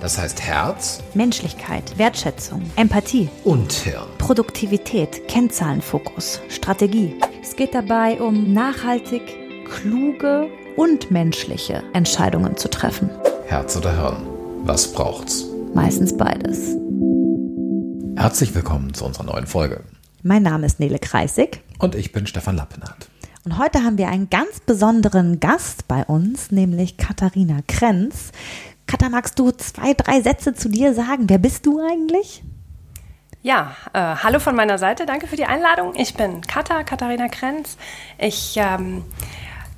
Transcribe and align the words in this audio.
Das 0.00 0.16
heißt 0.16 0.40
Herz, 0.42 1.00
Menschlichkeit, 1.14 1.98
Wertschätzung, 1.98 2.62
Empathie 2.76 3.28
und 3.42 3.72
Hirn. 3.72 4.06
Produktivität, 4.18 5.26
Kennzahlenfokus, 5.26 6.40
Strategie. 6.48 7.16
Es 7.42 7.56
geht 7.56 7.74
dabei 7.74 8.20
um 8.20 8.52
nachhaltig, 8.52 9.22
kluge 9.68 10.46
und 10.76 11.10
menschliche 11.10 11.82
Entscheidungen 11.94 12.56
zu 12.56 12.70
treffen. 12.70 13.10
Herz 13.46 13.76
oder 13.76 13.92
Hirn? 13.92 14.24
Was 14.62 14.92
braucht's? 14.92 15.46
Meistens 15.74 16.16
beides. 16.16 16.76
Herzlich 18.16 18.54
willkommen 18.54 18.94
zu 18.94 19.04
unserer 19.04 19.24
neuen 19.24 19.48
Folge. 19.48 19.82
Mein 20.22 20.44
Name 20.44 20.66
ist 20.66 20.78
Nele 20.78 21.00
Kreisig. 21.00 21.60
Und 21.80 21.96
ich 21.96 22.12
bin 22.12 22.28
Stefan 22.28 22.56
Lappenhardt. 22.56 23.08
Und 23.44 23.56
heute 23.58 23.82
haben 23.82 23.96
wir 23.96 24.08
einen 24.08 24.28
ganz 24.28 24.60
besonderen 24.60 25.40
Gast 25.40 25.88
bei 25.88 26.04
uns, 26.04 26.50
nämlich 26.50 26.98
Katharina 26.98 27.60
Krenz. 27.66 28.30
Katha, 28.88 29.10
magst 29.10 29.38
du 29.38 29.50
zwei, 29.50 29.92
drei 29.92 30.22
Sätze 30.22 30.54
zu 30.54 30.70
dir 30.70 30.94
sagen? 30.94 31.28
Wer 31.28 31.36
bist 31.36 31.66
du 31.66 31.78
eigentlich? 31.78 32.42
Ja, 33.42 33.76
äh, 33.92 33.98
hallo 34.00 34.40
von 34.40 34.56
meiner 34.56 34.78
Seite. 34.78 35.04
Danke 35.04 35.26
für 35.26 35.36
die 35.36 35.44
Einladung. 35.44 35.92
Ich 35.94 36.14
bin 36.14 36.40
Katha, 36.40 36.84
Katharina 36.84 37.28
Krenz. 37.28 37.76
Ich 38.16 38.56
ähm, 38.56 39.04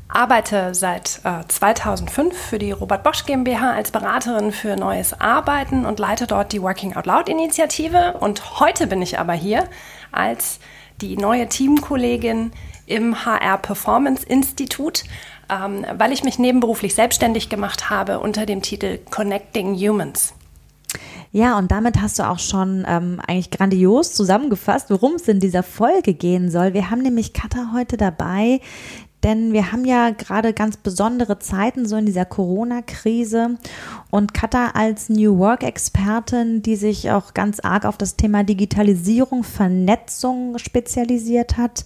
arbeite 0.07 0.77
seit 0.77 1.23
äh, 1.25 1.45
2005 1.47 2.39
für 2.39 2.61
die 2.61 2.71
Robert 2.71 3.03
Bosch 3.03 3.27
GmbH 3.27 3.73
als 3.73 3.91
Beraterin 3.91 4.53
für 4.53 4.77
neues 4.77 5.21
Arbeiten 5.21 5.87
und 5.87 5.99
leite 5.99 6.29
dort 6.29 6.53
die 6.53 6.63
Working 6.63 6.95
Out 6.95 7.07
Loud 7.07 7.29
Initiative. 7.29 8.15
Und 8.21 8.61
heute 8.61 8.87
bin 8.87 9.03
ich 9.03 9.19
aber 9.19 9.33
hier 9.33 9.69
als 10.13 10.61
die 11.01 11.17
neue 11.17 11.49
Teamkollegin 11.49 12.53
im 12.87 13.25
HR 13.25 13.59
Performance 13.59 14.25
Institut 14.25 15.03
ähm, 15.51 15.85
weil 15.97 16.13
ich 16.13 16.25
mich 16.25 16.39
nebenberuflich 16.39 16.95
selbstständig 16.95 17.49
gemacht 17.49 17.91
habe 17.91 18.21
unter 18.21 18.47
dem 18.47 18.63
Titel 18.63 18.99
Connecting 19.11 19.75
Humans. 19.75 20.35
Ja, 21.33 21.57
und 21.59 21.71
damit 21.71 22.01
hast 22.01 22.19
du 22.19 22.29
auch 22.29 22.41
schon 22.41 22.85
ähm, 22.89 23.21
eigentlich 23.27 23.51
grandios 23.51 24.15
zusammengefasst, 24.15 24.91
worum 24.91 25.15
es 25.15 25.29
in 25.29 25.39
dieser 25.39 25.63
Folge 25.63 26.15
gehen 26.15 26.51
soll. 26.51 26.75
Wir 26.75 26.91
haben 26.91 27.03
nämlich 27.03 27.33
Katha 27.33 27.71
heute 27.73 27.97
dabei, 27.97 28.61
denn 29.23 29.53
wir 29.53 29.71
haben 29.71 29.85
ja 29.85 30.11
gerade 30.11 30.53
ganz 30.53 30.77
besondere 30.77 31.39
Zeiten 31.39 31.87
so 31.87 31.97
in 31.97 32.07
dieser 32.07 32.25
Corona-Krise 32.25 33.59
und 34.11 34.35
Katha 34.35 34.71
als 34.75 35.09
New 35.09 35.39
Work-Expertin, 35.39 36.63
die 36.63 36.75
sich 36.77 37.11
auch 37.13 37.33
ganz 37.35 37.61
arg 37.61 37.85
auf 37.85 37.97
das 37.97 38.17
Thema 38.17 38.43
Digitalisierung, 38.43 39.45
Vernetzung 39.45 40.59
spezialisiert 40.59 41.59
hat, 41.59 41.85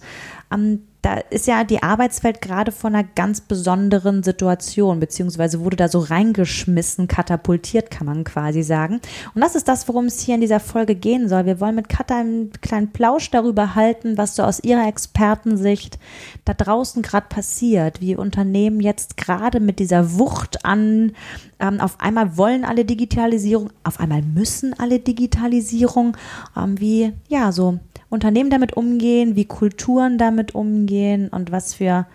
ähm, 0.51 0.87
da 1.05 1.17
ist 1.29 1.45
ja 1.45 1.63
die 1.63 1.83
Arbeitswelt 1.83 2.41
gerade 2.41 2.71
von 2.71 2.95
einer 2.95 3.07
ganz 3.15 3.39
besonderen 3.39 4.23
Situation, 4.23 4.99
beziehungsweise 4.99 5.59
wurde 5.59 5.77
da 5.77 5.87
so 5.87 5.99
reingeschmissen, 5.99 7.07
katapultiert, 7.07 7.91
kann 7.91 8.07
man 8.07 8.23
quasi 8.23 8.63
sagen. 8.63 9.01
Und 9.35 9.41
das 9.41 9.53
ist 9.53 9.67
das, 9.67 9.87
worum 9.87 10.05
es 10.05 10.21
hier 10.21 10.33
in 10.33 10.41
dieser 10.41 10.59
Folge 10.59 10.95
gehen 10.95 11.29
soll. 11.29 11.45
Wir 11.45 11.59
wollen 11.59 11.75
mit 11.75 11.89
Katha 11.89 12.19
einen 12.19 12.51
kleinen 12.53 12.91
Plausch 12.91 13.29
darüber 13.29 13.75
halten, 13.75 14.17
was 14.17 14.35
so 14.35 14.41
aus 14.41 14.63
ihrer 14.63 14.87
Expertensicht 14.87 15.99
da 16.43 16.55
draußen 16.55 17.03
gerade 17.03 17.27
passiert, 17.29 18.01
wie 18.01 18.15
Unternehmen 18.15 18.79
jetzt 18.79 19.15
gerade 19.15 19.59
mit 19.59 19.77
dieser 19.77 20.17
Wucht 20.17 20.65
an, 20.65 21.11
ähm, 21.59 21.81
auf 21.81 22.01
einmal 22.01 22.35
wollen 22.35 22.65
alle 22.65 22.83
Digitalisierung, 22.83 23.69
auf 23.83 23.99
einmal 23.99 24.23
müssen 24.23 24.73
alle 24.79 24.97
Digitalisierung, 24.97 26.17
ähm, 26.57 26.79
wie, 26.79 27.13
ja, 27.27 27.51
so 27.51 27.77
Unternehmen 28.09 28.49
damit 28.49 28.75
umgehen, 28.77 29.35
wie 29.35 29.45
Kulturen 29.45 30.17
damit 30.17 30.55
umgehen 30.55 30.94
und 31.31 31.51
was 31.51 31.73
für 31.73 32.05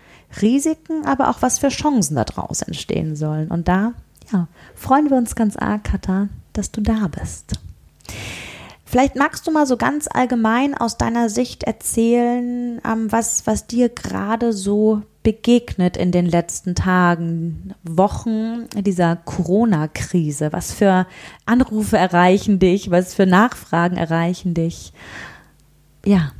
Risiken, 0.40 1.06
aber 1.06 1.28
auch 1.28 1.42
was 1.42 1.58
für 1.58 1.68
Chancen 1.68 2.16
daraus 2.16 2.62
entstehen 2.62 3.16
sollen. 3.16 3.48
Und 3.48 3.68
da 3.68 3.94
ja, 4.32 4.48
freuen 4.74 5.10
wir 5.10 5.16
uns 5.16 5.34
ganz 5.34 5.56
arg, 5.56 5.84
Katha, 5.84 6.28
dass 6.52 6.70
du 6.70 6.80
da 6.80 7.08
bist. 7.08 7.58
Vielleicht 8.84 9.14
magst 9.14 9.46
du 9.46 9.52
mal 9.52 9.66
so 9.66 9.76
ganz 9.76 10.08
allgemein 10.12 10.76
aus 10.76 10.98
deiner 10.98 11.28
Sicht 11.30 11.62
erzählen, 11.62 12.80
ähm, 12.84 13.12
was, 13.12 13.46
was 13.46 13.68
dir 13.68 13.88
gerade 13.88 14.52
so 14.52 15.02
begegnet 15.22 15.96
in 15.96 16.10
den 16.10 16.26
letzten 16.26 16.74
Tagen, 16.74 17.74
Wochen 17.84 18.66
dieser 18.74 19.14
Corona-Krise. 19.16 20.52
Was 20.52 20.72
für 20.72 21.06
Anrufe 21.46 21.98
erreichen 21.98 22.58
dich? 22.58 22.90
Was 22.90 23.14
für 23.14 23.26
Nachfragen 23.26 23.96
erreichen 23.96 24.54
dich? 24.54 24.92
Ja. 26.04 26.32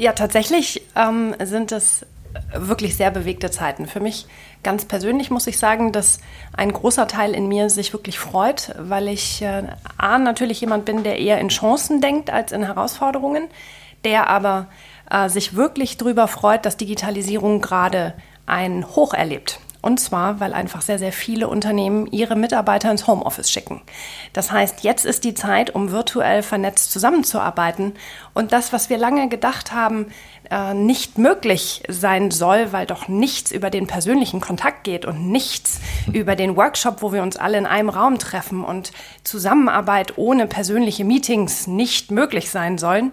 Ja, 0.00 0.14
tatsächlich 0.14 0.80
ähm, 0.96 1.34
sind 1.42 1.72
es 1.72 2.06
wirklich 2.54 2.96
sehr 2.96 3.10
bewegte 3.10 3.50
Zeiten. 3.50 3.84
Für 3.84 4.00
mich 4.00 4.26
ganz 4.62 4.86
persönlich 4.86 5.30
muss 5.30 5.46
ich 5.46 5.58
sagen, 5.58 5.92
dass 5.92 6.20
ein 6.56 6.72
großer 6.72 7.06
Teil 7.06 7.34
in 7.34 7.48
mir 7.48 7.68
sich 7.68 7.92
wirklich 7.92 8.18
freut, 8.18 8.74
weil 8.78 9.08
ich 9.08 9.42
äh, 9.42 9.64
A, 9.98 10.16
natürlich 10.16 10.62
jemand 10.62 10.86
bin, 10.86 11.02
der 11.02 11.18
eher 11.18 11.38
in 11.38 11.50
Chancen 11.50 12.00
denkt 12.00 12.30
als 12.30 12.50
in 12.50 12.62
Herausforderungen, 12.64 13.48
der 14.02 14.30
aber 14.30 14.68
äh, 15.10 15.28
sich 15.28 15.54
wirklich 15.54 15.98
darüber 15.98 16.28
freut, 16.28 16.64
dass 16.64 16.78
Digitalisierung 16.78 17.60
gerade 17.60 18.14
ein 18.46 18.86
Hoch 18.96 19.12
erlebt. 19.12 19.60
Und 19.82 19.98
zwar, 19.98 20.40
weil 20.40 20.52
einfach 20.52 20.82
sehr, 20.82 20.98
sehr 20.98 21.12
viele 21.12 21.48
Unternehmen 21.48 22.06
ihre 22.10 22.36
Mitarbeiter 22.36 22.90
ins 22.90 23.06
Homeoffice 23.06 23.50
schicken. 23.50 23.80
Das 24.34 24.52
heißt, 24.52 24.82
jetzt 24.82 25.06
ist 25.06 25.24
die 25.24 25.32
Zeit, 25.32 25.74
um 25.74 25.90
virtuell 25.90 26.42
vernetzt 26.42 26.92
zusammenzuarbeiten. 26.92 27.94
Und 28.34 28.52
das, 28.52 28.74
was 28.74 28.90
wir 28.90 28.98
lange 28.98 29.28
gedacht 29.28 29.72
haben, 29.72 30.06
äh, 30.50 30.74
nicht 30.74 31.16
möglich 31.16 31.82
sein 31.88 32.30
soll, 32.30 32.72
weil 32.72 32.84
doch 32.84 33.08
nichts 33.08 33.52
über 33.52 33.70
den 33.70 33.86
persönlichen 33.86 34.40
Kontakt 34.40 34.84
geht 34.84 35.06
und 35.06 35.30
nichts 35.30 35.80
über 36.12 36.36
den 36.36 36.56
Workshop, 36.56 37.00
wo 37.00 37.12
wir 37.12 37.22
uns 37.22 37.38
alle 37.38 37.56
in 37.56 37.66
einem 37.66 37.88
Raum 37.88 38.18
treffen 38.18 38.64
und 38.64 38.92
Zusammenarbeit 39.24 40.18
ohne 40.18 40.46
persönliche 40.46 41.04
Meetings 41.04 41.66
nicht 41.66 42.10
möglich 42.10 42.50
sein 42.50 42.76
sollen, 42.76 43.12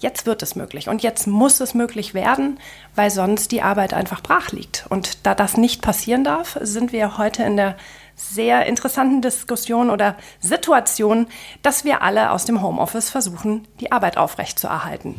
Jetzt 0.00 0.26
wird 0.26 0.44
es 0.44 0.54
möglich 0.54 0.88
und 0.88 1.02
jetzt 1.02 1.26
muss 1.26 1.58
es 1.58 1.74
möglich 1.74 2.14
werden, 2.14 2.60
weil 2.94 3.10
sonst 3.10 3.50
die 3.50 3.62
Arbeit 3.62 3.94
einfach 3.94 4.22
brach 4.22 4.52
liegt. 4.52 4.86
Und 4.90 5.26
da 5.26 5.34
das 5.34 5.56
nicht 5.56 5.82
passieren 5.82 6.22
darf, 6.22 6.56
sind 6.60 6.92
wir 6.92 7.18
heute 7.18 7.42
in 7.42 7.56
der 7.56 7.76
sehr 8.14 8.66
interessanten 8.66 9.22
Diskussion 9.22 9.90
oder 9.90 10.14
Situation, 10.40 11.26
dass 11.62 11.84
wir 11.84 12.00
alle 12.02 12.30
aus 12.30 12.44
dem 12.44 12.62
Homeoffice 12.62 13.10
versuchen, 13.10 13.66
die 13.80 13.90
Arbeit 13.90 14.18
aufrechtzuerhalten. 14.18 15.16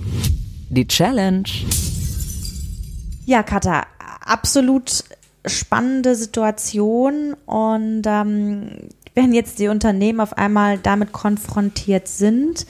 Die 0.70 0.88
Challenge. 0.88 1.50
Ja, 3.26 3.44
Katha, 3.44 3.86
absolut 4.26 5.04
spannende 5.46 6.16
Situation 6.16 7.34
und 7.46 8.04
ähm, 8.06 8.90
wenn 9.14 9.34
jetzt 9.34 9.60
die 9.60 9.68
Unternehmen 9.68 10.22
auf 10.22 10.38
einmal 10.38 10.78
damit 10.78 11.12
konfrontiert 11.12 12.08
sind, 12.08 12.66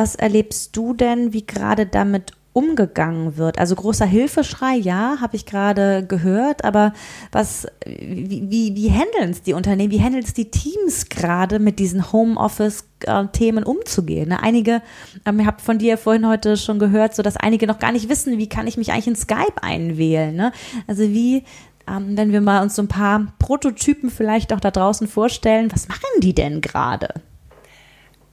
was 0.00 0.14
erlebst 0.14 0.74
du 0.78 0.94
denn, 0.94 1.34
wie 1.34 1.46
gerade 1.46 1.84
damit 1.84 2.32
umgegangen 2.54 3.36
wird? 3.36 3.58
Also 3.58 3.74
großer 3.74 4.06
Hilfeschrei, 4.06 4.74
ja, 4.76 5.18
habe 5.20 5.36
ich 5.36 5.44
gerade 5.44 6.06
gehört, 6.06 6.64
aber 6.64 6.94
was, 7.32 7.66
wie, 7.84 8.46
wie, 8.48 8.74
wie 8.74 8.90
handeln 8.90 9.28
es 9.30 9.42
die 9.42 9.52
Unternehmen, 9.52 9.92
wie 9.92 10.00
handeln 10.00 10.24
es 10.24 10.32
die 10.32 10.50
Teams 10.50 11.10
gerade 11.10 11.58
mit 11.58 11.78
diesen 11.78 12.12
Homeoffice-Themen 12.12 13.62
umzugehen? 13.62 14.30
Ne? 14.30 14.42
Einige, 14.42 14.80
ähm, 15.26 15.38
ihr 15.38 15.46
habt 15.46 15.60
von 15.60 15.76
dir 15.76 15.98
vorhin 15.98 16.26
heute 16.26 16.56
schon 16.56 16.78
gehört, 16.78 17.14
so 17.14 17.22
dass 17.22 17.36
einige 17.36 17.66
noch 17.66 17.78
gar 17.78 17.92
nicht 17.92 18.08
wissen, 18.08 18.38
wie 18.38 18.48
kann 18.48 18.66
ich 18.66 18.78
mich 18.78 18.92
eigentlich 18.92 19.08
in 19.08 19.16
Skype 19.16 19.62
einwählen? 19.62 20.34
Ne? 20.34 20.52
Also 20.86 21.02
wie 21.02 21.44
ähm, 21.86 22.16
wenn 22.16 22.32
wir 22.32 22.40
mal 22.40 22.62
uns 22.62 22.74
so 22.74 22.80
ein 22.80 22.88
paar 22.88 23.34
Prototypen 23.38 24.08
vielleicht 24.08 24.54
auch 24.54 24.60
da 24.60 24.70
draußen 24.70 25.08
vorstellen, 25.08 25.70
was 25.70 25.88
machen 25.88 26.20
die 26.20 26.34
denn 26.34 26.62
gerade? 26.62 27.08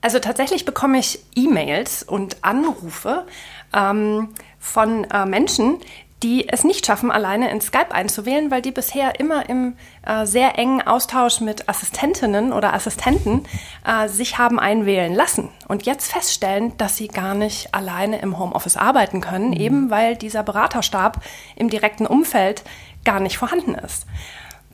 Also 0.00 0.18
tatsächlich 0.20 0.64
bekomme 0.64 0.98
ich 0.98 1.20
E-Mails 1.34 2.02
und 2.02 2.44
Anrufe 2.44 3.26
ähm, 3.74 4.28
von 4.58 5.04
äh, 5.04 5.26
Menschen, 5.26 5.80
die 6.22 6.48
es 6.48 6.64
nicht 6.64 6.84
schaffen, 6.84 7.10
alleine 7.12 7.50
in 7.50 7.60
Skype 7.60 7.92
einzuwählen, 7.92 8.50
weil 8.50 8.60
die 8.60 8.72
bisher 8.72 9.20
immer 9.20 9.48
im 9.48 9.76
äh, 10.04 10.26
sehr 10.26 10.58
engen 10.58 10.82
Austausch 10.82 11.40
mit 11.40 11.68
Assistentinnen 11.68 12.52
oder 12.52 12.74
Assistenten 12.74 13.44
äh, 13.86 14.08
sich 14.08 14.36
haben 14.38 14.58
einwählen 14.58 15.14
lassen 15.14 15.50
und 15.68 15.86
jetzt 15.86 16.10
feststellen, 16.10 16.76
dass 16.76 16.96
sie 16.96 17.08
gar 17.08 17.34
nicht 17.34 17.72
alleine 17.72 18.20
im 18.20 18.38
Homeoffice 18.38 18.76
arbeiten 18.76 19.20
können, 19.20 19.50
mhm. 19.50 19.60
eben 19.60 19.90
weil 19.90 20.16
dieser 20.16 20.42
Beraterstab 20.42 21.22
im 21.54 21.70
direkten 21.70 22.06
Umfeld 22.06 22.64
gar 23.04 23.20
nicht 23.20 23.38
vorhanden 23.38 23.74
ist. 23.74 24.06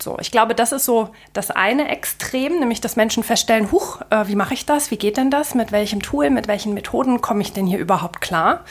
So, 0.01 0.19
ich 0.21 0.31
glaube, 0.31 0.55
das 0.55 0.73
ist 0.73 0.85
so 0.85 1.11
das 1.33 1.51
eine 1.51 1.89
Extrem, 1.89 2.59
nämlich 2.59 2.81
dass 2.81 2.97
Menschen 2.97 3.23
feststellen, 3.23 3.71
huch, 3.71 4.01
äh, 4.11 4.27
wie 4.27 4.35
mache 4.35 4.55
ich 4.55 4.67
das? 4.67 4.91
Wie 4.91 4.97
geht 4.97 5.17
denn 5.17 5.31
das? 5.31 5.55
Mit 5.55 5.73
welchem 5.73 6.03
Tool, 6.03 6.31
mit 6.31 6.49
welchen 6.49 6.75
Methoden 6.75 7.21
komme 7.21 7.43
ich 7.43 7.53
denn 7.53 7.67
hier 7.67 7.79
überhaupt 7.79 8.21
klar? 8.21 8.65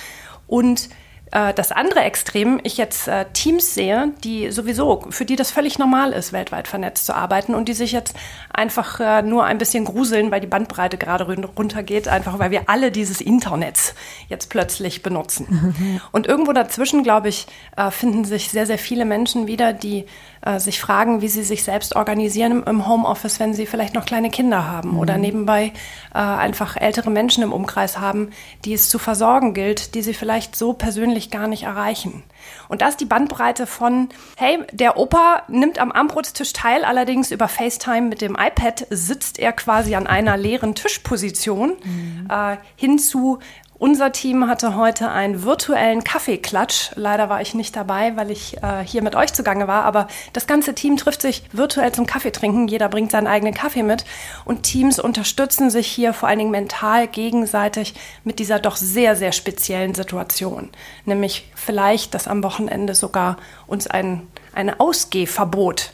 Und 0.47 0.89
das 1.33 1.71
andere 1.71 2.01
Extrem, 2.01 2.59
ich 2.63 2.77
jetzt 2.77 3.07
äh, 3.07 3.25
Teams 3.33 3.73
sehe, 3.73 4.11
die 4.23 4.51
sowieso, 4.51 5.05
für 5.09 5.25
die 5.25 5.35
das 5.35 5.51
völlig 5.51 5.79
normal 5.79 6.11
ist, 6.11 6.31
weltweit 6.31 6.67
vernetzt 6.67 7.05
zu 7.05 7.15
arbeiten 7.15 7.55
und 7.55 7.67
die 7.67 7.73
sich 7.73 7.91
jetzt 7.91 8.15
einfach 8.53 8.99
äh, 8.99 9.21
nur 9.23 9.43
ein 9.45 9.57
bisschen 9.57 9.85
gruseln, 9.85 10.31
weil 10.31 10.41
die 10.41 10.47
Bandbreite 10.47 10.97
gerade 10.97 11.25
runtergeht, 11.25 12.07
einfach 12.07 12.37
weil 12.39 12.51
wir 12.51 12.69
alle 12.69 12.91
dieses 12.91 13.19
Internet 13.21 13.95
jetzt 14.29 14.49
plötzlich 14.49 15.01
benutzen. 15.01 16.03
Und 16.11 16.27
irgendwo 16.27 16.53
dazwischen, 16.53 17.03
glaube 17.03 17.29
ich, 17.29 17.47
äh, 17.77 17.89
finden 17.89 18.25
sich 18.25 18.49
sehr, 18.49 18.65
sehr 18.65 18.77
viele 18.77 19.05
Menschen 19.05 19.47
wieder, 19.47 19.73
die 19.73 20.05
äh, 20.45 20.59
sich 20.59 20.81
fragen, 20.81 21.21
wie 21.21 21.29
sie 21.29 21.43
sich 21.43 21.63
selbst 21.63 21.95
organisieren 21.95 22.63
im 22.63 22.87
Homeoffice, 22.87 23.39
wenn 23.39 23.53
sie 23.53 23.65
vielleicht 23.65 23.93
noch 23.93 24.05
kleine 24.05 24.29
Kinder 24.29 24.67
haben 24.67 24.91
mhm. 24.91 24.99
oder 24.99 25.17
nebenbei 25.17 25.71
äh, 26.13 26.17
einfach 26.17 26.75
ältere 26.75 27.09
Menschen 27.09 27.43
im 27.43 27.53
Umkreis 27.53 27.97
haben, 27.97 28.31
die 28.65 28.73
es 28.73 28.89
zu 28.89 28.99
versorgen 28.99 29.53
gilt, 29.53 29.95
die 29.95 30.01
sie 30.01 30.13
vielleicht 30.13 30.55
so 30.55 30.73
persönlich 30.73 31.22
gar 31.31 31.47
nicht 31.47 31.63
erreichen. 31.63 32.23
Und 32.67 32.81
da 32.81 32.87
ist 32.87 32.99
die 32.99 33.05
Bandbreite 33.05 33.67
von, 33.67 34.09
hey, 34.37 34.59
der 34.71 34.97
Opa 34.97 35.43
nimmt 35.47 35.79
am 35.79 35.91
Armbrotstisch 35.91 36.53
teil, 36.53 36.83
allerdings 36.83 37.31
über 37.31 37.47
FaceTime 37.47 38.03
mit 38.03 38.21
dem 38.21 38.35
iPad 38.39 38.87
sitzt 38.89 39.39
er 39.39 39.53
quasi 39.53 39.95
an 39.95 40.07
einer 40.07 40.37
leeren 40.37 40.75
Tischposition, 40.75 41.73
mhm. 41.83 42.27
äh, 42.29 42.57
hin 42.75 42.99
zu, 42.99 43.39
unser 43.79 44.11
Team 44.11 44.47
hatte 44.47 44.75
heute 44.75 45.09
einen 45.09 45.43
virtuellen 45.43 46.03
Kaffeeklatsch. 46.03 46.91
Leider 46.95 47.29
war 47.29 47.41
ich 47.41 47.53
nicht 47.53 47.75
dabei, 47.75 48.15
weil 48.15 48.31
ich 48.31 48.61
äh, 48.61 48.83
hier 48.85 49.01
mit 49.01 49.15
euch 49.15 49.33
zugange 49.33 49.67
war. 49.67 49.83
Aber 49.83 50.07
das 50.31 50.47
ganze 50.47 50.75
Team 50.75 50.95
trifft 50.97 51.21
sich 51.21 51.43
virtuell 51.51 51.91
zum 51.91 52.05
Kaffee 52.05 52.31
trinken. 52.31 52.67
Jeder 52.67 52.87
bringt 52.87 53.11
seinen 53.11 53.27
eigenen 53.27 53.53
Kaffee 53.53 53.83
mit. 53.83 54.05
Und 54.45 54.63
Teams 54.63 54.99
unterstützen 54.99 55.69
sich 55.69 55.87
hier 55.87 56.13
vor 56.13 56.29
allen 56.29 56.39
Dingen 56.39 56.51
mental 56.51 57.07
gegenseitig 57.07 57.93
mit 58.23 58.39
dieser 58.39 58.59
doch 58.59 58.75
sehr, 58.75 59.15
sehr 59.15 59.31
speziellen 59.31 59.95
Situation. 59.95 60.69
Nämlich 61.05 61.51
vielleicht, 61.55 62.13
dass 62.13 62.27
am 62.27 62.43
Wochenende 62.43 62.95
sogar 62.95 63.37
uns 63.67 63.87
ein, 63.87 64.27
ein 64.53 64.79
Ausgehverbot 64.79 65.91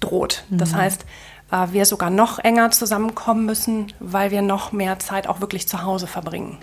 droht. 0.00 0.44
Das 0.50 0.72
mhm. 0.72 0.76
heißt, 0.76 1.04
äh, 1.50 1.66
wir 1.70 1.86
sogar 1.86 2.10
noch 2.10 2.38
enger 2.38 2.70
zusammenkommen 2.70 3.46
müssen, 3.46 3.92
weil 4.00 4.30
wir 4.30 4.42
noch 4.42 4.72
mehr 4.72 4.98
Zeit 4.98 5.26
auch 5.26 5.40
wirklich 5.40 5.68
zu 5.68 5.82
Hause 5.82 6.06
verbringen. 6.06 6.58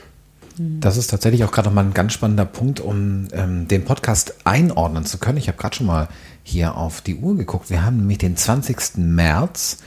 Das 0.60 0.98
ist 0.98 1.10
tatsächlich 1.10 1.46
auch 1.46 1.52
gerade 1.52 1.70
nochmal 1.70 1.86
ein 1.86 1.94
ganz 1.94 2.12
spannender 2.12 2.44
Punkt, 2.44 2.82
um 2.82 3.30
ähm, 3.32 3.70
den 3.70 3.86
Podcast 3.86 4.34
einordnen 4.44 5.06
zu 5.06 5.18
können. 5.18 5.38
Ich 5.38 5.48
habe 5.48 5.58
gerade 5.58 5.76
schon 5.76 5.86
mal 5.86 6.10
hier 6.44 6.76
auf 6.76 7.00
die 7.00 7.16
Uhr 7.16 7.38
geguckt. 7.38 7.70
Wir 7.70 7.86
haben 7.86 7.98
nämlich 7.98 8.18
den 8.18 8.36
20. 8.36 8.98
März. 8.98 9.78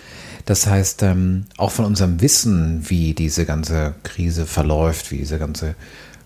Das 0.46 0.66
heißt, 0.66 1.02
ähm, 1.02 1.44
auch 1.58 1.72
von 1.72 1.84
unserem 1.84 2.22
Wissen, 2.22 2.88
wie 2.88 3.12
diese 3.12 3.44
ganze 3.44 3.94
Krise 4.02 4.46
verläuft, 4.46 5.10
wie 5.10 5.18
diese 5.18 5.38
ganze 5.38 5.74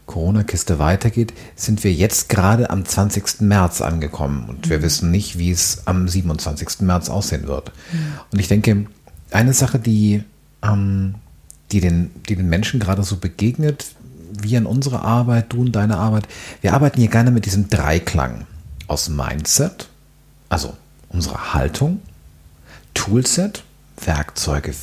Corona-Kiste 0.06 0.78
weitergeht, 0.78 1.32
sind 1.56 1.82
wir 1.82 1.92
jetzt 1.92 2.28
gerade 2.28 2.70
am 2.70 2.84
20. 2.84 3.40
März 3.40 3.80
angekommen. 3.80 4.48
Und 4.48 4.70
wir 4.70 4.78
mhm. 4.78 4.82
wissen 4.82 5.10
nicht, 5.10 5.38
wie 5.38 5.50
es 5.50 5.82
am 5.86 6.06
27. 6.06 6.82
März 6.82 7.08
aussehen 7.08 7.48
wird. 7.48 7.72
Mhm. 7.92 7.98
Und 8.30 8.38
ich 8.38 8.46
denke, 8.46 8.86
eine 9.32 9.52
Sache, 9.52 9.80
die, 9.80 10.22
ähm, 10.62 11.16
die, 11.72 11.80
den, 11.80 12.10
die 12.28 12.36
den 12.36 12.48
Menschen 12.48 12.78
gerade 12.78 13.02
so 13.02 13.16
begegnet, 13.16 13.86
wir 14.42 14.58
in 14.58 14.66
unserer 14.66 15.02
Arbeit, 15.02 15.52
du 15.52 15.64
in 15.64 15.72
deiner 15.72 15.98
Arbeit, 15.98 16.28
wir 16.60 16.74
arbeiten 16.74 17.00
hier 17.00 17.08
gerne 17.08 17.30
mit 17.30 17.46
diesem 17.46 17.68
Dreiklang 17.68 18.46
aus 18.86 19.08
Mindset, 19.08 19.88
also 20.48 20.76
unserer 21.08 21.54
Haltung, 21.54 22.00
Toolset, 22.94 23.64
Werkzeuge, 24.04 24.74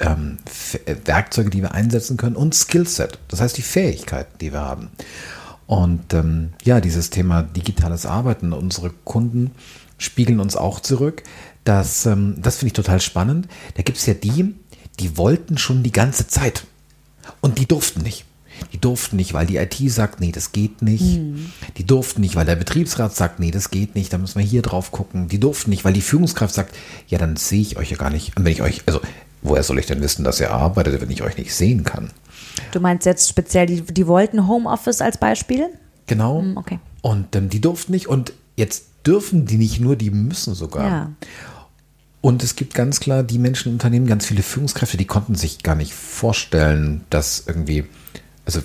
ähm, 0.00 0.38
äh, 0.84 0.94
Werkzeuge, 1.04 1.50
die 1.50 1.62
wir 1.62 1.72
einsetzen 1.72 2.16
können 2.16 2.36
und 2.36 2.54
Skillset, 2.54 3.18
das 3.28 3.40
heißt 3.40 3.56
die 3.56 3.62
Fähigkeiten, 3.62 4.38
die 4.40 4.52
wir 4.52 4.60
haben. 4.60 4.90
Und 5.66 6.14
ähm, 6.14 6.54
ja, 6.64 6.80
dieses 6.80 7.10
Thema 7.10 7.42
digitales 7.42 8.06
Arbeiten, 8.06 8.54
unsere 8.54 8.90
Kunden 9.04 9.50
spiegeln 9.98 10.40
uns 10.40 10.56
auch 10.56 10.80
zurück. 10.80 11.24
Das, 11.64 12.06
ähm, 12.06 12.36
das 12.38 12.56
finde 12.56 12.68
ich 12.68 12.72
total 12.72 13.00
spannend. 13.00 13.48
Da 13.74 13.82
gibt 13.82 13.98
es 13.98 14.06
ja 14.06 14.14
die, 14.14 14.54
die 14.98 15.16
wollten 15.18 15.58
schon 15.58 15.82
die 15.82 15.92
ganze 15.92 16.26
Zeit 16.26 16.64
und 17.42 17.58
die 17.58 17.66
durften 17.66 18.00
nicht. 18.00 18.24
Die 18.72 18.78
durften 18.78 19.16
nicht, 19.16 19.34
weil 19.34 19.46
die 19.46 19.56
IT 19.56 19.76
sagt, 19.90 20.20
nee, 20.20 20.32
das 20.32 20.52
geht 20.52 20.82
nicht. 20.82 21.18
Mhm. 21.18 21.52
Die 21.76 21.84
durften 21.84 22.20
nicht, 22.20 22.36
weil 22.36 22.46
der 22.46 22.56
Betriebsrat 22.56 23.14
sagt, 23.14 23.40
nee, 23.40 23.50
das 23.50 23.70
geht 23.70 23.94
nicht, 23.94 24.12
da 24.12 24.18
müssen 24.18 24.38
wir 24.38 24.46
hier 24.46 24.62
drauf 24.62 24.92
gucken. 24.92 25.28
Die 25.28 25.40
durften 25.40 25.70
nicht, 25.70 25.84
weil 25.84 25.92
die 25.92 26.00
Führungskraft 26.00 26.54
sagt, 26.54 26.74
ja, 27.08 27.18
dann 27.18 27.36
sehe 27.36 27.60
ich 27.60 27.76
euch 27.76 27.90
ja 27.90 27.96
gar 27.96 28.10
nicht. 28.10 28.36
Und 28.36 28.44
wenn 28.44 28.52
ich 28.52 28.62
euch, 28.62 28.82
also 28.86 29.00
woher 29.42 29.62
soll 29.62 29.78
ich 29.78 29.86
denn 29.86 30.00
wissen, 30.00 30.24
dass 30.24 30.40
ihr 30.40 30.50
arbeitet, 30.50 31.00
wenn 31.00 31.10
ich 31.10 31.22
euch 31.22 31.36
nicht 31.36 31.54
sehen 31.54 31.84
kann? 31.84 32.10
Du 32.72 32.80
meinst 32.80 33.06
jetzt 33.06 33.28
speziell, 33.28 33.66
die, 33.66 33.82
die 33.82 34.06
wollten 34.06 34.48
Homeoffice 34.48 35.00
als 35.00 35.18
Beispiel? 35.18 35.68
Genau. 36.06 36.42
Mhm, 36.42 36.56
okay. 36.56 36.78
Und 37.02 37.34
ähm, 37.36 37.48
die 37.48 37.60
durften 37.60 37.92
nicht 37.92 38.08
und 38.08 38.32
jetzt 38.56 38.86
dürfen 39.06 39.46
die 39.46 39.56
nicht 39.56 39.80
nur, 39.80 39.96
die 39.96 40.10
müssen 40.10 40.54
sogar. 40.54 40.86
Ja. 40.86 41.12
Und 42.20 42.42
es 42.42 42.56
gibt 42.56 42.74
ganz 42.74 42.98
klar 43.00 43.22
die 43.22 43.38
Menschen 43.38 43.68
im 43.68 43.74
Unternehmen, 43.74 44.06
ganz 44.06 44.26
viele 44.26 44.42
Führungskräfte, 44.42 44.96
die 44.96 45.04
konnten 45.04 45.36
sich 45.36 45.62
gar 45.62 45.76
nicht 45.76 45.94
vorstellen, 45.94 47.02
dass 47.10 47.44
irgendwie 47.46 47.86
also 48.48 48.62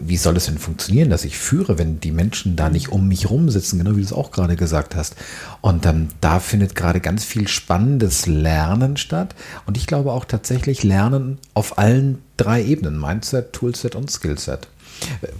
wie 0.00 0.16
soll 0.16 0.36
es 0.36 0.46
denn 0.46 0.58
funktionieren, 0.58 1.10
dass 1.10 1.24
ich 1.24 1.36
führe, 1.38 1.78
wenn 1.78 2.00
die 2.00 2.10
Menschen 2.10 2.56
da 2.56 2.70
nicht 2.70 2.88
um 2.88 3.06
mich 3.06 3.28
rum 3.30 3.50
sitzen, 3.50 3.78
genau 3.78 3.92
wie 3.92 4.00
du 4.00 4.06
es 4.06 4.12
auch 4.12 4.30
gerade 4.30 4.56
gesagt 4.56 4.96
hast. 4.96 5.14
Und 5.60 5.84
ähm, 5.84 6.08
da 6.22 6.40
findet 6.40 6.74
gerade 6.74 7.00
ganz 7.00 7.24
viel 7.24 7.46
spannendes 7.48 8.26
Lernen 8.26 8.96
statt. 8.96 9.34
Und 9.66 9.76
ich 9.76 9.86
glaube 9.86 10.12
auch 10.12 10.24
tatsächlich 10.24 10.82
Lernen 10.82 11.38
auf 11.52 11.78
allen 11.78 12.22
drei 12.38 12.64
Ebenen, 12.64 12.98
Mindset, 12.98 13.52
Toolset 13.52 13.94
und 13.94 14.10
Skillset. 14.10 14.68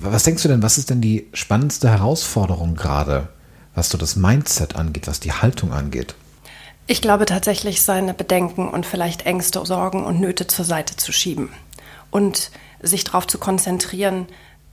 Was 0.00 0.24
denkst 0.24 0.42
du 0.42 0.48
denn, 0.48 0.62
was 0.62 0.76
ist 0.76 0.90
denn 0.90 1.00
die 1.00 1.26
spannendste 1.32 1.88
Herausforderung 1.88 2.76
gerade, 2.76 3.28
was 3.74 3.88
so 3.88 3.96
das 3.96 4.14
Mindset 4.14 4.76
angeht, 4.76 5.06
was 5.06 5.20
die 5.20 5.32
Haltung 5.32 5.72
angeht? 5.72 6.14
Ich 6.86 7.00
glaube 7.00 7.24
tatsächlich, 7.24 7.82
seine 7.82 8.12
Bedenken 8.12 8.68
und 8.68 8.84
vielleicht 8.84 9.24
Ängste, 9.24 9.64
Sorgen 9.64 10.04
und 10.04 10.20
Nöte 10.20 10.46
zur 10.46 10.66
Seite 10.66 10.96
zu 10.96 11.12
schieben. 11.12 11.48
Und 12.10 12.50
sich 12.80 13.04
darauf 13.04 13.26
zu 13.26 13.38
konzentrieren, 13.38 14.26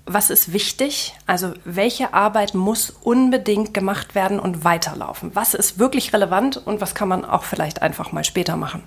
was 0.05 0.29
ist 0.29 0.51
wichtig? 0.51 1.15
Also 1.27 1.53
welche 1.63 2.13
Arbeit 2.13 2.55
muss 2.55 2.89
unbedingt 2.89 3.73
gemacht 3.73 4.15
werden 4.15 4.38
und 4.39 4.65
weiterlaufen? 4.65 5.31
Was 5.33 5.53
ist 5.53 5.79
wirklich 5.79 6.11
relevant 6.11 6.57
und 6.57 6.81
was 6.81 6.94
kann 6.94 7.07
man 7.07 7.23
auch 7.23 7.44
vielleicht 7.44 7.81
einfach 7.81 8.11
mal 8.11 8.25
später 8.25 8.57
machen? 8.57 8.83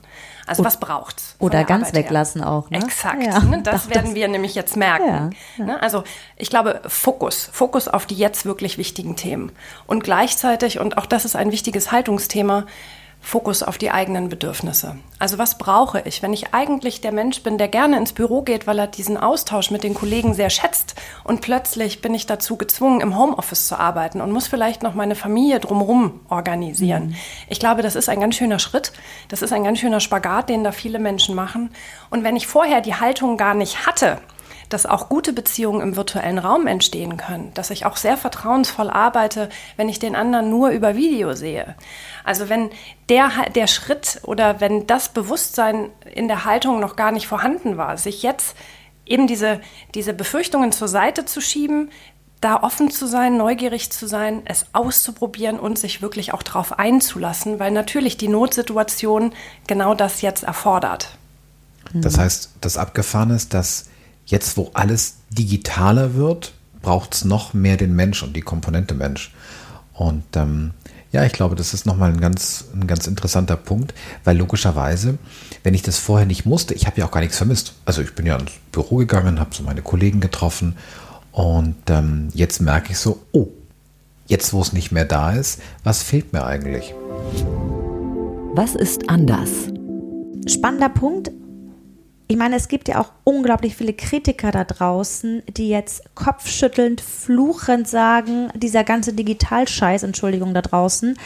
Also 0.46 0.62
was 0.62 0.78
braucht's? 0.78 1.34
Oder 1.38 1.64
ganz 1.64 1.88
Arbeit 1.88 2.04
weglassen 2.04 2.42
her? 2.42 2.50
auch. 2.50 2.70
Ne? 2.70 2.78
Exakt. 2.78 3.22
Ja, 3.22 3.40
ne? 3.40 3.62
Das 3.62 3.88
werden 3.88 4.06
das. 4.06 4.14
wir 4.14 4.28
nämlich 4.28 4.54
jetzt 4.54 4.76
merken. 4.76 5.06
Ja, 5.06 5.30
ja. 5.56 5.64
Ne? 5.64 5.82
Also 5.82 6.04
ich 6.36 6.50
glaube 6.50 6.82
Fokus, 6.86 7.48
Fokus 7.50 7.88
auf 7.88 8.04
die 8.04 8.14
jetzt 8.14 8.44
wirklich 8.44 8.76
wichtigen 8.76 9.16
Themen 9.16 9.52
und 9.86 10.04
gleichzeitig 10.04 10.78
und 10.78 10.98
auch 10.98 11.06
das 11.06 11.24
ist 11.24 11.34
ein 11.34 11.50
wichtiges 11.50 11.92
Haltungsthema 11.92 12.66
Fokus 13.26 13.64
auf 13.64 13.76
die 13.76 13.90
eigenen 13.90 14.28
Bedürfnisse. 14.28 14.98
Also 15.18 15.36
was 15.36 15.58
brauche 15.58 16.00
ich, 16.02 16.22
wenn 16.22 16.32
ich 16.32 16.54
eigentlich 16.54 17.00
der 17.00 17.10
Mensch 17.10 17.42
bin, 17.42 17.58
der 17.58 17.66
gerne 17.66 17.96
ins 17.96 18.12
Büro 18.12 18.42
geht, 18.42 18.68
weil 18.68 18.78
er 18.78 18.86
diesen 18.86 19.16
Austausch 19.16 19.72
mit 19.72 19.82
den 19.82 19.94
Kollegen 19.94 20.32
sehr 20.32 20.48
schätzt 20.48 20.94
und 21.24 21.40
plötzlich 21.40 22.00
bin 22.00 22.14
ich 22.14 22.26
dazu 22.26 22.54
gezwungen, 22.56 23.00
im 23.00 23.18
Homeoffice 23.18 23.66
zu 23.66 23.80
arbeiten 23.80 24.20
und 24.20 24.30
muss 24.30 24.46
vielleicht 24.46 24.84
noch 24.84 24.94
meine 24.94 25.16
Familie 25.16 25.58
drumherum 25.58 26.20
organisieren. 26.28 27.08
Mhm. 27.08 27.14
Ich 27.48 27.58
glaube, 27.58 27.82
das 27.82 27.96
ist 27.96 28.08
ein 28.08 28.20
ganz 28.20 28.36
schöner 28.36 28.60
Schritt. 28.60 28.92
Das 29.26 29.42
ist 29.42 29.52
ein 29.52 29.64
ganz 29.64 29.80
schöner 29.80 29.98
Spagat, 29.98 30.48
den 30.48 30.62
da 30.62 30.70
viele 30.70 31.00
Menschen 31.00 31.34
machen. 31.34 31.70
Und 32.10 32.22
wenn 32.22 32.36
ich 32.36 32.46
vorher 32.46 32.80
die 32.80 32.94
Haltung 32.94 33.36
gar 33.36 33.54
nicht 33.54 33.88
hatte, 33.88 34.18
dass 34.68 34.86
auch 34.86 35.08
gute 35.08 35.32
Beziehungen 35.32 35.80
im 35.80 35.96
virtuellen 35.96 36.38
Raum 36.38 36.66
entstehen 36.66 37.16
können, 37.16 37.52
dass 37.54 37.70
ich 37.70 37.86
auch 37.86 37.96
sehr 37.96 38.16
vertrauensvoll 38.16 38.90
arbeite, 38.90 39.48
wenn 39.76 39.88
ich 39.88 39.98
den 39.98 40.16
anderen 40.16 40.50
nur 40.50 40.70
über 40.70 40.96
Video 40.96 41.34
sehe. 41.34 41.74
Also 42.24 42.48
wenn 42.48 42.70
der, 43.08 43.30
der 43.54 43.66
Schritt 43.66 44.20
oder 44.24 44.60
wenn 44.60 44.86
das 44.86 45.10
Bewusstsein 45.10 45.90
in 46.14 46.28
der 46.28 46.44
Haltung 46.44 46.80
noch 46.80 46.96
gar 46.96 47.12
nicht 47.12 47.26
vorhanden 47.26 47.76
war, 47.76 47.96
sich 47.96 48.22
jetzt 48.22 48.56
eben 49.04 49.26
diese, 49.26 49.60
diese 49.94 50.12
Befürchtungen 50.12 50.72
zur 50.72 50.88
Seite 50.88 51.24
zu 51.24 51.40
schieben, 51.40 51.90
da 52.40 52.62
offen 52.62 52.90
zu 52.90 53.06
sein, 53.06 53.36
neugierig 53.36 53.90
zu 53.90 54.06
sein, 54.06 54.42
es 54.44 54.66
auszuprobieren 54.72 55.58
und 55.58 55.78
sich 55.78 56.02
wirklich 56.02 56.34
auch 56.34 56.42
darauf 56.42 56.78
einzulassen, 56.78 57.58
weil 57.58 57.70
natürlich 57.70 58.16
die 58.18 58.28
Notsituation 58.28 59.32
genau 59.66 59.94
das 59.94 60.20
jetzt 60.20 60.44
erfordert. 60.44 61.16
Das 61.94 62.18
heißt, 62.18 62.50
das 62.60 62.76
Abgefahren 62.76 63.30
ist, 63.30 63.54
dass 63.54 63.86
jetzt, 64.26 64.56
wo 64.56 64.70
alles 64.74 65.16
digitaler 65.30 66.14
wird, 66.14 66.52
braucht 66.82 67.14
es 67.14 67.24
noch 67.24 67.54
mehr 67.54 67.76
den 67.76 67.96
Mensch 67.96 68.22
und 68.22 68.36
die 68.36 68.42
Komponente 68.42 68.94
Mensch. 68.94 69.32
Und 69.94 70.24
ähm, 70.36 70.72
ja, 71.12 71.24
ich 71.24 71.32
glaube, 71.32 71.56
das 71.56 71.72
ist 71.72 71.86
nochmal 71.86 72.12
ein 72.12 72.20
ganz, 72.20 72.66
ein 72.74 72.86
ganz 72.86 73.06
interessanter 73.06 73.56
Punkt, 73.56 73.94
weil 74.24 74.36
logischerweise, 74.36 75.16
wenn 75.62 75.74
ich 75.74 75.82
das 75.82 75.98
vorher 75.98 76.26
nicht 76.26 76.44
musste, 76.44 76.74
ich 76.74 76.86
habe 76.86 77.00
ja 77.00 77.06
auch 77.06 77.10
gar 77.10 77.20
nichts 77.20 77.38
vermisst. 77.38 77.74
Also 77.86 78.02
ich 78.02 78.14
bin 78.14 78.26
ja 78.26 78.36
ins 78.36 78.52
Büro 78.72 78.96
gegangen, 78.96 79.40
habe 79.40 79.54
so 79.54 79.62
meine 79.62 79.82
Kollegen 79.82 80.20
getroffen 80.20 80.76
und 81.32 81.76
ähm, 81.88 82.28
jetzt 82.34 82.60
merke 82.60 82.92
ich 82.92 82.98
so, 82.98 83.22
oh, 83.32 83.48
jetzt 84.26 84.52
wo 84.52 84.60
es 84.60 84.72
nicht 84.72 84.92
mehr 84.92 85.04
da 85.04 85.32
ist, 85.32 85.60
was 85.84 86.02
fehlt 86.02 86.32
mir 86.32 86.44
eigentlich? 86.44 86.94
Was 88.54 88.74
ist 88.74 89.08
anders? 89.08 89.50
Spannender 90.46 90.88
Punkt. 90.88 91.30
Ich 92.28 92.36
meine, 92.36 92.56
es 92.56 92.66
gibt 92.66 92.88
ja 92.88 93.00
auch 93.00 93.12
unglaublich 93.22 93.76
viele 93.76 93.92
Kritiker 93.92 94.50
da 94.50 94.64
draußen, 94.64 95.44
die 95.48 95.68
jetzt 95.68 96.02
kopfschüttelnd, 96.16 97.00
fluchend 97.00 97.86
sagen, 97.86 98.48
dieser 98.54 98.82
ganze 98.82 99.12
Digitalscheiß, 99.12 100.02
Entschuldigung, 100.02 100.52
da 100.52 100.62
draußen, 100.62 101.16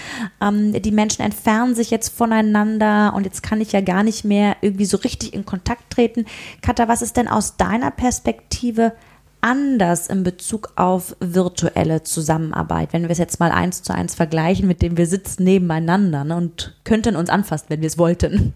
ähm, 0.43 0.75
die 0.75 0.93
Menschen 0.93 1.23
entfernen 1.23 1.75
sich 1.75 1.91
jetzt 1.91 2.11
voneinander 2.11 3.15
und 3.17 3.25
jetzt 3.25 3.43
kann 3.43 3.63
ich 3.63 3.73
ja 3.73 3.81
gar 3.81 4.03
nicht 4.03 4.27
mehr 4.27 4.57
irgendwie 4.61 4.85
so 4.85 4.99
richtig 4.99 5.33
in 5.33 5.47
Kontakt 5.47 5.89
treten. 5.89 6.27
Katha, 6.61 6.87
was 6.87 7.01
ist 7.01 7.17
denn 7.17 7.29
aus 7.29 7.57
deiner 7.57 7.91
Perspektive 7.91 8.93
anders 9.41 10.09
in 10.09 10.23
Bezug 10.23 10.73
auf 10.77 11.17
virtuelle 11.21 12.03
Zusammenarbeit, 12.03 12.93
wenn 12.93 13.05
wir 13.05 13.11
es 13.11 13.19
jetzt 13.19 13.41
mal 13.41 13.53
eins 13.53 13.83
zu 13.83 13.95
eins 13.95 14.15
vergleichen, 14.15 14.69
mit 14.69 14.83
dem 14.83 14.99
wir 14.99 15.07
sitzen 15.07 15.45
nebeneinander 15.45 16.25
ne, 16.25 16.37
und 16.37 16.77
könnten 16.85 17.17
uns 17.17 17.31
anfassen, 17.31 17.67
wenn 17.71 17.81
wir 17.81 17.87
es 17.87 17.97
wollten? 17.97 18.53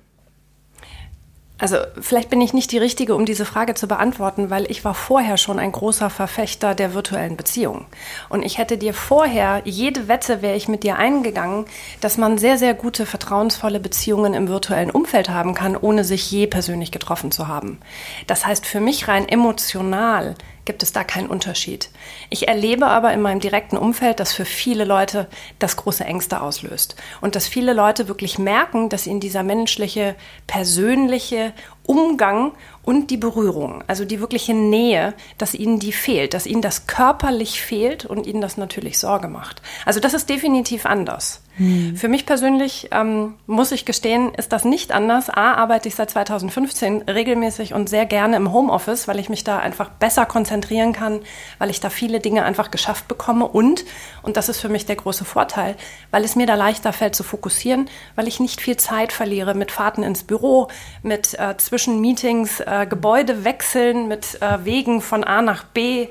Also 1.56 1.76
vielleicht 2.00 2.30
bin 2.30 2.40
ich 2.40 2.52
nicht 2.52 2.72
die 2.72 2.78
Richtige, 2.78 3.14
um 3.14 3.26
diese 3.26 3.44
Frage 3.44 3.74
zu 3.74 3.86
beantworten, 3.86 4.50
weil 4.50 4.68
ich 4.68 4.84
war 4.84 4.92
vorher 4.92 5.36
schon 5.36 5.60
ein 5.60 5.70
großer 5.70 6.10
Verfechter 6.10 6.74
der 6.74 6.94
virtuellen 6.94 7.36
Beziehung. 7.36 7.86
Und 8.28 8.42
ich 8.42 8.58
hätte 8.58 8.76
dir 8.76 8.92
vorher, 8.92 9.62
jede 9.64 10.08
Wette 10.08 10.42
wäre 10.42 10.56
ich 10.56 10.66
mit 10.66 10.82
dir 10.82 10.96
eingegangen, 10.96 11.66
dass 12.00 12.18
man 12.18 12.38
sehr, 12.38 12.58
sehr 12.58 12.74
gute, 12.74 13.06
vertrauensvolle 13.06 13.78
Beziehungen 13.78 14.34
im 14.34 14.48
virtuellen 14.48 14.90
Umfeld 14.90 15.28
haben 15.28 15.54
kann, 15.54 15.76
ohne 15.76 16.02
sich 16.02 16.28
je 16.28 16.48
persönlich 16.48 16.90
getroffen 16.90 17.30
zu 17.30 17.46
haben. 17.46 17.78
Das 18.26 18.44
heißt, 18.44 18.66
für 18.66 18.80
mich 18.80 19.06
rein 19.06 19.28
emotional 19.28 20.34
gibt 20.64 20.82
es 20.82 20.92
da 20.92 21.04
keinen 21.04 21.28
Unterschied. 21.28 21.90
Ich 22.30 22.48
erlebe 22.48 22.86
aber 22.86 23.12
in 23.12 23.22
meinem 23.22 23.40
direkten 23.40 23.76
Umfeld, 23.76 24.20
dass 24.20 24.32
für 24.32 24.44
viele 24.44 24.84
Leute 24.84 25.28
das 25.58 25.76
große 25.76 26.04
Ängste 26.04 26.40
auslöst 26.40 26.96
und 27.20 27.36
dass 27.36 27.46
viele 27.46 27.72
Leute 27.72 28.08
wirklich 28.08 28.38
merken, 28.38 28.88
dass 28.88 29.06
ihnen 29.06 29.20
dieser 29.20 29.42
menschliche, 29.42 30.16
persönliche 30.46 31.52
Umgang 31.84 32.52
und 32.82 33.10
die 33.10 33.16
Berührung, 33.16 33.84
also 33.86 34.04
die 34.04 34.20
wirkliche 34.20 34.54
Nähe, 34.54 35.14
dass 35.38 35.54
ihnen 35.54 35.78
die 35.78 35.92
fehlt, 35.92 36.34
dass 36.34 36.46
ihnen 36.46 36.62
das 36.62 36.86
körperlich 36.86 37.60
fehlt 37.60 38.06
und 38.06 38.26
ihnen 38.26 38.40
das 38.40 38.56
natürlich 38.56 38.98
Sorge 38.98 39.28
macht. 39.28 39.60
Also 39.84 40.00
das 40.00 40.14
ist 40.14 40.30
definitiv 40.30 40.86
anders. 40.86 41.43
Hm. 41.56 41.96
Für 41.96 42.08
mich 42.08 42.26
persönlich 42.26 42.88
ähm, 42.90 43.34
muss 43.46 43.70
ich 43.70 43.84
gestehen, 43.84 44.34
ist 44.34 44.52
das 44.52 44.64
nicht 44.64 44.90
anders. 44.90 45.30
A, 45.30 45.54
arbeite 45.54 45.88
ich 45.88 45.94
seit 45.94 46.10
2015 46.10 47.02
regelmäßig 47.02 47.74
und 47.74 47.88
sehr 47.88 48.06
gerne 48.06 48.36
im 48.36 48.52
Homeoffice, 48.52 49.06
weil 49.06 49.20
ich 49.20 49.28
mich 49.28 49.44
da 49.44 49.58
einfach 49.60 49.90
besser 49.90 50.26
konzentrieren 50.26 50.92
kann, 50.92 51.20
weil 51.58 51.70
ich 51.70 51.78
da 51.78 51.90
viele 51.90 52.18
Dinge 52.18 52.44
einfach 52.44 52.72
geschafft 52.72 53.06
bekomme 53.06 53.46
und, 53.46 53.84
und 54.22 54.36
das 54.36 54.48
ist 54.48 54.60
für 54.60 54.68
mich 54.68 54.84
der 54.86 54.96
große 54.96 55.24
Vorteil, 55.24 55.76
weil 56.10 56.24
es 56.24 56.34
mir 56.34 56.46
da 56.46 56.56
leichter 56.56 56.92
fällt 56.92 57.14
zu 57.14 57.22
fokussieren, 57.22 57.88
weil 58.16 58.26
ich 58.26 58.40
nicht 58.40 58.60
viel 58.60 58.76
Zeit 58.76 59.12
verliere 59.12 59.54
mit 59.54 59.70
Fahrten 59.70 60.02
ins 60.02 60.24
Büro, 60.24 60.68
mit 61.02 61.38
äh, 61.38 61.56
zwischen 61.58 62.00
Meetings, 62.00 62.60
äh, 62.60 62.86
Gebäude 62.88 63.44
wechseln, 63.44 64.08
mit 64.08 64.42
äh, 64.42 64.64
Wegen 64.64 65.00
von 65.00 65.22
A 65.22 65.40
nach 65.40 65.62
B. 65.64 66.08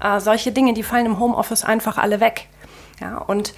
Äh, 0.00 0.20
solche 0.20 0.52
Dinge, 0.52 0.72
die 0.72 0.82
fallen 0.82 1.06
im 1.06 1.18
Homeoffice 1.18 1.64
einfach 1.64 1.98
alle 1.98 2.20
weg. 2.20 2.48
Ja, 3.00 3.18
und 3.18 3.52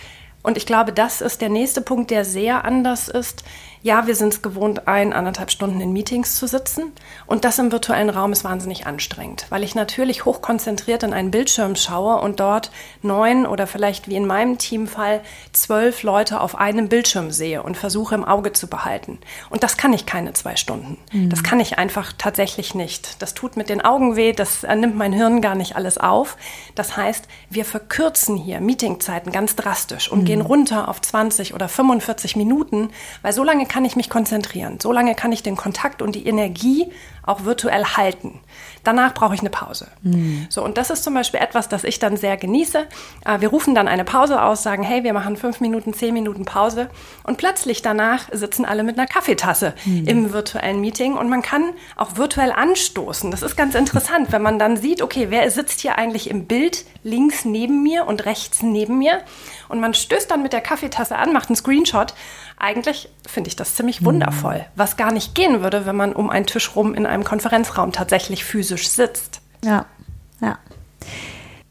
und 0.49 0.57
ich 0.57 0.65
glaube, 0.65 0.95
das 0.95 1.21
ist 1.21 1.43
der 1.43 1.51
nächste 1.51 1.83
Punkt, 1.83 2.11
der 2.11 2.25
sehr 2.25 2.65
anders 2.65 3.09
ist. 3.09 3.45
Ja, 3.83 4.07
wir 4.07 4.17
sind 4.17 4.35
es 4.35 4.43
gewohnt, 4.43 4.89
ein, 4.89 5.13
anderthalb 5.13 5.51
Stunden 5.51 5.81
in 5.81 5.93
Meetings 5.93 6.37
zu 6.37 6.47
sitzen. 6.47 6.93
Und 7.27 7.45
das 7.45 7.59
im 7.59 7.71
virtuellen 7.71 8.11
Raum 8.11 8.33
ist 8.33 8.45
wahnsinnig 8.45 8.87
anstrengend, 8.87 9.47
weil 9.51 9.63
ich 9.63 9.75
natürlich 9.75 10.25
hochkonzentriert 10.25 11.03
in 11.03 11.13
einen 11.13 11.31
Bildschirm 11.31 11.77
schaue 11.77 12.21
und 12.21 12.41
dort 12.41 12.71
neun 13.03 13.47
oder 13.47 13.67
vielleicht 13.67 14.09
wie 14.09 14.17
in 14.17 14.27
meinem 14.27 14.59
Teamfall 14.59 15.21
zwölf 15.53 16.03
Leute 16.03 16.41
auf 16.41 16.57
einem 16.57 16.89
Bildschirm 16.89 17.31
sehe 17.31 17.63
und 17.63 17.77
versuche 17.77 18.15
im 18.15 18.25
Auge 18.25 18.53
zu 18.53 18.67
behalten. 18.67 19.19
Und 19.51 19.63
das 19.63 19.77
kann 19.77 19.93
ich 19.93 20.07
keine 20.07 20.33
zwei 20.33 20.57
Stunden. 20.57 20.99
Mhm. 21.13 21.31
Das 21.31 21.43
kann 21.43 21.61
ich 21.61 21.79
einfach 21.79 22.13
tatsächlich 22.17 22.75
nicht. 22.75 23.23
Das 23.23 23.35
tut 23.35 23.57
mit 23.57 23.69
den 23.69 23.85
Augen 23.85 24.17
weh, 24.17 24.33
das 24.33 24.63
nimmt 24.63 24.97
mein 24.97 25.13
Hirn 25.13 25.41
gar 25.41 25.55
nicht 25.55 25.77
alles 25.77 25.99
auf. 25.99 26.37
Das 26.75 26.97
heißt, 26.97 27.29
wir 27.51 27.65
verkürzen 27.65 28.37
hier 28.37 28.61
Meetingzeiten 28.61 29.31
ganz 29.31 29.55
drastisch 29.55 30.11
und 30.11 30.21
mhm. 30.21 30.25
gehen 30.25 30.41
runter 30.41 30.89
auf 30.89 31.01
20 31.01 31.55
oder 31.55 31.69
45 31.69 32.35
Minuten, 32.37 32.91
weil 33.23 33.33
so 33.33 33.45
lange 33.45 33.67
kann 33.69 33.85
ich 33.85 33.97
mich 33.97 34.11
konzentrieren, 34.11 34.79
so 34.81 34.93
lange 34.93 35.15
kann 35.15 35.33
ich 35.33 35.43
den 35.43 35.57
Kontakt 35.57 36.03
und 36.03 36.15
die 36.15 36.27
Energie 36.27 36.91
auch 37.29 37.45
virtuell 37.45 37.85
halten. 37.85 38.41
Danach 38.85 39.13
brauche 39.13 39.35
ich 39.35 39.41
eine 39.41 39.51
Pause. 39.51 39.89
Mhm. 40.03 40.47
So, 40.49 40.65
und 40.65 40.79
das 40.79 40.89
ist 40.89 41.05
zum 41.05 41.13
Beispiel 41.13 41.41
etwas, 41.41 41.69
das 41.69 41.85
ich 41.85 41.99
dann 41.99 42.17
sehr 42.17 42.39
genieße. 42.39 42.87
Äh, 43.27 43.41
wir 43.41 43.49
rufen 43.49 43.75
dann 43.75 43.87
eine 43.87 44.05
Pause 44.05 44.43
aus, 44.43 44.63
sagen, 44.63 44.83
hey, 44.83 45.05
wir 45.05 45.13
machen 45.13 45.37
fünf 45.37 45.61
Minuten, 45.61 45.93
zehn 45.93 46.15
Minuten 46.15 46.47
Pause. 46.47 46.89
Und 47.25 47.37
plötzlich 47.37 47.83
danach 47.83 48.29
sitzen 48.33 48.65
alle 48.65 48.83
mit 48.83 48.99
einer 48.99 49.07
Kaffeetasse 49.07 49.75
mhm. 49.85 50.07
im 50.07 50.33
virtuellen 50.33 50.81
Meeting 50.81 51.19
und 51.19 51.29
man 51.29 51.43
kann 51.43 51.75
auch 51.97 52.17
virtuell 52.17 52.51
anstoßen. 52.51 53.31
Das 53.31 53.43
ist 53.43 53.57
ganz 53.57 53.75
interessant, 53.75 54.33
wenn 54.33 54.43
man 54.43 54.59
dann 54.59 54.79
sieht, 54.79 55.03
okay, 55.03 55.27
wer 55.29 55.51
sitzt 55.51 55.81
hier 55.81 55.99
eigentlich 55.99 56.31
im 56.31 56.47
Bild 56.47 56.87
links 57.03 57.45
neben 57.45 57.83
mir 57.83 58.07
und 58.07 58.25
rechts 58.25 58.63
neben 58.63 58.99
mir? 58.99 59.21
Und 59.69 59.81
man 59.81 59.93
stößt 59.93 60.31
dann 60.31 60.43
mit 60.43 60.55
der 60.55 60.63
Kaffeetasse 60.63 61.17
an, 61.17 61.35
macht 61.35 61.51
einen 61.51 61.57
Screenshot 61.57 62.15
eigentlich 62.59 63.09
finde 63.27 63.49
ich 63.49 63.57
das 63.57 63.75
ziemlich 63.75 64.05
wundervoll, 64.05 64.65
was 64.75 64.97
gar 64.97 65.13
nicht 65.13 65.35
gehen 65.35 65.63
würde, 65.63 65.87
wenn 65.87 65.97
man 65.97 66.13
um 66.13 66.31
einen 66.31 66.47
Tisch 66.47 66.75
rum 66.75 66.95
in 66.95 67.07
einem 67.07 67.25
Konferenzraum 67.25 67.93
tatsächlich 67.93 68.45
physisch 68.45 68.89
sitzt. 68.89 69.41
Ja, 69.65 69.87
ja. 70.41 70.59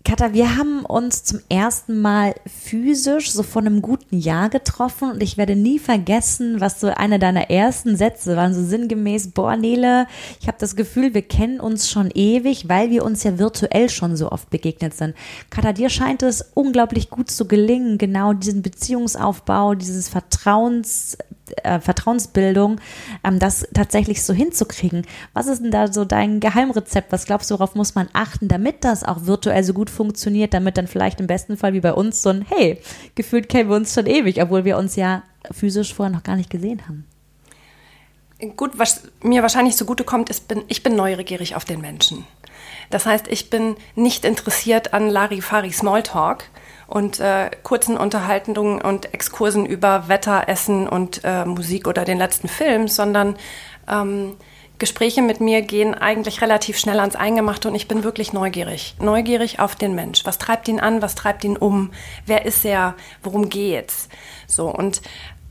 Katha, 0.07 0.31
wir 0.31 0.55
haben 0.55 0.85
uns 0.85 1.25
zum 1.25 1.41
ersten 1.49 1.99
Mal 1.99 2.33
physisch 2.45 3.29
so 3.29 3.43
vor 3.43 3.61
einem 3.61 3.81
guten 3.81 4.17
Jahr 4.17 4.47
getroffen 4.47 5.11
und 5.11 5.21
ich 5.21 5.35
werde 5.35 5.57
nie 5.57 5.79
vergessen, 5.79 6.61
was 6.61 6.79
so 6.79 6.87
einer 6.87 7.19
deiner 7.19 7.49
ersten 7.49 7.97
Sätze 7.97 8.37
waren, 8.37 8.53
so 8.53 8.63
sinngemäß, 8.63 9.31
boah 9.31 9.57
Nele, 9.57 10.07
ich 10.39 10.47
habe 10.47 10.57
das 10.61 10.77
Gefühl, 10.77 11.13
wir 11.13 11.23
kennen 11.23 11.59
uns 11.59 11.89
schon 11.89 12.09
ewig, 12.11 12.69
weil 12.69 12.89
wir 12.89 13.03
uns 13.03 13.23
ja 13.23 13.37
virtuell 13.37 13.89
schon 13.89 14.15
so 14.15 14.31
oft 14.31 14.49
begegnet 14.49 14.93
sind. 14.93 15.13
Katha, 15.49 15.73
dir 15.73 15.89
scheint 15.89 16.23
es 16.23 16.51
unglaublich 16.53 17.09
gut 17.09 17.29
zu 17.29 17.45
gelingen, 17.45 17.97
genau 17.97 18.31
diesen 18.31 18.61
Beziehungsaufbau, 18.61 19.75
dieses 19.75 20.07
Vertrauens, 20.07 21.17
äh, 21.63 21.79
Vertrauensbildung, 21.79 22.79
ähm, 23.23 23.39
das 23.39 23.67
tatsächlich 23.73 24.23
so 24.23 24.33
hinzukriegen. 24.33 25.05
Was 25.33 25.47
ist 25.47 25.61
denn 25.63 25.71
da 25.71 25.91
so 25.91 26.05
dein 26.05 26.39
Geheimrezept? 26.39 27.11
Was 27.11 27.25
glaubst 27.25 27.49
du, 27.49 27.55
worauf 27.55 27.75
muss 27.75 27.95
man 27.95 28.09
achten, 28.13 28.47
damit 28.47 28.83
das 28.83 29.03
auch 29.03 29.25
virtuell 29.25 29.63
so 29.63 29.73
gut 29.73 29.89
funktioniert, 29.89 30.53
damit 30.53 30.77
dann 30.77 30.87
vielleicht 30.87 31.19
im 31.19 31.27
besten 31.27 31.57
Fall 31.57 31.73
wie 31.73 31.81
bei 31.81 31.93
uns 31.93 32.21
so 32.21 32.29
ein, 32.29 32.45
hey, 32.47 32.79
gefühlt 33.15 33.49
kennen 33.49 33.69
wir 33.69 33.75
uns 33.75 33.93
schon 33.93 34.05
ewig, 34.05 34.41
obwohl 34.41 34.65
wir 34.65 34.77
uns 34.77 34.95
ja 34.95 35.23
physisch 35.51 35.93
vorher 35.93 36.13
noch 36.13 36.23
gar 36.23 36.35
nicht 36.35 36.49
gesehen 36.49 36.81
haben? 36.87 37.05
Gut, 38.55 38.77
was 38.77 39.01
mir 39.23 39.41
wahrscheinlich 39.41 39.75
zugutekommt, 39.75 40.29
ist, 40.29 40.47
bin, 40.47 40.63
ich 40.67 40.83
bin 40.83 40.95
neugierig 40.95 41.55
auf 41.55 41.65
den 41.65 41.81
Menschen. 41.81 42.25
Das 42.89 43.05
heißt, 43.05 43.27
ich 43.27 43.49
bin 43.49 43.75
nicht 43.95 44.25
interessiert 44.25 44.93
an 44.93 45.09
Larifari 45.09 45.71
Smalltalk, 45.71 46.45
und 46.87 47.19
äh, 47.19 47.51
kurzen 47.63 47.97
Unterhaltungen 47.97 48.81
und 48.81 49.13
Exkursen 49.13 49.65
über 49.65 50.07
Wetter, 50.07 50.47
Essen 50.47 50.87
und 50.87 51.21
äh, 51.23 51.45
Musik 51.45 51.87
oder 51.87 52.05
den 52.05 52.17
letzten 52.17 52.47
Film, 52.47 52.87
sondern 52.87 53.35
ähm, 53.87 54.35
Gespräche 54.79 55.23
mit 55.23 55.41
mir 55.41 55.63
gehen 55.63 55.95
eigentlich 55.95 56.41
relativ 56.41 56.77
schnell 56.77 56.99
ans 56.99 57.15
Eingemachte 57.15 57.67
und 57.67 57.75
ich 57.75 57.87
bin 57.87 58.03
wirklich 58.03 58.31
neugierig. 58.31 58.95
Neugierig 58.99 59.59
auf 59.59 59.75
den 59.75 59.95
Mensch. 59.95 60.23
Was 60.25 60.37
treibt 60.37 60.67
ihn 60.67 60.79
an? 60.79 61.01
Was 61.01 61.15
treibt 61.15 61.43
ihn 61.43 61.57
um? 61.57 61.91
Wer 62.25 62.45
ist 62.45 62.63
er? 62.63 62.93
Worum 63.23 63.49
geht's? 63.49 64.07
So, 64.45 64.69
und 64.69 65.01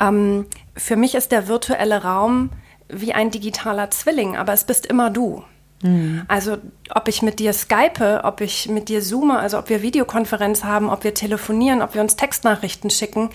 ähm, 0.01 0.47
für 0.77 0.97
mich 0.97 1.17
ist 1.17 1.33
der 1.33 1.49
virtuelle 1.49 2.03
Raum 2.03 2.51
wie 2.89 3.15
ein 3.15 3.33
digitaler 3.33 3.91
Zwilling, 3.91 4.37
aber 4.37 4.53
es 4.53 4.65
bist 4.65 4.87
immer 4.87 5.11
du. 5.11 5.43
Mhm. 5.83 6.25
Also 6.29 6.59
ob 6.95 7.09
ich 7.09 7.23
mit 7.23 7.39
dir 7.39 7.53
skype, 7.53 8.23
ob 8.25 8.41
ich 8.41 8.69
mit 8.69 8.89
dir 8.89 9.03
zoome, 9.03 9.39
also 9.39 9.59
ob 9.59 9.69
wir 9.69 9.83
Videokonferenz 9.83 10.65
haben, 10.65 10.89
ob 10.89 11.05
wir 11.05 11.15
telefonieren, 11.15 11.83
ob 11.83 11.95
wir 11.95 12.01
uns 12.01 12.17
Textnachrichten 12.17 12.91
schicken, 12.91 13.31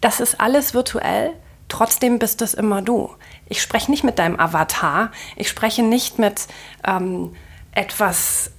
das 0.00 0.20
ist 0.20 0.40
alles 0.40 0.74
virtuell. 0.74 1.30
Trotzdem 1.68 2.18
bist 2.18 2.42
es 2.42 2.54
immer 2.54 2.82
du. 2.82 3.10
Ich 3.48 3.62
spreche 3.62 3.90
nicht 3.90 4.04
mit 4.04 4.18
deinem 4.18 4.38
Avatar, 4.38 5.10
ich 5.36 5.48
spreche 5.48 5.82
nicht 5.82 6.18
mit 6.18 6.46
ähm, 6.84 7.34
etwas 7.72 8.50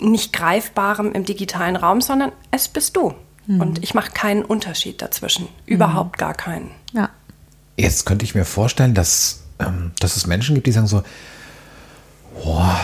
nicht 0.00 0.32
Greifbarem 0.32 1.12
im 1.12 1.24
digitalen 1.24 1.76
Raum, 1.76 2.00
sondern 2.00 2.32
es 2.50 2.68
bist 2.68 2.96
du. 2.96 3.14
Mhm. 3.46 3.60
Und 3.60 3.82
ich 3.82 3.94
mache 3.94 4.12
keinen 4.12 4.44
Unterschied 4.44 5.02
dazwischen. 5.02 5.48
Überhaupt 5.66 6.16
mhm. 6.16 6.20
gar 6.20 6.34
keinen. 6.34 6.70
Ja. 6.92 7.10
Jetzt 7.76 8.06
könnte 8.06 8.24
ich 8.24 8.34
mir 8.34 8.44
vorstellen, 8.44 8.94
dass, 8.94 9.42
ähm, 9.58 9.92
dass 9.98 10.16
es 10.16 10.26
Menschen 10.26 10.54
gibt, 10.54 10.66
die 10.66 10.72
sagen 10.72 10.86
so, 10.86 11.02
boah, 12.42 12.80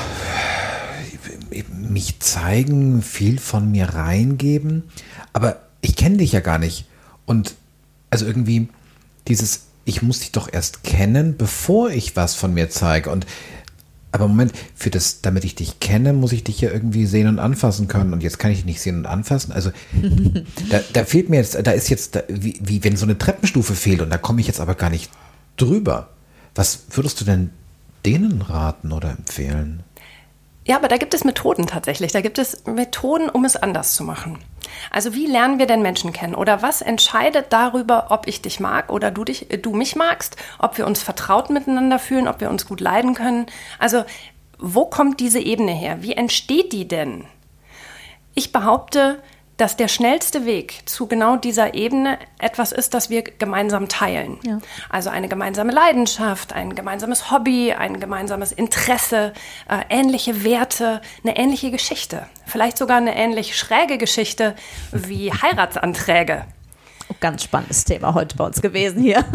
mich 1.91 2.21
zeigen, 2.21 3.03
viel 3.03 3.39
von 3.39 3.71
mir 3.71 3.95
reingeben, 3.95 4.85
aber 5.33 5.61
ich 5.81 5.97
kenne 5.97 6.19
dich 6.19 6.33
ja 6.33 6.41
gar 6.41 6.59
nicht. 6.59 6.87
Und 7.27 7.55
also 8.11 8.27
irgendwie 8.27 8.69
dieses, 9.27 9.67
ich 9.85 10.03
muss 10.03 10.21
dich 10.21 10.33
doch 10.33 10.53
erst 10.53 10.85
kennen, 10.85 11.37
bevor 11.37 11.91
ich 11.91 12.17
was 12.17 12.35
von 12.35 12.55
mir 12.55 12.71
zeige. 12.71 13.11
Und 13.11 13.27
aber 14.11 14.27
Moment, 14.27 14.53
für 14.75 14.89
das, 14.89 15.21
damit 15.21 15.45
ich 15.45 15.55
dich 15.55 15.81
kenne, 15.81 16.15
muss 16.15 16.33
ich 16.33 16.43
dich 16.43 16.61
ja 16.63 16.71
irgendwie 16.71 17.05
sehen 17.05 17.29
und 17.29 17.39
anfassen 17.39 17.89
können. 17.89 18.15
Und 18.15 18.23
jetzt 18.23 18.39
kann 18.39 18.51
ich 18.51 18.59
dich 18.59 18.65
nicht 18.65 18.81
sehen 18.81 18.97
und 18.97 19.07
anfassen. 19.07 19.53
Also 19.53 19.71
da, 20.71 20.81
da 20.93 21.05
fehlt 21.05 21.29
mir 21.29 21.37
jetzt, 21.37 21.59
da 21.63 21.71
ist 21.73 21.91
jetzt, 21.91 22.17
da, 22.17 22.23
wie, 22.29 22.59
wie 22.63 22.83
wenn 22.85 22.97
so 22.97 23.05
eine 23.05 23.19
Treppenstufe 23.19 23.75
fehlt 23.75 24.01
und 24.01 24.11
da 24.11 24.17
komme 24.17 24.41
ich 24.41 24.47
jetzt 24.47 24.61
aber 24.61 24.75
gar 24.75 24.91
nicht 24.91 25.11
drüber. 25.57 26.09
Was 26.55 26.85
würdest 26.91 27.21
du 27.21 27.25
denn 27.25 27.51
denen 28.09 28.41
raten 28.41 28.93
oder 28.93 29.11
empfehlen? 29.11 29.85
Ja, 30.65 30.77
aber 30.77 30.89
da 30.89 30.97
gibt 30.97 31.15
es 31.15 31.25
Methoden 31.25 31.67
tatsächlich. 31.67 32.13
Da 32.13 32.21
gibt 32.21 32.39
es 32.39 32.65
Methoden, 32.67 33.29
um 33.29 33.45
es 33.45 33.57
anders 33.57 33.95
zu 33.95 34.05
machen. 34.05 34.39
Also 34.91 35.15
wie 35.15 35.27
lernen 35.27 35.59
wir 35.59 35.67
denn 35.67 35.83
Menschen 35.83 36.13
kennen? 36.13 36.35
Oder 36.35 36.63
was 36.63 36.83
entscheidet 36.83 37.47
darüber, 37.51 38.07
ob 38.11 38.27
ich 38.27 38.43
dich 38.43 38.61
mag 38.61 38.91
oder 38.91 39.11
du, 39.11 39.25
dich, 39.25 39.49
du 39.63 39.75
mich 39.75 39.97
magst? 39.97 40.37
Ob 40.59 40.79
wir 40.79 40.87
uns 40.87 41.03
vertraut 41.03 41.51
miteinander 41.51 41.99
fühlen, 41.99 42.29
ob 42.29 42.41
wir 42.41 42.51
uns 42.51 42.67
gut 42.67 42.81
leiden 42.81 43.15
können? 43.15 43.47
Also 43.79 44.05
wo 44.59 44.87
kommt 44.87 45.21
diese 45.21 45.41
Ebene 45.41 45.73
her? 45.73 46.03
Wie 46.03 46.13
entsteht 46.13 46.73
die 46.73 46.89
denn? 46.89 47.25
Ich 48.35 48.53
behaupte, 48.53 49.23
dass 49.59 49.77
der 49.77 49.89
schnellste 49.89 50.47
Weg 50.47 50.89
zu 50.89 51.07
genau 51.07 51.37
dieser 51.37 51.75
Ebene 51.75 52.19
etwas 52.39 52.73
ist, 52.73 52.95
das 52.95 53.11
wir 53.11 53.23
gemeinsam 53.23 53.89
teilen. 53.89 54.39
Ja. 54.45 54.61
Also 54.89 55.11
eine 55.11 55.29
gemeinsame 55.29 55.73
Leidenschaft, 55.73 56.53
ein 56.53 56.75
gemeinsames 56.75 57.31
Hobby, 57.31 57.73
ein 57.73 58.01
gemeinsames 58.01 58.53
Interesse, 58.53 59.35
äh, 59.69 59.81
ähnliche 59.91 60.45
Werte, 60.45 61.03
eine 61.25 61.37
ähnliche 61.37 61.71
Geschichte. 61.73 62.27
Vielleicht 62.47 62.79
sogar 62.79 62.99
eine 62.99 63.17
ähnlich 63.17 63.59
schräge 63.59 63.99
Geschichte 63.99 64.55
wie 64.93 65.33
Heiratsanträge. 65.43 66.45
Oh, 67.11 67.15
ganz 67.19 67.43
spannendes 67.43 67.85
Thema 67.85 68.15
heute 68.15 68.37
bei 68.37 68.45
uns 68.47 68.63
gewesen 68.63 69.03
hier. 69.03 69.25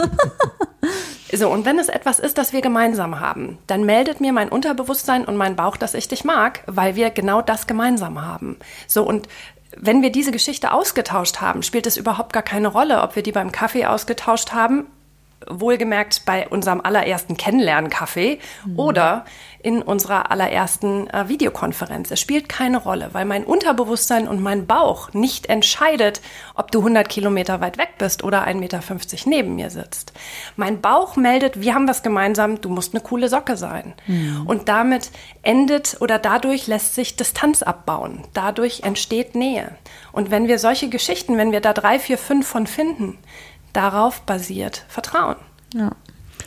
So, 1.36 1.50
und 1.50 1.66
wenn 1.66 1.80
es 1.80 1.90
etwas 1.90 2.20
ist, 2.20 2.38
das 2.38 2.54
wir 2.54 2.62
gemeinsam 2.62 3.20
haben, 3.20 3.58
dann 3.66 3.86
meldet 3.86 4.22
mir 4.22 4.32
mein 4.34 4.50
Unterbewusstsein 4.50 5.26
und 5.26 5.36
mein 5.36 5.56
Bauch, 5.56 5.78
dass 5.78 5.96
ich 5.96 6.08
dich 6.08 6.24
mag, 6.24 6.62
weil 6.68 6.96
wir 6.96 7.10
genau 7.10 7.42
das 7.42 7.66
gemeinsam 7.66 8.24
haben. 8.24 8.58
So, 8.86 9.04
und 9.04 9.28
wenn 9.78 10.02
wir 10.02 10.12
diese 10.12 10.32
Geschichte 10.32 10.72
ausgetauscht 10.72 11.42
haben, 11.42 11.64
spielt 11.64 11.88
es 11.88 11.98
überhaupt 11.98 12.34
gar 12.34 12.44
keine 12.44 12.68
Rolle, 12.68 13.02
ob 13.02 13.16
wir 13.16 13.24
die 13.24 13.32
beim 13.32 13.52
Kaffee 13.52 13.86
ausgetauscht 13.86 14.52
haben 14.54 14.88
wohlgemerkt 15.48 16.24
bei 16.26 16.48
unserem 16.48 16.82
allerersten 16.82 17.38
Kennenlernkaffee 17.38 18.40
mhm. 18.66 18.80
oder 18.80 19.26
in 19.64 19.82
unserer 19.82 20.30
allerersten 20.30 21.10
äh, 21.10 21.30
Videokonferenz. 21.30 22.12
Es 22.12 22.20
spielt 22.20 22.50
keine 22.50 22.78
Rolle, 22.78 23.10
weil 23.14 23.26
mein 23.26 23.46
Unterbewusstsein 23.46 24.28
und 24.28 24.42
mein 24.42 24.68
Bauch 24.68 25.14
nicht 25.14 25.48
entscheidet, 25.48 26.22
ob 26.54 26.72
du 26.72 26.80
100 26.80 27.08
Kilometer 27.08 27.62
weit 27.62 27.78
weg 27.78 27.96
bist 27.98 28.24
oder 28.24 28.46
1,50 28.46 28.56
Meter 28.56 28.82
neben 29.26 29.56
mir 29.56 29.70
sitzt. 29.70 30.12
Mein 30.58 30.82
Bauch 30.82 31.16
meldet, 31.16 31.62
wir 31.62 31.74
haben 31.74 31.88
was 31.88 32.04
gemeinsam, 32.04 32.60
du 32.60 32.70
musst 32.70 32.94
eine 32.94 33.02
coole 33.02 33.30
Socke 33.30 33.56
sein. 33.56 33.94
Mhm. 34.06 34.46
Und 34.46 34.68
damit 34.68 35.12
endet 35.42 35.98
oder 36.02 36.20
dadurch 36.20 36.68
lässt 36.68 36.94
sich 36.94 37.16
Distanz 37.16 37.64
abbauen. 37.64 38.24
Dadurch 38.34 38.82
entsteht 38.84 39.34
Nähe. 39.34 39.72
Und 40.12 40.30
wenn 40.30 40.48
wir 40.48 40.60
solche 40.60 40.90
Geschichten, 40.90 41.38
wenn 41.38 41.54
wir 41.54 41.62
da 41.62 41.74
drei, 41.74 42.00
vier, 42.00 42.18
fünf 42.18 42.46
von 42.48 42.68
finden, 42.68 43.18
darauf 43.72 44.22
basiert 44.22 44.86
Vertrauen. 44.90 45.38
Ja. 45.74 45.92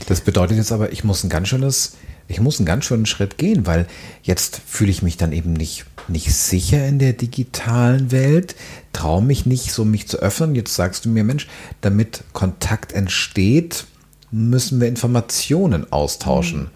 Das 0.07 0.21
bedeutet 0.21 0.59
jetzt 0.59 0.73
aber, 0.73 0.93
ich 0.93 1.05
muss 1.05 1.25
ein 1.25 1.31
ganz 1.31 1.49
schönes, 1.49 1.97
ich 2.29 2.41
muss 2.41 2.59
einen 2.59 2.67
ganz 2.67 2.85
schönen 2.85 3.07
Schritt 3.07 3.39
gehen, 3.39 3.67
weil 3.67 3.87
jetzt 4.23 4.61
fühle 4.67 4.91
ich 4.91 5.03
mich 5.03 5.17
dann 5.17 5.33
eben 5.33 5.53
nicht, 5.53 5.87
nicht 6.09 6.35
sicher 6.35 6.87
in 6.87 6.99
der 6.99 7.13
digitalen 7.13 8.11
Welt, 8.11 8.57
traue 8.93 9.23
mich 9.23 9.47
nicht, 9.47 9.73
so 9.73 9.85
mich 9.85 10.09
zu 10.09 10.19
öffnen. 10.19 10.55
Jetzt 10.55 10.75
sagst 10.75 11.05
du 11.05 11.09
mir, 11.09 11.25
Mensch, 11.25 11.47
damit 11.81 12.25
Kontakt 12.33 12.93
entsteht, 12.93 13.87
müssen 14.31 14.81
wir 14.81 14.89
Informationen 14.89 15.93
austauschen. 15.93 16.63
Mhm. 16.63 16.69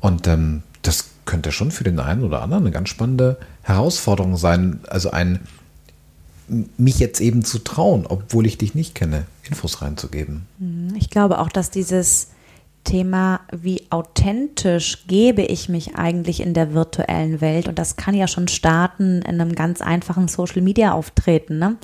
Und 0.00 0.26
ähm, 0.26 0.62
das 0.82 1.06
könnte 1.24 1.52
schon 1.52 1.70
für 1.70 1.84
den 1.84 2.00
einen 2.00 2.22
oder 2.22 2.42
anderen 2.42 2.64
eine 2.64 2.72
ganz 2.72 2.88
spannende 2.88 3.38
Herausforderung 3.62 4.36
sein. 4.36 4.80
Also 4.88 5.10
ein 5.10 5.40
mich 6.76 6.98
jetzt 6.98 7.20
eben 7.20 7.42
zu 7.44 7.58
trauen, 7.58 8.06
obwohl 8.06 8.46
ich 8.46 8.58
dich 8.58 8.74
nicht 8.74 8.94
kenne, 8.94 9.24
Infos 9.44 9.80
reinzugeben. 9.80 10.46
Ich 10.96 11.10
glaube 11.10 11.38
auch, 11.38 11.48
dass 11.48 11.70
dieses 11.70 12.28
Thema, 12.84 13.40
wie 13.50 13.86
authentisch 13.90 15.06
gebe 15.06 15.42
ich 15.42 15.68
mich 15.68 15.96
eigentlich 15.96 16.40
in 16.40 16.54
der 16.54 16.74
virtuellen 16.74 17.40
Welt? 17.40 17.66
Und 17.66 17.78
das 17.78 17.96
kann 17.96 18.14
ja 18.14 18.28
schon 18.28 18.46
starten 18.46 19.22
in 19.22 19.40
einem 19.40 19.54
ganz 19.54 19.80
einfachen 19.80 20.28
Social-Media-Auftreten. 20.28 21.58
Ne? 21.58 21.76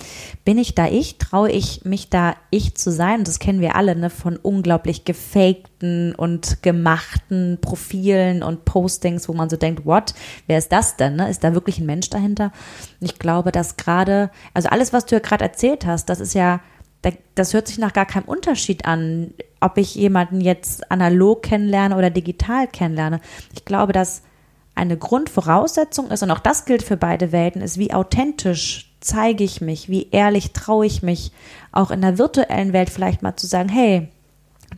Bin 0.45 0.59
ich 0.59 0.75
da 0.75 0.87
ich? 0.87 1.19
Traue 1.19 1.50
ich 1.50 1.84
mich 1.84 2.10
da 2.10 2.36
ich 2.50 2.76
zu 2.76 2.93
sein? 2.93 3.25
das 3.25 3.39
kennen 3.39 3.60
wir 3.60 3.76
alle 3.76 3.97
ne? 3.97 4.10
von 4.10 4.36
unglaublich 4.36 5.04
gefakten 5.04 6.15
und 6.15 6.63
gemachten 6.63 7.58
Profilen 7.60 8.43
und 8.43 8.65
Postings, 8.65 9.28
wo 9.28 9.32
man 9.32 9.50
so 9.50 9.56
denkt, 9.56 9.86
what? 9.86 10.15
Wer 10.47 10.58
ist 10.58 10.71
das 10.71 10.97
denn? 10.97 11.17
Ne? 11.17 11.30
Ist 11.30 11.43
da 11.43 11.54
wirklich 11.54 11.78
ein 11.78 11.86
Mensch 11.86 12.10
dahinter? 12.10 12.52
Ich 13.00 13.19
glaube, 13.19 13.50
dass 13.50 13.76
gerade, 13.76 14.30
also 14.54 14.69
alles, 14.69 14.93
was 14.93 15.06
du 15.06 15.17
ja 15.17 15.21
gerade 15.21 15.45
erzählt 15.45 15.86
hast, 15.86 16.08
das 16.08 16.21
ist 16.21 16.34
ja 16.34 16.60
das 17.34 17.54
hört 17.54 17.69
sich 17.69 17.78
nach 17.78 17.93
gar 17.93 18.06
keinem 18.06 18.26
Unterschied 18.26 18.84
an, 18.84 19.32
ob 19.60 19.78
ich 19.78 19.95
jemanden 19.95 20.41
jetzt 20.41 20.91
analog 20.91 21.43
kennenlerne 21.43 21.97
oder 21.97 22.10
digital 22.10 22.67
kennenlerne. 22.67 23.21
Ich 23.54 23.65
glaube, 23.65 23.93
dass 23.93 24.23
eine 24.75 24.97
Grundvoraussetzung 24.97 26.10
ist, 26.10 26.23
und 26.23 26.30
auch 26.30 26.39
das 26.39 26.65
gilt 26.65 26.82
für 26.82 26.97
beide 26.97 27.32
Welten, 27.32 27.63
ist, 27.63 27.78
wie 27.78 27.93
authentisch 27.93 28.93
zeige 29.00 29.45
ich 29.45 29.60
mich, 29.60 29.89
wie 29.89 30.08
ehrlich 30.10 30.52
traue 30.52 30.86
ich 30.86 31.02
mich, 31.02 31.32
auch 31.73 31.91
in 31.91 32.02
der 32.02 32.19
virtuellen 32.19 32.73
Welt 32.73 32.91
vielleicht 32.91 33.23
mal 33.23 33.36
zu 33.36 33.47
sagen, 33.47 33.69
hey, 33.69 34.08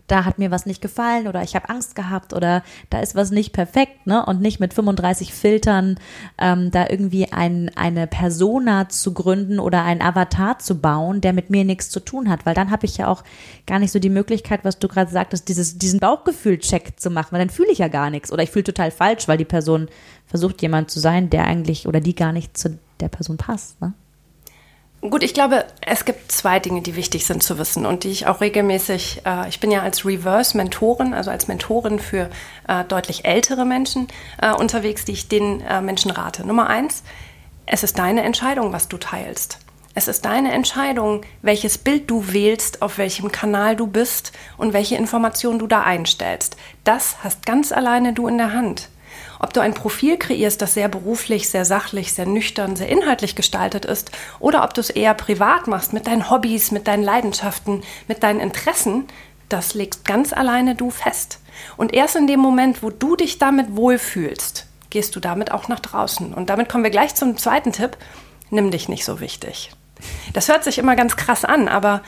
da 0.06 0.24
hat 0.24 0.38
mir 0.38 0.50
was 0.50 0.66
nicht 0.66 0.82
gefallen 0.82 1.26
oder 1.26 1.42
ich 1.42 1.54
habe 1.54 1.68
Angst 1.68 1.94
gehabt 1.94 2.32
oder 2.32 2.62
da 2.90 3.00
ist 3.00 3.14
was 3.14 3.30
nicht 3.30 3.52
perfekt, 3.52 4.06
ne? 4.06 4.24
Und 4.26 4.40
nicht 4.40 4.60
mit 4.60 4.74
35 4.74 5.32
Filtern 5.32 5.98
ähm, 6.38 6.70
da 6.70 6.86
irgendwie 6.88 7.32
ein, 7.32 7.70
eine 7.76 8.06
Persona 8.06 8.88
zu 8.88 9.14
gründen 9.14 9.58
oder 9.58 9.84
ein 9.84 10.02
Avatar 10.02 10.58
zu 10.58 10.80
bauen, 10.80 11.20
der 11.20 11.32
mit 11.32 11.50
mir 11.50 11.64
nichts 11.64 11.90
zu 11.90 12.00
tun 12.00 12.28
hat, 12.28 12.44
weil 12.46 12.54
dann 12.54 12.70
habe 12.70 12.86
ich 12.86 12.98
ja 12.98 13.08
auch 13.08 13.24
gar 13.66 13.78
nicht 13.78 13.92
so 13.92 13.98
die 13.98 14.10
Möglichkeit, 14.10 14.64
was 14.64 14.78
du 14.78 14.88
gerade 14.88 15.10
sagtest, 15.10 15.48
dieses, 15.48 15.78
diesen 15.78 16.00
Bauchgefühl-Check 16.00 17.00
zu 17.00 17.10
machen, 17.10 17.28
weil 17.32 17.40
dann 17.40 17.50
fühle 17.50 17.70
ich 17.70 17.78
ja 17.78 17.88
gar 17.88 18.10
nichts 18.10 18.32
oder 18.32 18.42
ich 18.42 18.50
fühle 18.50 18.64
total 18.64 18.90
falsch, 18.90 19.28
weil 19.28 19.38
die 19.38 19.44
Person 19.44 19.88
versucht 20.26 20.62
jemand 20.62 20.90
zu 20.90 21.00
sein, 21.00 21.30
der 21.30 21.44
eigentlich 21.44 21.86
oder 21.86 22.00
die 22.00 22.14
gar 22.14 22.32
nicht 22.32 22.56
zu 22.56 22.78
der 23.00 23.08
Person 23.08 23.36
passt, 23.36 23.80
ne? 23.80 23.94
Gut, 25.02 25.24
ich 25.24 25.34
glaube, 25.34 25.64
es 25.80 26.04
gibt 26.04 26.30
zwei 26.30 26.60
Dinge, 26.60 26.80
die 26.80 26.94
wichtig 26.94 27.26
sind 27.26 27.42
zu 27.42 27.58
wissen 27.58 27.86
und 27.86 28.04
die 28.04 28.10
ich 28.10 28.28
auch 28.28 28.40
regelmäßig, 28.40 29.22
äh, 29.26 29.48
ich 29.48 29.58
bin 29.58 29.72
ja 29.72 29.82
als 29.82 30.06
Reverse-Mentorin, 30.06 31.12
also 31.12 31.32
als 31.32 31.48
Mentorin 31.48 31.98
für 31.98 32.30
äh, 32.68 32.84
deutlich 32.84 33.24
ältere 33.24 33.64
Menschen 33.64 34.06
äh, 34.40 34.52
unterwegs, 34.52 35.04
die 35.04 35.10
ich 35.10 35.26
den 35.26 35.60
äh, 35.62 35.80
Menschen 35.80 36.12
rate. 36.12 36.46
Nummer 36.46 36.68
eins, 36.68 37.02
es 37.66 37.82
ist 37.82 37.98
deine 37.98 38.22
Entscheidung, 38.22 38.72
was 38.72 38.86
du 38.86 38.96
teilst. 38.96 39.58
Es 39.94 40.06
ist 40.06 40.24
deine 40.24 40.52
Entscheidung, 40.52 41.22
welches 41.42 41.78
Bild 41.78 42.08
du 42.08 42.32
wählst, 42.32 42.80
auf 42.80 42.96
welchem 42.96 43.32
Kanal 43.32 43.74
du 43.74 43.88
bist 43.88 44.30
und 44.56 44.72
welche 44.72 44.94
Informationen 44.94 45.58
du 45.58 45.66
da 45.66 45.82
einstellst. 45.82 46.56
Das 46.84 47.16
hast 47.24 47.44
ganz 47.44 47.72
alleine 47.72 48.12
du 48.12 48.28
in 48.28 48.38
der 48.38 48.52
Hand. 48.52 48.88
Ob 49.38 49.52
du 49.52 49.60
ein 49.60 49.74
Profil 49.74 50.16
kreierst, 50.16 50.62
das 50.62 50.74
sehr 50.74 50.88
beruflich, 50.88 51.48
sehr 51.48 51.64
sachlich, 51.64 52.12
sehr 52.12 52.26
nüchtern, 52.26 52.76
sehr 52.76 52.88
inhaltlich 52.88 53.34
gestaltet 53.34 53.84
ist, 53.84 54.10
oder 54.38 54.64
ob 54.64 54.74
du 54.74 54.80
es 54.80 54.90
eher 54.90 55.14
privat 55.14 55.66
machst, 55.66 55.92
mit 55.92 56.06
deinen 56.06 56.30
Hobbys, 56.30 56.70
mit 56.70 56.86
deinen 56.86 57.02
Leidenschaften, 57.02 57.82
mit 58.08 58.22
deinen 58.22 58.40
Interessen, 58.40 59.06
das 59.48 59.74
legst 59.74 60.04
ganz 60.04 60.32
alleine 60.32 60.74
du 60.74 60.90
fest. 60.90 61.40
Und 61.76 61.92
erst 61.92 62.16
in 62.16 62.26
dem 62.26 62.40
Moment, 62.40 62.82
wo 62.82 62.90
du 62.90 63.16
dich 63.16 63.38
damit 63.38 63.76
wohlfühlst, 63.76 64.66
gehst 64.90 65.14
du 65.16 65.20
damit 65.20 65.52
auch 65.52 65.68
nach 65.68 65.80
draußen. 65.80 66.32
Und 66.32 66.50
damit 66.50 66.68
kommen 66.68 66.84
wir 66.84 66.90
gleich 66.90 67.14
zum 67.14 67.36
zweiten 67.36 67.72
Tipp. 67.72 67.96
Nimm 68.50 68.70
dich 68.70 68.88
nicht 68.88 69.04
so 69.04 69.20
wichtig. 69.20 69.70
Das 70.32 70.48
hört 70.48 70.64
sich 70.64 70.78
immer 70.78 70.96
ganz 70.96 71.16
krass 71.16 71.44
an, 71.44 71.68
aber 71.68 72.02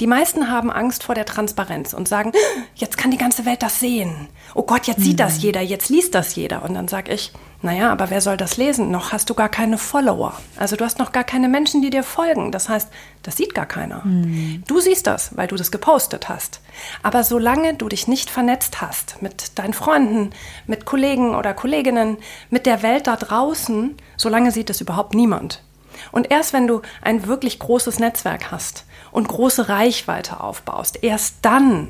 die 0.00 0.08
meisten 0.08 0.50
haben 0.50 0.72
Angst 0.72 1.04
vor 1.04 1.14
der 1.14 1.24
Transparenz 1.24 1.94
und 1.94 2.08
sagen, 2.08 2.32
jetzt 2.74 2.98
kann 2.98 3.12
die 3.12 3.16
ganze 3.16 3.46
Welt 3.46 3.62
das 3.62 3.78
sehen. 3.78 4.28
Oh 4.54 4.64
Gott, 4.64 4.86
jetzt 4.86 5.02
sieht 5.02 5.20
das 5.20 5.36
mhm. 5.36 5.40
jeder, 5.42 5.60
jetzt 5.60 5.88
liest 5.88 6.14
das 6.16 6.34
jeder. 6.34 6.64
Und 6.64 6.74
dann 6.74 6.88
sage 6.88 7.12
ich, 7.12 7.32
naja, 7.62 7.92
aber 7.92 8.10
wer 8.10 8.20
soll 8.20 8.36
das 8.36 8.56
lesen? 8.56 8.90
Noch 8.90 9.12
hast 9.12 9.30
du 9.30 9.34
gar 9.34 9.48
keine 9.48 9.78
Follower. 9.78 10.34
Also 10.56 10.74
du 10.74 10.84
hast 10.84 10.98
noch 10.98 11.12
gar 11.12 11.22
keine 11.22 11.48
Menschen, 11.48 11.80
die 11.80 11.90
dir 11.90 12.02
folgen. 12.02 12.50
Das 12.50 12.68
heißt, 12.68 12.88
das 13.22 13.36
sieht 13.36 13.54
gar 13.54 13.66
keiner. 13.66 14.04
Mhm. 14.04 14.64
Du 14.66 14.80
siehst 14.80 15.06
das, 15.06 15.36
weil 15.36 15.46
du 15.46 15.54
das 15.54 15.70
gepostet 15.70 16.28
hast. 16.28 16.60
Aber 17.04 17.22
solange 17.22 17.74
du 17.74 17.88
dich 17.88 18.08
nicht 18.08 18.30
vernetzt 18.30 18.80
hast 18.80 19.22
mit 19.22 19.58
deinen 19.58 19.74
Freunden, 19.74 20.30
mit 20.66 20.86
Kollegen 20.86 21.36
oder 21.36 21.54
Kolleginnen, 21.54 22.18
mit 22.50 22.66
der 22.66 22.82
Welt 22.82 23.06
da 23.06 23.14
draußen, 23.14 23.96
solange 24.16 24.50
sieht 24.50 24.70
es 24.70 24.80
überhaupt 24.80 25.14
niemand. 25.14 25.62
Und 26.10 26.32
erst 26.32 26.52
wenn 26.52 26.66
du 26.66 26.82
ein 27.00 27.28
wirklich 27.28 27.60
großes 27.60 28.00
Netzwerk 28.00 28.50
hast 28.50 28.84
und 29.14 29.28
große 29.28 29.68
Reichweite 29.68 30.40
aufbaust, 30.40 31.04
erst 31.04 31.36
dann 31.42 31.88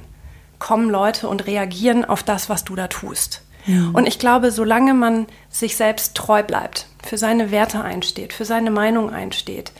kommen 0.58 0.90
Leute 0.90 1.26
und 1.26 1.46
reagieren 1.46 2.04
auf 2.04 2.22
das, 2.22 2.50
was 2.50 2.64
du 2.64 2.76
da 2.76 2.86
tust. 2.86 3.40
Ja. 3.64 3.90
Und 3.94 4.06
ich 4.06 4.18
glaube, 4.18 4.50
solange 4.50 4.92
man 4.92 5.26
sich 5.48 5.76
selbst 5.76 6.14
treu 6.14 6.42
bleibt, 6.42 6.86
für 7.02 7.16
seine 7.16 7.50
Werte 7.50 7.80
einsteht, 7.80 8.34
für 8.34 8.44
seine 8.44 8.70
Meinung 8.70 9.08
einsteht 9.08 9.72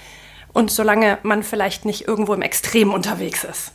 und 0.55 0.71
solange 0.71 1.19
man 1.23 1.43
vielleicht 1.43 1.85
nicht 1.85 2.09
irgendwo 2.09 2.33
im 2.33 2.41
Extrem 2.41 2.95
unterwegs 2.95 3.45
ist 3.45 3.73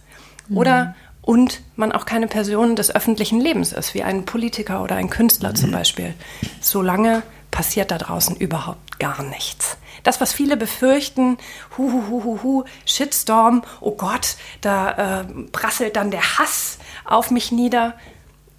oder 0.51 0.85
mhm. 0.85 0.93
und 1.21 1.61
man 1.75 1.91
auch 1.91 2.05
keine 2.05 2.27
Person 2.27 2.75
des 2.75 2.93
öffentlichen 2.93 3.39
Lebens 3.39 3.71
ist, 3.71 3.93
wie 3.93 4.01
ein 4.01 4.25
Politiker 4.25 4.81
oder 4.81 4.95
ein 4.95 5.11
Künstler 5.11 5.53
zum 5.53 5.69
Beispiel, 5.69 6.15
solange 6.59 7.21
passiert 7.51 7.91
da 7.91 7.99
draußen 7.99 8.35
überhaupt 8.35 8.97
gar 8.99 9.21
nichts. 9.21 9.77
Das, 10.03 10.21
was 10.21 10.33
viele 10.33 10.57
befürchten, 10.57 11.37
hu, 11.77 11.91
hu, 11.91 12.03
hu, 12.09 12.23
hu, 12.23 12.43
hu 12.43 12.63
Shitstorm, 12.85 13.63
oh 13.81 13.95
Gott, 13.95 14.35
da 14.61 15.21
äh, 15.21 15.25
prasselt 15.51 15.95
dann 15.95 16.11
der 16.11 16.37
Hass 16.37 16.77
auf 17.05 17.31
mich 17.31 17.51
nieder. 17.51 17.95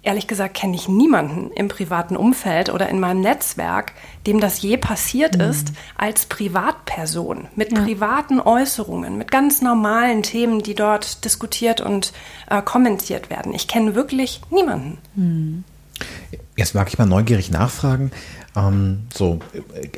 Ehrlich 0.03 0.25
gesagt 0.25 0.55
kenne 0.55 0.75
ich 0.75 0.87
niemanden 0.87 1.51
im 1.51 1.67
privaten 1.67 2.17
Umfeld 2.17 2.69
oder 2.73 2.89
in 2.89 2.99
meinem 2.99 3.21
Netzwerk, 3.21 3.93
dem 4.25 4.39
das 4.39 4.59
je 4.63 4.77
passiert 4.77 5.35
mhm. 5.35 5.43
ist, 5.43 5.73
als 5.95 6.25
Privatperson, 6.25 7.49
mit 7.55 7.71
ja. 7.71 7.83
privaten 7.83 8.39
Äußerungen, 8.39 9.19
mit 9.19 9.29
ganz 9.29 9.61
normalen 9.61 10.23
Themen, 10.23 10.63
die 10.63 10.73
dort 10.73 11.23
diskutiert 11.23 11.81
und 11.81 12.13
äh, 12.49 12.63
kommentiert 12.63 13.29
werden. 13.29 13.53
Ich 13.53 13.67
kenne 13.67 13.93
wirklich 13.93 14.41
niemanden. 14.49 14.97
Mhm. 15.13 15.63
Jetzt 16.55 16.73
mag 16.73 16.87
ich 16.87 16.97
mal 16.97 17.05
neugierig 17.05 17.51
nachfragen. 17.51 18.11
Ähm, 18.55 19.07
so 19.13 19.39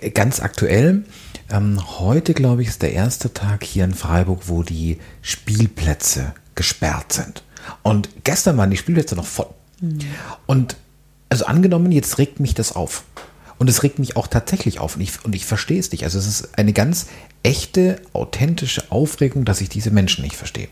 äh, 0.01 0.09
ganz 0.09 0.41
aktuell. 0.41 1.05
Ähm, 1.49 1.99
heute, 1.99 2.33
glaube 2.33 2.61
ich, 2.61 2.69
ist 2.69 2.81
der 2.81 2.93
erste 2.93 3.33
Tag 3.33 3.63
hier 3.63 3.83
in 3.83 3.93
Freiburg, 3.93 4.43
wo 4.47 4.63
die 4.63 4.99
Spielplätze 5.21 6.33
gesperrt 6.55 7.13
sind. 7.13 7.43
Und 7.81 8.09
gestern 8.23 8.57
waren 8.57 8.71
die 8.71 8.77
Spielplätze 8.77 9.15
noch 9.15 9.25
voll. 9.25 9.49
Mhm. 9.81 9.99
Und 10.45 10.77
also 11.29 11.45
angenommen, 11.45 11.91
jetzt 11.91 12.17
regt 12.17 12.39
mich 12.39 12.53
das 12.53 12.73
auf. 12.73 13.03
Und 13.57 13.69
es 13.69 13.83
regt 13.83 13.99
mich 13.99 14.17
auch 14.17 14.27
tatsächlich 14.27 14.79
auf. 14.79 14.95
Und 14.95 15.01
ich, 15.01 15.23
und 15.23 15.35
ich 15.35 15.45
verstehe 15.45 15.79
es 15.79 15.91
nicht. 15.91 16.03
Also 16.03 16.19
es 16.19 16.27
ist 16.27 16.57
eine 16.57 16.73
ganz 16.73 17.07
echte, 17.43 18.01
authentische 18.13 18.91
Aufregung, 18.91 19.45
dass 19.45 19.61
ich 19.61 19.69
diese 19.69 19.91
Menschen 19.91 20.23
nicht 20.23 20.35
verstehe. 20.35 20.67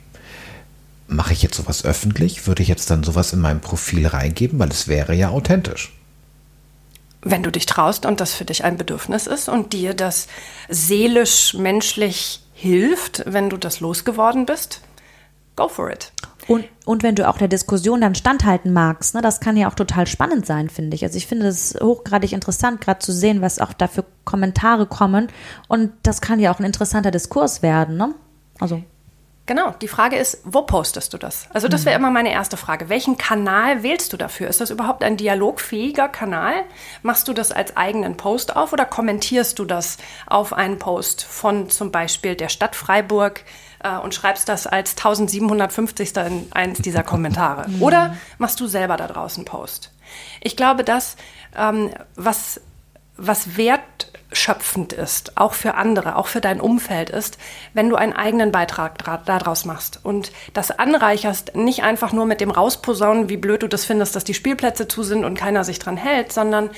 Mache 1.07 1.33
ich 1.33 1.41
jetzt 1.41 1.55
sowas 1.55 1.83
öffentlich? 1.83 2.47
Würde 2.47 2.63
ich 2.63 2.69
jetzt 2.69 2.89
dann 2.89 3.03
sowas 3.03 3.33
in 3.33 3.39
meinem 3.39 3.59
Profil 3.59 4.07
reingeben? 4.07 4.59
Weil 4.59 4.69
es 4.69 4.87
wäre 4.87 5.13
ja 5.13 5.29
authentisch. 5.29 5.93
Wenn 7.23 7.43
du 7.43 7.51
dich 7.51 7.65
traust 7.65 8.05
und 8.05 8.19
das 8.19 8.33
für 8.33 8.45
dich 8.45 8.63
ein 8.63 8.77
Bedürfnis 8.77 9.27
ist 9.27 9.47
und 9.47 9.73
dir 9.73 9.93
das 9.93 10.27
seelisch, 10.69 11.53
menschlich 11.53 12.41
hilft, 12.53 13.23
wenn 13.25 13.49
du 13.49 13.57
das 13.57 13.79
losgeworden 13.79 14.45
bist, 14.45 14.81
go 15.55 15.67
for 15.67 15.91
it. 15.91 16.11
Und, 16.47 16.65
und 16.85 17.03
wenn 17.03 17.15
du 17.15 17.27
auch 17.27 17.37
der 17.37 17.47
Diskussion 17.47 18.01
dann 18.01 18.15
standhalten 18.15 18.73
magst, 18.73 19.13
ne, 19.13 19.21
das 19.21 19.39
kann 19.39 19.57
ja 19.57 19.69
auch 19.69 19.75
total 19.75 20.07
spannend 20.07 20.45
sein, 20.45 20.69
finde 20.69 20.95
ich. 20.95 21.03
Also 21.03 21.17
ich 21.17 21.27
finde 21.27 21.47
es 21.47 21.77
hochgradig 21.79 22.33
interessant, 22.33 22.81
gerade 22.81 22.99
zu 22.99 23.11
sehen, 23.11 23.41
was 23.41 23.59
auch 23.59 23.73
da 23.73 23.87
für 23.87 24.05
Kommentare 24.25 24.87
kommen. 24.87 25.27
Und 25.67 25.91
das 26.03 26.21
kann 26.21 26.39
ja 26.39 26.53
auch 26.53 26.59
ein 26.59 26.65
interessanter 26.65 27.11
Diskurs 27.11 27.61
werden, 27.61 27.97
ne? 27.97 28.13
Also. 28.59 28.83
Genau, 29.47 29.71
die 29.81 29.87
Frage 29.87 30.17
ist, 30.17 30.39
wo 30.43 30.61
postest 30.61 31.13
du 31.13 31.17
das? 31.17 31.47
Also 31.53 31.67
das 31.67 31.83
wäre 31.85 31.97
mhm. 31.97 32.05
immer 32.05 32.13
meine 32.13 32.31
erste 32.31 32.57
Frage. 32.57 32.89
Welchen 32.89 33.17
Kanal 33.17 33.81
wählst 33.83 34.13
du 34.13 34.17
dafür? 34.17 34.47
Ist 34.47 34.61
das 34.61 34.69
überhaupt 34.69 35.03
ein 35.03 35.17
dialogfähiger 35.17 36.07
Kanal? 36.09 36.53
Machst 37.01 37.27
du 37.27 37.33
das 37.33 37.51
als 37.51 37.75
eigenen 37.75 38.17
Post 38.17 38.55
auf 38.55 38.71
oder 38.71 38.85
kommentierst 38.85 39.57
du 39.57 39.65
das 39.65 39.97
auf 40.27 40.53
einen 40.53 40.77
Post 40.77 41.23
von 41.23 41.69
zum 41.69 41.91
Beispiel 41.91 42.35
der 42.35 42.49
Stadt 42.49 42.75
Freiburg 42.75 43.43
äh, 43.83 43.97
und 43.97 44.13
schreibst 44.13 44.47
das 44.47 44.67
als 44.67 44.91
1750. 44.91 46.15
in 46.17 46.47
eins 46.51 46.79
dieser 46.79 47.03
Kommentare? 47.03 47.67
Mhm. 47.67 47.81
Oder 47.81 48.15
machst 48.37 48.59
du 48.59 48.67
selber 48.67 48.95
da 48.95 49.07
draußen 49.07 49.43
Post? 49.43 49.91
Ich 50.39 50.55
glaube, 50.55 50.83
das, 50.83 51.17
ähm, 51.57 51.89
was, 52.15 52.61
was 53.21 53.55
Wert 53.57 54.11
schöpfend 54.33 54.93
ist, 54.93 55.37
auch 55.37 55.53
für 55.53 55.75
andere, 55.75 56.15
auch 56.15 56.27
für 56.27 56.41
dein 56.41 56.61
Umfeld 56.61 57.09
ist, 57.09 57.37
wenn 57.73 57.89
du 57.89 57.95
einen 57.97 58.13
eigenen 58.13 58.51
Beitrag 58.51 58.97
daraus 59.25 59.65
machst 59.65 59.99
und 60.03 60.31
das 60.53 60.71
anreicherst, 60.71 61.55
nicht 61.55 61.83
einfach 61.83 62.13
nur 62.13 62.25
mit 62.25 62.39
dem 62.39 62.49
Rausposaunen, 62.51 63.29
wie 63.29 63.37
blöd 63.37 63.63
du 63.63 63.67
das 63.67 63.85
findest, 63.85 64.15
dass 64.15 64.23
die 64.23 64.33
Spielplätze 64.33 64.87
zu 64.87 65.03
sind 65.03 65.25
und 65.25 65.37
keiner 65.37 65.63
sich 65.63 65.79
dran 65.79 65.97
hält, 65.97 66.31
sondern 66.31 66.69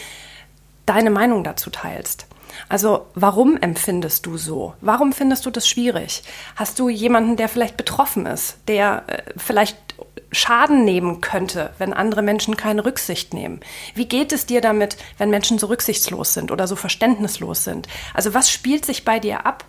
deine 0.85 1.11
Meinung 1.11 1.43
dazu 1.43 1.69
teilst. 1.69 2.25
Also 2.69 3.07
warum 3.15 3.57
empfindest 3.57 4.25
du 4.25 4.37
so? 4.37 4.73
Warum 4.81 5.13
findest 5.13 5.45
du 5.45 5.51
das 5.51 5.67
schwierig? 5.67 6.23
Hast 6.55 6.79
du 6.79 6.89
jemanden, 6.89 7.37
der 7.37 7.49
vielleicht 7.49 7.77
betroffen 7.77 8.25
ist, 8.25 8.57
der 8.67 9.03
äh, 9.07 9.21
vielleicht 9.37 9.77
Schaden 10.33 10.85
nehmen 10.85 11.21
könnte, 11.21 11.71
wenn 11.77 11.93
andere 11.93 12.21
Menschen 12.21 12.57
keine 12.57 12.85
Rücksicht 12.85 13.33
nehmen? 13.33 13.59
Wie 13.95 14.07
geht 14.07 14.31
es 14.31 14.45
dir 14.45 14.61
damit, 14.61 14.97
wenn 15.17 15.29
Menschen 15.29 15.59
so 15.59 15.67
rücksichtslos 15.67 16.33
sind 16.33 16.51
oder 16.51 16.67
so 16.67 16.75
verständnislos 16.75 17.63
sind? 17.63 17.87
Also 18.13 18.33
was 18.33 18.51
spielt 18.51 18.85
sich 18.85 19.05
bei 19.05 19.19
dir 19.19 19.45
ab? 19.45 19.65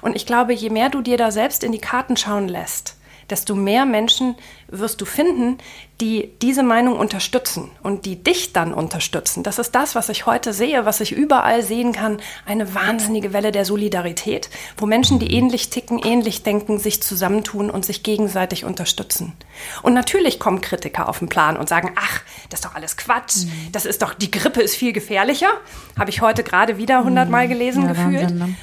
Und 0.00 0.16
ich 0.16 0.26
glaube, 0.26 0.52
je 0.52 0.70
mehr 0.70 0.90
du 0.90 1.00
dir 1.00 1.16
da 1.16 1.30
selbst 1.30 1.64
in 1.64 1.72
die 1.72 1.80
Karten 1.80 2.16
schauen 2.16 2.48
lässt, 2.48 2.96
desto 3.30 3.54
mehr 3.54 3.84
Menschen 3.84 4.34
wirst 4.68 5.00
du 5.00 5.04
finden, 5.04 5.58
die 6.00 6.32
diese 6.42 6.62
Meinung 6.62 6.98
unterstützen 6.98 7.70
und 7.82 8.06
die 8.06 8.22
dich 8.22 8.52
dann 8.52 8.74
unterstützen. 8.74 9.42
Das 9.42 9.58
ist 9.58 9.72
das, 9.72 9.94
was 9.94 10.08
ich 10.08 10.26
heute 10.26 10.52
sehe, 10.52 10.84
was 10.84 11.00
ich 11.00 11.12
überall 11.12 11.62
sehen 11.62 11.92
kann. 11.92 12.18
Eine 12.44 12.74
wahnsinnige 12.74 13.32
Welle 13.32 13.52
der 13.52 13.64
Solidarität, 13.64 14.50
wo 14.76 14.86
Menschen, 14.86 15.18
die 15.18 15.32
ähnlich 15.32 15.70
ticken, 15.70 16.00
ähnlich 16.00 16.42
denken, 16.42 16.78
sich 16.78 17.02
zusammentun 17.02 17.70
und 17.70 17.84
sich 17.84 18.02
gegenseitig 18.02 18.64
unterstützen. 18.64 19.34
Und 19.82 19.94
natürlich 19.94 20.40
kommen 20.40 20.60
Kritiker 20.60 21.08
auf 21.08 21.20
den 21.20 21.28
Plan 21.28 21.56
und 21.56 21.68
sagen, 21.68 21.92
ach, 21.96 22.22
das 22.50 22.60
ist 22.60 22.64
doch 22.64 22.74
alles 22.74 22.96
Quatsch. 22.96 23.44
Mhm. 23.44 23.72
Das 23.72 23.86
ist 23.86 24.02
doch, 24.02 24.14
die 24.14 24.30
Grippe 24.30 24.60
ist 24.60 24.74
viel 24.74 24.92
gefährlicher. 24.92 25.50
Habe 25.98 26.10
ich 26.10 26.20
heute 26.20 26.42
gerade 26.42 26.78
wieder 26.78 27.04
hundertmal 27.04 27.46
mhm. 27.46 27.50
gelesen, 27.50 27.82
ja, 27.82 27.88
gefühlt. 27.92 28.22
Wahnsinn, 28.22 28.38
ne? 28.38 28.54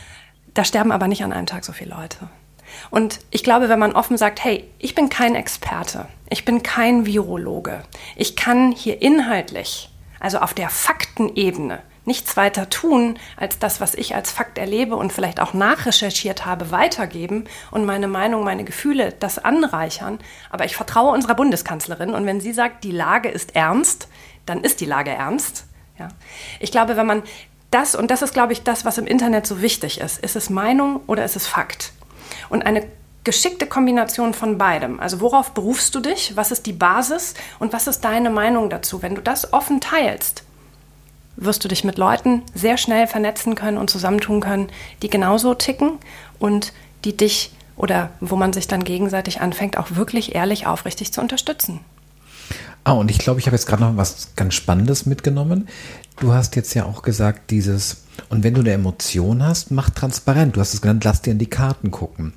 Da 0.53 0.63
sterben 0.63 0.91
aber 0.91 1.07
nicht 1.07 1.23
an 1.23 1.31
einem 1.31 1.45
Tag 1.45 1.63
so 1.63 1.71
viele 1.71 1.91
Leute. 1.91 2.27
Und 2.89 3.19
ich 3.31 3.43
glaube, 3.43 3.69
wenn 3.69 3.79
man 3.79 3.93
offen 3.93 4.17
sagt, 4.17 4.43
hey, 4.43 4.69
ich 4.79 4.95
bin 4.95 5.09
kein 5.09 5.35
Experte, 5.35 6.07
ich 6.29 6.45
bin 6.45 6.63
kein 6.63 7.05
Virologe, 7.05 7.83
ich 8.15 8.35
kann 8.35 8.71
hier 8.71 9.01
inhaltlich, 9.01 9.89
also 10.19 10.39
auf 10.39 10.53
der 10.53 10.69
Faktenebene, 10.69 11.81
nichts 12.09 12.35
weiter 12.37 12.69
tun, 12.69 13.19
als 13.37 13.59
das, 13.59 13.79
was 13.79 13.93
ich 13.93 14.15
als 14.15 14.31
Fakt 14.31 14.57
erlebe 14.57 14.95
und 14.95 15.13
vielleicht 15.13 15.39
auch 15.39 15.53
nachrecherchiert 15.53 16.45
habe, 16.45 16.71
weitergeben 16.71 17.45
und 17.69 17.85
meine 17.85 18.07
Meinung, 18.07 18.43
meine 18.43 18.63
Gefühle 18.63 19.13
das 19.19 19.37
anreichern. 19.37 20.17
Aber 20.49 20.65
ich 20.65 20.75
vertraue 20.75 21.13
unserer 21.13 21.35
Bundeskanzlerin 21.35 22.15
und 22.15 22.25
wenn 22.25 22.41
sie 22.41 22.51
sagt, 22.51 22.83
die 22.83 22.91
Lage 22.91 23.29
ist 23.29 23.55
ernst, 23.55 24.07
dann 24.47 24.63
ist 24.63 24.81
die 24.81 24.85
Lage 24.85 25.11
ernst. 25.11 25.65
Ja. 25.99 26.09
Ich 26.59 26.71
glaube, 26.71 26.97
wenn 26.97 27.05
man 27.05 27.21
das, 27.69 27.93
und 27.93 28.09
das 28.09 28.23
ist, 28.23 28.33
glaube 28.33 28.53
ich, 28.53 28.63
das, 28.63 28.85
was 28.85 28.97
im 28.97 29.05
Internet 29.05 29.45
so 29.45 29.61
wichtig 29.61 29.99
ist, 29.99 30.17
ist 30.17 30.35
es 30.35 30.49
Meinung 30.49 31.01
oder 31.05 31.23
ist 31.23 31.35
es 31.35 31.45
Fakt? 31.45 31.91
Und 32.49 32.65
eine 32.65 32.85
geschickte 33.23 33.67
Kombination 33.67 34.33
von 34.33 34.57
beidem. 34.57 34.99
Also 34.99 35.21
worauf 35.21 35.51
berufst 35.51 35.93
du 35.93 35.99
dich? 35.99 36.35
Was 36.35 36.51
ist 36.51 36.65
die 36.65 36.73
Basis? 36.73 37.33
Und 37.59 37.73
was 37.73 37.87
ist 37.87 38.01
deine 38.01 38.29
Meinung 38.29 38.69
dazu? 38.69 39.01
Wenn 39.01 39.15
du 39.15 39.21
das 39.21 39.53
offen 39.53 39.81
teilst, 39.81 40.43
wirst 41.35 41.63
du 41.63 41.67
dich 41.67 41.83
mit 41.83 41.97
Leuten 41.97 42.43
sehr 42.53 42.77
schnell 42.77 43.07
vernetzen 43.07 43.55
können 43.55 43.77
und 43.77 43.89
zusammentun 43.89 44.41
können, 44.41 44.69
die 45.01 45.09
genauso 45.09 45.53
ticken 45.53 45.99
und 46.39 46.73
die 47.05 47.15
dich 47.15 47.51
oder 47.77 48.09
wo 48.19 48.35
man 48.35 48.51
sich 48.51 48.67
dann 48.67 48.83
gegenseitig 48.83 49.39
anfängt, 49.39 49.77
auch 49.77 49.91
wirklich 49.91 50.35
ehrlich, 50.35 50.67
aufrichtig 50.67 51.13
zu 51.13 51.21
unterstützen. 51.21 51.79
Ah, 52.89 52.93
und 52.93 53.11
ich 53.11 53.19
glaube, 53.19 53.39
ich 53.39 53.45
habe 53.45 53.55
jetzt 53.55 53.67
gerade 53.67 53.83
noch 53.83 53.97
was 53.97 54.29
ganz 54.35 54.55
Spannendes 54.55 55.05
mitgenommen. 55.05 55.67
Du 56.19 56.33
hast 56.33 56.55
jetzt 56.55 56.73
ja 56.73 56.85
auch 56.85 57.03
gesagt, 57.03 57.51
dieses, 57.51 58.05
und 58.29 58.43
wenn 58.43 58.55
du 58.55 58.61
eine 58.61 58.71
Emotion 58.71 59.45
hast, 59.45 59.69
mach 59.69 59.91
transparent. 59.91 60.55
Du 60.55 60.59
hast 60.59 60.73
es 60.73 60.81
genannt, 60.81 61.03
lass 61.03 61.21
dir 61.21 61.29
in 61.29 61.37
die 61.37 61.51
Karten 61.51 61.91
gucken. 61.91 62.33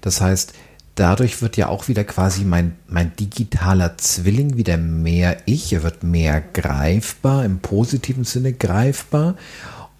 Das 0.00 0.20
heißt, 0.20 0.54
dadurch 0.96 1.40
wird 1.40 1.56
ja 1.56 1.68
auch 1.68 1.86
wieder 1.86 2.02
quasi 2.02 2.42
mein, 2.42 2.74
mein 2.88 3.14
digitaler 3.14 3.96
Zwilling 3.96 4.56
wieder 4.56 4.76
mehr 4.76 5.36
ich. 5.44 5.72
Er 5.72 5.84
wird 5.84 6.02
mehr 6.02 6.40
greifbar, 6.40 7.44
im 7.44 7.60
positiven 7.60 8.24
Sinne 8.24 8.54
greifbar. 8.54 9.36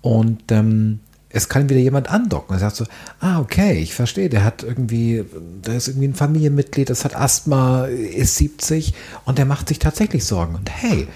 Und 0.00 0.50
ähm, 0.50 0.98
es 1.32 1.48
kann 1.48 1.68
wieder 1.68 1.80
jemand 1.80 2.10
andocken. 2.10 2.54
Er 2.56 2.60
sagt 2.60 2.76
so, 2.76 2.84
ah, 3.20 3.40
okay, 3.40 3.78
ich 3.78 3.94
verstehe, 3.94 4.28
der 4.28 4.44
hat 4.44 4.62
irgendwie, 4.62 5.24
der 5.64 5.76
ist 5.76 5.88
irgendwie 5.88 6.08
ein 6.08 6.14
Familienmitglied, 6.14 6.90
das 6.90 7.04
hat 7.04 7.16
Asthma, 7.16 7.86
ist 7.86 8.36
70 8.36 8.94
und 9.24 9.38
der 9.38 9.46
macht 9.46 9.68
sich 9.68 9.78
tatsächlich 9.78 10.24
Sorgen. 10.24 10.54
Und 10.54 10.70
hey, 10.70 11.08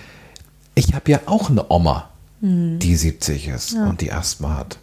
ich 0.74 0.94
habe 0.94 1.11
ja 1.11 1.20
auch 1.26 1.50
eine 1.50 1.70
Oma, 1.70 2.11
mhm. 2.40 2.79
die 2.79 2.96
70 2.96 3.48
ist 3.48 3.72
ja. 3.72 3.88
und 3.88 4.00
die 4.00 4.12
Asthma 4.12 4.57
hat. 4.57 4.79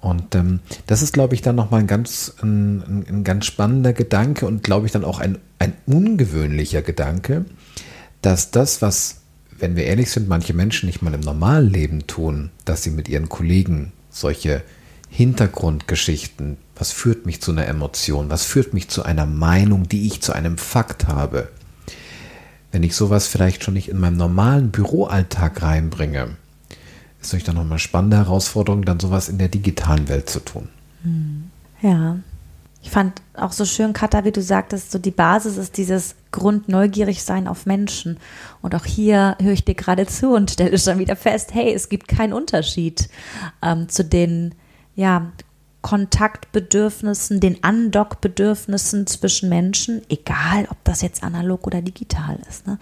Und 0.00 0.34
ähm, 0.34 0.60
das 0.86 1.02
ist, 1.02 1.14
glaube 1.14 1.34
ich, 1.34 1.42
dann 1.42 1.56
nochmal 1.56 1.80
ein 1.80 1.86
ganz, 1.86 2.34
ein, 2.42 3.04
ein, 3.08 3.24
ganz 3.24 3.46
spannender 3.46 3.92
Gedanke 3.92 4.46
und, 4.46 4.62
glaube 4.62 4.86
ich, 4.86 4.92
dann 4.92 5.04
auch 5.04 5.18
ein, 5.18 5.38
ein 5.58 5.72
ungewöhnlicher 5.86 6.82
Gedanke, 6.82 7.46
dass 8.22 8.50
das, 8.50 8.82
was, 8.82 9.22
wenn 9.58 9.74
wir 9.74 9.84
ehrlich 9.84 10.10
sind, 10.10 10.28
manche 10.28 10.54
Menschen 10.54 10.86
nicht 10.86 11.02
mal 11.02 11.14
im 11.14 11.20
normalen 11.20 11.70
Leben 11.70 12.06
tun, 12.06 12.50
dass 12.64 12.82
sie 12.82 12.90
mit 12.90 13.08
ihren 13.08 13.28
Kollegen 13.28 13.92
solche 14.16 14.62
Hintergrundgeschichten, 15.08 16.56
was 16.74 16.92
führt 16.92 17.26
mich 17.26 17.40
zu 17.40 17.52
einer 17.52 17.66
Emotion, 17.66 18.30
was 18.30 18.44
führt 18.44 18.74
mich 18.74 18.88
zu 18.88 19.02
einer 19.02 19.26
Meinung, 19.26 19.88
die 19.88 20.06
ich 20.06 20.20
zu 20.22 20.32
einem 20.32 20.58
Fakt 20.58 21.06
habe, 21.06 21.48
wenn 22.72 22.82
ich 22.82 22.94
sowas 22.94 23.26
vielleicht 23.26 23.64
schon 23.64 23.74
nicht 23.74 23.88
in 23.88 23.98
meinem 23.98 24.16
normalen 24.16 24.70
Büroalltag 24.70 25.62
reinbringe, 25.62 26.36
ist 27.20 27.28
natürlich 27.28 27.44
dann 27.44 27.54
nochmal 27.56 27.78
spannende 27.78 28.18
Herausforderung, 28.18 28.84
dann 28.84 29.00
sowas 29.00 29.28
in 29.28 29.38
der 29.38 29.48
digitalen 29.48 30.08
Welt 30.08 30.28
zu 30.28 30.40
tun. 30.40 30.68
Ja. 31.80 32.18
Ich 32.86 32.92
fand 32.92 33.20
auch 33.34 33.50
so 33.50 33.64
schön, 33.64 33.92
Katha, 33.92 34.24
wie 34.24 34.30
du 34.30 34.40
sagtest, 34.40 34.92
so 34.92 35.00
die 35.00 35.10
Basis 35.10 35.56
ist 35.56 35.76
dieses 35.76 36.14
Grundneugierig 36.30 37.24
sein 37.24 37.48
auf 37.48 37.66
Menschen. 37.66 38.16
Und 38.62 38.76
auch 38.76 38.84
hier 38.84 39.36
höre 39.42 39.54
ich 39.54 39.64
dir 39.64 39.74
gerade 39.74 40.06
zu 40.06 40.28
und 40.28 40.52
stelle 40.52 40.78
schon 40.78 41.00
wieder 41.00 41.16
fest, 41.16 41.52
hey, 41.52 41.74
es 41.74 41.88
gibt 41.88 42.06
keinen 42.06 42.32
Unterschied 42.32 43.08
ähm, 43.60 43.88
zu 43.88 44.04
den 44.04 44.54
ja, 44.94 45.32
Kontaktbedürfnissen, 45.82 47.40
den 47.40 47.64
Andockbedürfnissen 47.64 49.08
zwischen 49.08 49.48
Menschen, 49.48 50.02
egal 50.08 50.68
ob 50.70 50.76
das 50.84 51.02
jetzt 51.02 51.24
analog 51.24 51.66
oder 51.66 51.82
digital 51.82 52.38
ist. 52.48 52.68
Ne? 52.68 52.78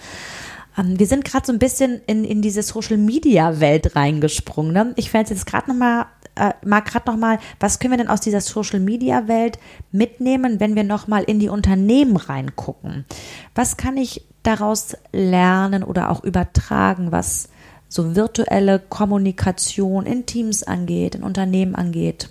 Ähm, 0.78 0.98
wir 0.98 1.06
sind 1.06 1.24
gerade 1.24 1.46
so 1.46 1.52
ein 1.52 1.58
bisschen 1.58 2.00
in, 2.06 2.24
in 2.24 2.42
diese 2.42 2.62
Social-Media-Welt 2.62 3.96
reingesprungen. 3.96 4.72
Ne? 4.72 4.92
Ich 4.96 5.10
fände 5.10 5.30
jetzt 5.30 5.46
gerade 5.46 5.68
nochmal 5.70 6.06
äh, 6.36 6.52
mal 6.64 6.80
gerade 6.80 7.10
noch 7.10 7.16
mal, 7.16 7.38
was 7.60 7.78
können 7.78 7.92
wir 7.92 7.98
denn 7.98 8.08
aus 8.08 8.20
dieser 8.20 8.40
Social 8.40 8.80
Media 8.80 9.28
Welt 9.28 9.58
mitnehmen, 9.92 10.58
wenn 10.60 10.74
wir 10.74 10.84
noch 10.84 11.06
mal 11.06 11.22
in 11.22 11.38
die 11.38 11.48
Unternehmen 11.48 12.16
reingucken? 12.16 13.04
Was 13.54 13.76
kann 13.76 13.96
ich 13.96 14.24
daraus 14.42 14.96
lernen 15.12 15.84
oder 15.84 16.10
auch 16.10 16.24
übertragen, 16.24 17.12
was 17.12 17.48
so 17.88 18.16
virtuelle 18.16 18.80
Kommunikation 18.80 20.06
in 20.06 20.26
Teams 20.26 20.64
angeht, 20.64 21.14
in 21.14 21.22
Unternehmen 21.22 21.74
angeht, 21.74 22.30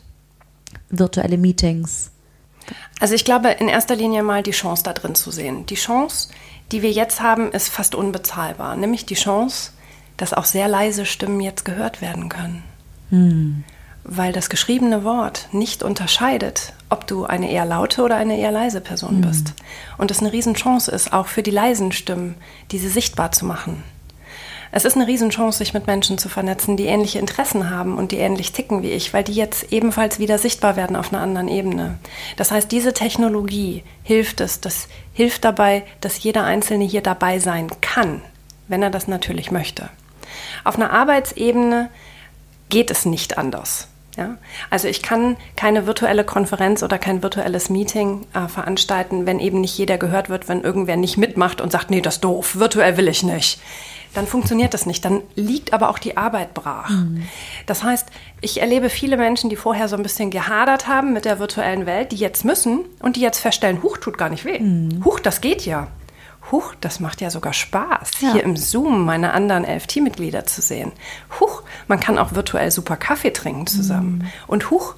virtuelle 0.90 1.38
Meetings? 1.38 2.12
Also 3.00 3.16
ich 3.16 3.26
glaube 3.26 3.50
in 3.52 3.68
erster 3.68 3.96
Linie 3.96 4.24
mal 4.24 4.44
die 4.44 4.52
Chance 4.52 4.84
da 4.84 4.94
drin 4.94 5.16
zu 5.16 5.32
sehen. 5.32 5.66
Die 5.66 5.76
Chance, 5.76 6.30
die 6.74 6.82
wir 6.82 6.92
jetzt 6.92 7.22
haben, 7.22 7.52
ist 7.52 7.70
fast 7.70 7.96
unbezahlbar. 7.96 8.76
Nämlich 8.76 9.06
die 9.06 9.14
Chance, 9.14 9.72
dass 10.18 10.34
auch 10.34 10.46
sehr 10.46 10.68
leise 10.68 11.06
Stimmen 11.06 11.40
jetzt 11.40 11.66
gehört 11.66 12.02
werden 12.02 12.30
können. 12.30 12.64
Hm. 13.10 13.64
Weil 14.04 14.34
das 14.34 14.50
geschriebene 14.50 15.04
Wort 15.04 15.48
nicht 15.52 15.84
unterscheidet, 15.84 16.74
ob 16.90 17.08
du 17.08 17.26
eine 17.26 17.50
eher 17.50 17.66
laute 17.66 18.02
oder 18.02 18.18
eine 18.18 18.38
eher 18.38 18.52
leise 18.52 18.82
Person 18.82 19.18
hm. 19.18 19.22
bist. 19.22 19.54
Und 19.98 20.12
es 20.12 20.20
eine 20.20 20.34
Riesenchance 20.34 20.92
ist, 20.92 21.14
auch 21.14 21.28
für 21.28 21.44
die 21.44 21.52
leisen 21.52 21.92
Stimmen, 21.92 22.36
diese 22.72 22.90
sichtbar 22.90 23.32
zu 23.32 23.46
machen. 23.46 23.84
Es 24.76 24.86
ist 24.86 24.96
eine 24.96 25.06
Riesenchance, 25.06 25.60
sich 25.60 25.76
mit 25.76 25.86
Menschen 25.86 26.18
zu 26.18 26.30
vernetzen, 26.30 26.78
die 26.78 26.88
ähnliche 26.88 27.20
Interessen 27.20 27.70
haben 27.70 27.96
und 27.96 28.12
die 28.12 28.18
ähnlich 28.18 28.54
ticken 28.54 28.82
wie 28.82 28.90
ich, 28.90 29.14
weil 29.14 29.24
die 29.24 29.34
jetzt 29.34 29.72
ebenfalls 29.72 30.18
wieder 30.18 30.40
sichtbar 30.40 30.76
werden 30.76 30.96
auf 30.96 31.14
einer 31.14 31.22
anderen 31.22 31.48
Ebene. 31.48 32.00
Das 32.38 32.50
heißt, 32.50 32.72
diese 32.72 32.92
Technologie 32.92 33.84
hilft 34.02 34.42
es, 34.42 34.62
das 34.62 34.88
hilft 35.14 35.46
dabei, 35.46 35.84
dass 36.02 36.24
jeder 36.24 36.44
Einzelne 36.46 36.86
hier 36.86 37.02
dabei 37.02 37.38
sein 37.38 37.70
kann, 37.82 38.24
wenn 38.68 38.82
er 38.82 38.90
das 38.90 39.08
natürlich 39.08 39.52
möchte. 39.52 39.90
Auf 40.64 40.76
einer 40.76 40.90
Arbeitsebene 40.90 41.92
geht 42.70 42.90
es 42.90 43.06
nicht 43.06 43.38
anders. 43.38 43.90
Ja? 44.18 44.38
Also 44.72 44.88
ich 44.88 45.04
kann 45.04 45.38
keine 45.56 45.86
virtuelle 45.86 46.24
Konferenz 46.24 46.82
oder 46.82 46.98
kein 46.98 47.22
virtuelles 47.22 47.70
Meeting 47.70 48.26
äh, 48.34 48.48
veranstalten, 48.48 49.28
wenn 49.28 49.40
eben 49.40 49.62
nicht 49.62 49.78
jeder 49.78 50.00
gehört 50.00 50.30
wird, 50.30 50.50
wenn 50.50 50.64
irgendwer 50.64 50.96
nicht 50.96 51.18
mitmacht 51.18 51.62
und 51.62 51.72
sagt, 51.72 51.92
nee, 51.92 52.02
das 52.02 52.16
ist 52.16 52.24
doof, 52.24 52.56
virtuell 52.56 52.98
will 52.98 53.08
ich 53.08 53.22
nicht 53.22 53.60
dann 54.14 54.28
funktioniert 54.28 54.74
das 54.74 54.86
nicht. 54.86 55.04
Dann 55.06 55.22
liegt 55.36 55.74
aber 55.74 55.90
auch 55.90 56.00
die 56.00 56.18
Arbeit 56.18 56.54
brach. 56.54 56.90
Mhm. 56.90 57.24
Das 57.66 57.84
heißt, 57.84 58.08
ich 58.42 58.62
erlebe 58.62 58.90
viele 58.90 59.18
Menschen, 59.18 59.50
die 59.50 59.56
vorher 59.56 59.88
so 59.88 59.96
ein 59.96 60.04
bisschen 60.04 60.30
gehadert 60.30 60.88
haben 60.88 61.14
mit 61.14 61.26
der 61.26 61.40
virtuellen 61.40 61.86
Welt, 61.86 62.12
die 62.12 62.18
jetzt 62.18 62.46
müssen 62.46 62.82
und 63.00 63.16
die 63.16 63.22
jetzt 63.22 63.40
feststellen, 63.40 63.84
Huch, 63.84 63.98
tut 63.98 64.18
gar 64.18 64.30
nicht 64.30 64.46
weh. 64.46 64.60
Mhm. 64.60 65.04
Huch, 65.04 65.20
das 65.20 65.42
geht 65.42 65.66
ja. 65.66 65.88
Huch, 66.52 66.76
das 66.82 67.00
macht 67.00 67.22
ja 67.22 67.30
sogar 67.30 67.54
Spaß, 67.54 68.12
ja. 68.20 68.34
hier 68.34 68.44
im 68.44 68.58
Zoom 68.58 69.06
meine 69.06 69.34
anderen 69.34 69.64
elf 69.64 69.88
Teammitglieder 69.88 70.46
zu 70.46 70.62
sehen. 70.62 70.92
Huch, 71.40 71.64
man 71.88 72.00
kann 72.00 72.20
auch 72.20 72.34
virtuell 72.34 72.70
super 72.70 72.98
Kaffee 72.98 73.32
trinken 73.32 73.66
zusammen. 73.66 74.18
Mhm. 74.18 74.28
Und 74.48 74.70
huch, 74.70 74.96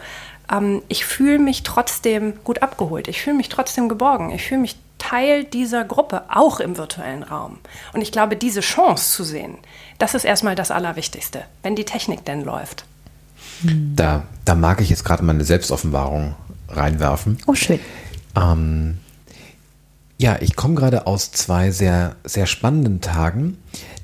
ähm, 0.52 0.82
ich 0.88 1.06
fühle 1.06 1.40
mich 1.40 1.64
trotzdem 1.64 2.34
gut 2.44 2.62
abgeholt. 2.62 3.08
Ich 3.08 3.22
fühle 3.22 3.38
mich 3.38 3.50
trotzdem 3.50 3.90
geborgen. 3.90 4.32
Ich 4.32 4.44
fühle 4.44 4.62
mich 4.62 4.76
Teil 5.10 5.44
dieser 5.44 5.84
Gruppe, 5.84 6.24
auch 6.30 6.60
im 6.60 6.78
virtuellen 6.78 7.24
Raum. 7.24 7.58
Und 7.94 8.02
ich 8.02 8.12
glaube, 8.12 8.36
diese 8.36 8.62
Chance 8.62 9.12
zu 9.12 9.24
sehen, 9.24 9.58
das 10.00 10.16
ist 10.16 10.26
erstmal 10.26 10.56
das 10.56 10.72
Allerwichtigste, 10.72 11.44
wenn 11.62 11.76
die 11.76 11.86
Technik 11.86 12.26
denn 12.26 12.44
läuft. 12.44 12.86
Da, 13.62 14.24
da 14.44 14.56
mag 14.56 14.82
ich 14.82 14.90
jetzt 14.90 15.06
gerade 15.06 15.24
mal 15.24 15.34
eine 15.34 15.46
Selbstoffenbarung 15.46 16.36
reinwerfen. 16.70 17.38
Oh, 17.46 17.54
schön. 17.54 17.80
Ähm, 18.36 18.98
ja, 20.18 20.38
ich 20.42 20.56
komme 20.56 20.76
gerade 20.76 21.08
aus 21.08 21.32
zwei 21.32 21.72
sehr, 21.72 22.16
sehr 22.24 22.48
spannenden 22.48 23.00
Tagen, 23.02 23.58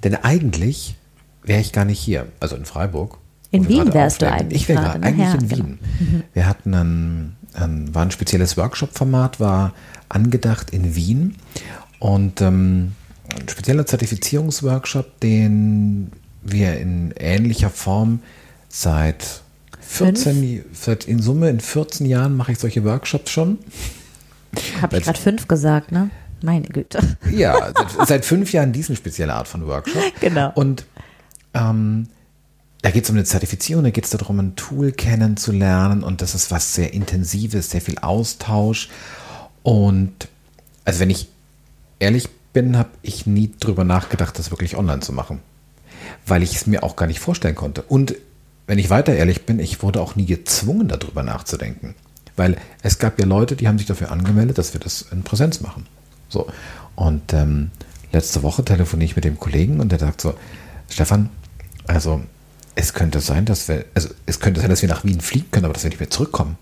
denn 0.04 0.16
eigentlich 0.16 0.96
wäre 1.44 1.62
ich 1.62 1.74
gar 1.74 1.86
nicht 1.86 2.00
hier, 2.00 2.28
also 2.40 2.56
in 2.56 2.66
Freiburg. 2.66 3.18
In 3.50 3.68
Wien 3.68 3.94
wärst 3.94 4.22
du 4.22 4.32
eigentlich. 4.32 4.62
Ich 4.62 4.70
wäre 4.70 4.92
eigentlich 4.92 5.28
ja, 5.28 5.34
in 5.34 5.50
Wien. 5.50 5.80
Genau. 6.00 6.12
Mhm. 6.12 6.24
Wir 6.34 6.48
hatten 6.48 6.74
ein, 6.74 7.36
ein, 7.54 7.94
war 7.96 8.04
ein 8.04 8.12
spezielles 8.12 8.56
Workshop-Format, 8.56 9.40
war 9.40 9.74
angedacht 10.16 10.72
in 10.72 10.96
Wien. 10.96 11.36
Und 12.00 12.42
ähm, 12.42 12.94
ein 13.40 13.50
spezieller 13.50 13.86
Zertifizierungsworkshop, 13.86 15.20
den 15.20 16.12
wir 16.42 16.78
in 16.80 17.14
ähnlicher 17.18 17.70
Form 17.70 18.22
seit 18.70 19.42
14, 19.82 20.66
seit 20.74 21.06
in 21.06 21.22
Summe 21.22 21.50
in 21.50 21.60
14 21.60 22.06
Jahren 22.06 22.36
mache 22.36 22.54
ich 22.54 22.60
solche 22.60 22.84
Workshops 22.84 23.32
schon. 23.32 23.60
Habe 24.82 24.98
ich 24.98 25.04
gerade 25.04 25.20
fünf 25.20 25.48
gesagt, 25.48 25.92
ne? 25.92 26.10
Meine 26.44 26.68
Güte. 26.68 27.00
Ja, 27.32 27.72
seit, 27.76 28.08
seit, 28.08 28.26
fünf 28.26 28.52
Jahren 28.52 28.74
diesen 28.74 28.96
spezielle 28.96 29.34
Art 29.34 29.48
von 29.48 29.66
Workshop. 29.68 30.02
Genau. 30.20 30.52
Und 30.56 30.86
ähm, 31.54 32.08
da 32.82 32.90
geht 32.90 33.04
es 33.04 33.10
um 33.10 33.16
eine 33.16 33.26
Zertifizierung, 33.26 33.84
da 33.84 33.92
geht 33.92 34.06
es 34.06 34.10
darum, 34.10 34.40
ein 34.40 34.56
Tool 34.56 34.92
kennenzulernen 34.92 36.04
und 36.04 36.22
das 36.22 36.34
ist 36.34 36.50
was 36.50 36.74
sehr 36.74 36.94
Intensives, 36.94 37.70
sehr 37.70 37.82
viel 37.82 38.00
Austausch. 38.00 38.90
Und 39.64 40.28
also 40.86 41.00
wenn 41.00 41.10
ich 41.10 41.30
ehrlich 42.00 42.30
bin, 42.54 42.78
habe 42.78 42.90
ich 43.02 43.26
nie 43.26 43.52
drüber 43.60 43.84
nachgedacht, 43.84 44.38
das 44.38 44.52
wirklich 44.52 44.78
online 44.78 45.02
zu 45.02 45.14
machen. 45.14 45.40
Weil 46.26 46.44
ich 46.44 46.56
es 46.56 46.68
mir 46.68 46.84
auch 46.84 46.96
gar 46.96 47.08
nicht 47.08 47.20
vorstellen 47.20 47.56
konnte. 47.56 47.84
Und 47.84 48.16
wenn 48.68 48.80
ich 48.80 48.90
weiter 48.90 49.14
ehrlich 49.14 49.46
bin, 49.46 49.60
ich 49.60 49.84
wurde 49.84 50.02
auch 50.02 50.16
nie 50.16 50.26
gezwungen, 50.26 50.88
darüber 50.88 51.24
nachzudenken. 51.24 51.96
Weil 52.36 52.58
es 52.82 53.00
gab 53.00 53.20
ja 53.20 53.26
Leute, 53.26 53.56
die 53.56 53.68
haben 53.68 53.78
sich 53.78 53.88
dafür 53.88 54.12
angemeldet, 54.12 54.58
dass 54.58 54.74
wir 54.74 54.80
das 54.80 55.04
in 55.12 55.24
Präsenz 55.24 55.62
machen. 55.62 55.86
So. 56.30 56.48
Und 56.96 57.34
ähm, 57.34 57.72
letzte 58.12 58.44
Woche 58.44 58.64
telefoniere 58.64 59.06
ich 59.06 59.16
mit 59.16 59.26
dem 59.26 59.40
Kollegen 59.40 59.80
und 59.80 59.92
der 59.92 60.00
sagt 60.00 60.22
so, 60.22 60.34
Stefan, 60.90 61.30
also 61.88 62.22
es 62.76 62.94
könnte 62.94 63.20
sein, 63.20 63.46
dass 63.46 63.68
wir, 63.68 63.86
also 63.94 64.10
es 64.26 64.40
könnte 64.40 64.62
sein, 64.62 64.70
dass 64.70 64.82
wir 64.82 64.90
nach 64.90 65.04
Wien 65.04 65.22
fliegen 65.22 65.52
können, 65.52 65.66
aber 65.66 65.74
dass 65.74 65.84
wir 65.84 65.90
nicht 65.90 66.00
mehr 66.00 66.10
zurückkommen. 66.10 66.58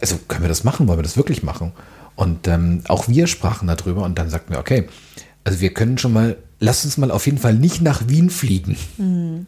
Also 0.00 0.18
können 0.28 0.42
wir 0.42 0.48
das 0.48 0.64
machen? 0.64 0.88
Wollen 0.88 0.98
wir 0.98 1.04
das 1.04 1.16
wirklich 1.16 1.42
machen? 1.42 1.72
Und 2.16 2.46
ähm, 2.48 2.82
auch 2.88 3.08
wir 3.08 3.26
sprachen 3.26 3.66
darüber 3.66 4.04
und 4.04 4.18
dann 4.18 4.30
sagten 4.30 4.52
wir, 4.52 4.60
okay, 4.60 4.88
also 5.42 5.60
wir 5.60 5.74
können 5.74 5.98
schon 5.98 6.12
mal, 6.12 6.36
lass 6.60 6.84
uns 6.84 6.96
mal 6.96 7.10
auf 7.10 7.26
jeden 7.26 7.38
Fall 7.38 7.54
nicht 7.54 7.82
nach 7.82 8.08
Wien 8.08 8.30
fliegen. 8.30 8.76
Mhm. 8.96 9.46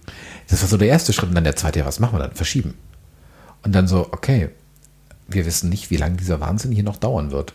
Das 0.49 0.63
war 0.63 0.69
so 0.69 0.77
der 0.77 0.89
erste 0.89 1.13
Schritt 1.13 1.29
und 1.29 1.35
dann 1.35 1.45
der 1.45 1.57
zweite, 1.57 1.81
ja, 1.81 1.87
was 1.87 2.01
machen 2.01 2.15
wir 2.15 2.23
dann? 2.23 2.33
Verschieben. 2.33 2.75
Und 3.63 3.75
dann 3.75 3.89
so, 3.89 4.09
okay, 4.13 4.51
wir 5.29 5.47
wissen 5.47 5.71
nicht, 5.71 5.91
wie 5.91 5.97
lange 5.97 6.17
dieser 6.17 6.41
Wahnsinn 6.41 6.73
hier 6.73 6.85
noch 6.85 6.97
dauern 6.99 7.31
wird. 7.31 7.55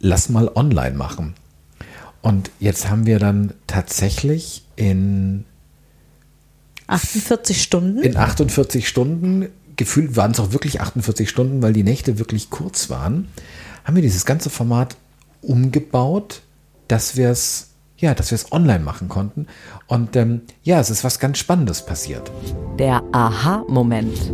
Lass 0.00 0.28
mal 0.28 0.50
online 0.54 0.96
machen. 0.96 1.34
Und 2.20 2.50
jetzt 2.58 2.90
haben 2.90 3.06
wir 3.06 3.18
dann 3.18 3.54
tatsächlich 3.66 4.64
in 4.76 5.44
48 6.88 7.62
Stunden? 7.62 8.02
In 8.02 8.16
48 8.16 8.88
Stunden, 8.88 9.48
gefühlt 9.78 10.16
waren 10.16 10.32
es 10.32 10.40
auch 10.40 10.52
wirklich 10.52 10.82
48 10.82 11.30
Stunden, 11.30 11.62
weil 11.62 11.72
die 11.72 11.84
Nächte 11.84 12.18
wirklich 12.18 12.50
kurz 12.50 12.90
waren, 12.90 13.28
haben 13.84 13.94
wir 13.94 14.02
dieses 14.02 14.26
ganze 14.26 14.50
Format 14.50 14.96
umgebaut, 15.40 16.42
dass 16.88 17.16
wir 17.16 17.30
es 17.30 17.68
ja, 17.96 18.14
dass 18.14 18.30
wir 18.30 18.36
es 18.36 18.52
online 18.52 18.84
machen 18.84 19.08
konnten. 19.08 19.46
Und 19.88 20.14
ähm, 20.14 20.42
ja, 20.62 20.78
es 20.78 20.88
ist 20.88 21.02
was 21.02 21.18
ganz 21.18 21.38
Spannendes 21.38 21.84
passiert. 21.84 22.30
Der 22.78 23.02
Aha-Moment. 23.10 24.32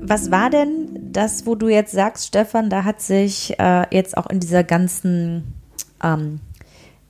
Was 0.00 0.30
war 0.30 0.48
denn 0.48 1.10
das, 1.12 1.46
wo 1.46 1.54
du 1.54 1.68
jetzt 1.68 1.92
sagst, 1.92 2.26
Stefan, 2.26 2.70
da 2.70 2.84
hat 2.84 3.02
sich 3.02 3.58
äh, 3.58 3.84
jetzt 3.90 4.16
auch 4.16 4.30
in 4.30 4.40
dieser 4.40 4.64
ganzen 4.64 5.54
ähm, 6.02 6.40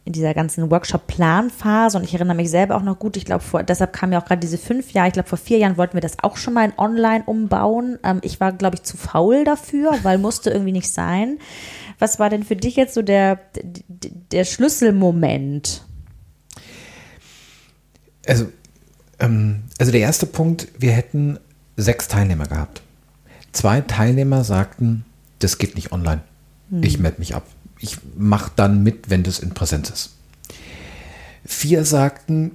in 0.07 0.13
dieser 0.13 0.35
ganzen 0.35 0.71
Workshop-Planphase 0.71 1.97
und 1.97 2.05
ich 2.05 2.13
erinnere 2.13 2.37
mich 2.37 2.51
selber 2.51 2.77
auch 2.77 2.83
noch 2.83 2.99
gut, 2.99 3.17
ich 3.17 3.25
glaube, 3.25 3.43
deshalb 3.65 3.95
kam 3.95 4.13
ja 4.13 4.21
auch 4.21 4.27
gerade 4.27 4.41
diese 4.41 4.59
fünf 4.59 4.93
Jahre, 4.93 5.09
ich 5.09 5.15
glaube, 5.15 5.29
vor 5.29 5.39
vier 5.39 5.57
Jahren 5.57 5.79
wollten 5.79 5.95
wir 5.95 6.03
das 6.03 6.19
auch 6.23 6.37
schon 6.37 6.53
mal 6.53 6.67
in 6.67 6.79
online 6.79 7.25
umbauen. 7.25 7.99
Ähm, 8.05 8.19
ich 8.23 8.39
war, 8.39 8.53
glaube 8.53 8.77
ich, 8.77 8.83
zu 8.83 8.99
faul 8.99 9.45
dafür, 9.45 9.95
weil 10.03 10.19
musste 10.19 10.51
irgendwie 10.51 10.73
nicht 10.73 10.93
sein. 10.93 11.39
Was 11.99 12.19
war 12.19 12.29
denn 12.29 12.43
für 12.43 12.57
dich 12.57 12.77
jetzt 12.77 12.93
so 12.93 13.01
der, 13.01 13.41
der 14.31 14.45
Schlüsselmoment? 14.45 15.83
Also, 18.27 18.49
ähm, 19.21 19.63
also 19.79 19.91
der 19.91 20.03
erste 20.03 20.27
Punkt, 20.27 20.69
wir 20.79 20.93
hätten 20.93 21.39
sechs 21.77 22.09
Teilnehmer 22.09 22.47
gehabt. 22.47 22.83
Zwei 23.53 23.81
Teilnehmer 23.81 24.45
sagten, 24.45 25.07
das 25.39 25.57
geht 25.57 25.77
nicht 25.77 25.93
online. 25.93 26.21
Hm. 26.69 26.83
Ich 26.83 26.99
melde 26.99 27.21
mich 27.21 27.35
ab 27.35 27.47
ich 27.81 27.99
mache 28.17 28.53
dann 28.57 28.83
mit, 28.83 29.11
wenn 29.11 29.23
das 29.23 29.39
in 29.39 29.51
Präsenz 29.51 29.91
ist. 29.91 30.11
Vier 31.45 31.85
sagten, 31.85 32.53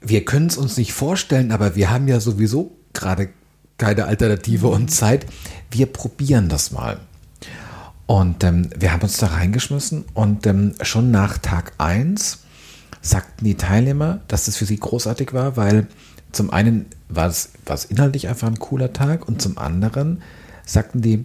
wir 0.00 0.24
können 0.24 0.46
es 0.46 0.56
uns 0.56 0.76
nicht 0.76 0.92
vorstellen, 0.92 1.52
aber 1.52 1.76
wir 1.76 1.90
haben 1.90 2.08
ja 2.08 2.20
sowieso 2.20 2.76
gerade 2.92 3.30
keine 3.78 4.06
Alternative 4.06 4.68
und 4.68 4.90
Zeit. 4.90 5.26
Wir 5.70 5.86
probieren 5.86 6.48
das 6.48 6.70
mal. 6.70 6.98
Und 8.06 8.44
ähm, 8.44 8.68
wir 8.76 8.92
haben 8.92 9.02
uns 9.02 9.16
da 9.16 9.28
reingeschmissen 9.28 10.04
und 10.12 10.46
ähm, 10.46 10.74
schon 10.82 11.10
nach 11.10 11.38
Tag 11.38 11.72
1 11.78 12.40
sagten 13.00 13.44
die 13.44 13.56
Teilnehmer, 13.56 14.20
dass 14.28 14.44
das 14.44 14.56
für 14.56 14.66
sie 14.66 14.78
großartig 14.78 15.32
war, 15.32 15.56
weil 15.56 15.86
zum 16.32 16.50
einen 16.50 16.86
war 17.08 17.28
es, 17.28 17.50
war 17.64 17.74
es 17.74 17.86
inhaltlich 17.86 18.28
einfach 18.28 18.48
ein 18.48 18.58
cooler 18.58 18.92
Tag 18.92 19.26
und 19.26 19.40
zum 19.40 19.56
anderen 19.56 20.22
sagten 20.66 21.00
die, 21.00 21.24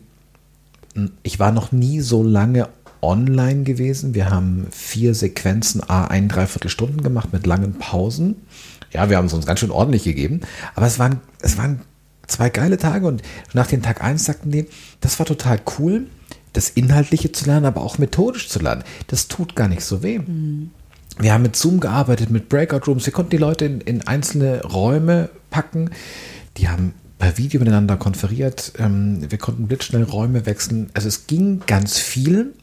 hm, 0.93 1.11
ich 1.23 1.39
war 1.39 1.51
noch 1.51 1.71
nie 1.71 1.99
so 1.99 2.23
lange 2.23 2.69
online 3.01 3.63
gewesen. 3.63 4.13
Wir 4.13 4.29
haben 4.29 4.67
vier 4.71 5.13
Sequenzen, 5.15 5.81
a 5.87 6.05
ein, 6.05 6.27
dreiviertel 6.27 6.69
Stunden 6.69 7.01
gemacht 7.01 7.33
mit 7.33 7.45
langen 7.45 7.73
Pausen. 7.73 8.35
Ja, 8.91 9.09
wir 9.09 9.17
haben 9.17 9.25
es 9.25 9.33
uns 9.33 9.45
ganz 9.45 9.59
schön 9.59 9.71
ordentlich 9.71 10.03
gegeben. 10.03 10.41
Aber 10.75 10.87
es 10.87 10.99
waren, 10.99 11.19
es 11.41 11.57
waren 11.57 11.81
zwei 12.27 12.49
geile 12.49 12.77
Tage 12.77 13.07
und 13.07 13.21
nach 13.53 13.67
dem 13.67 13.81
Tag 13.81 14.03
eins 14.03 14.25
sagten 14.25 14.51
die, 14.51 14.67
das 15.01 15.19
war 15.19 15.25
total 15.25 15.59
cool, 15.77 16.07
das 16.53 16.69
Inhaltliche 16.69 17.31
zu 17.31 17.45
lernen, 17.45 17.65
aber 17.65 17.81
auch 17.81 17.97
methodisch 17.97 18.49
zu 18.49 18.59
lernen. 18.59 18.83
Das 19.07 19.27
tut 19.27 19.55
gar 19.55 19.67
nicht 19.67 19.83
so 19.83 20.03
weh. 20.03 20.19
Mhm. 20.19 20.71
Wir 21.19 21.33
haben 21.33 21.41
mit 21.41 21.55
Zoom 21.55 21.79
gearbeitet, 21.79 22.29
mit 22.29 22.49
Breakout 22.49 22.87
Rooms. 22.87 23.05
Wir 23.05 23.13
konnten 23.13 23.31
die 23.31 23.37
Leute 23.37 23.65
in, 23.65 23.81
in 23.81 24.07
einzelne 24.07 24.63
Räume 24.63 25.29
packen. 25.49 25.91
Die 26.57 26.69
haben 26.69 26.93
per 27.17 27.37
Video 27.37 27.59
miteinander 27.59 27.97
konferiert. 27.97 28.71
Ähm, 28.79 29.29
wir 29.29 29.37
konnten 29.37 29.67
blitzschnell 29.67 30.03
Räume 30.03 30.45
wechseln. 30.45 30.89
Also 30.93 31.09
es 31.09 31.27
ging 31.27 31.61
ganz 31.67 31.97
viel. 31.97 32.53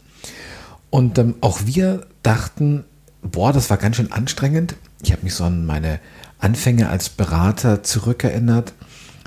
Und 0.90 1.18
ähm, 1.18 1.34
auch 1.40 1.60
wir 1.64 2.06
dachten, 2.22 2.84
boah, 3.22 3.52
das 3.52 3.70
war 3.70 3.76
ganz 3.76 3.96
schön 3.96 4.12
anstrengend. 4.12 4.76
Ich 5.02 5.12
habe 5.12 5.22
mich 5.22 5.34
so 5.34 5.44
an 5.44 5.66
meine 5.66 6.00
Anfänge 6.38 6.88
als 6.88 7.08
Berater 7.08 7.82
zurückerinnert, 7.82 8.72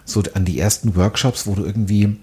so 0.06 0.24
an 0.34 0.46
die 0.46 0.60
ersten 0.60 0.96
Workshops, 0.96 1.48
wo 1.48 1.56
du 1.56 1.64
irgendwie 1.64 2.18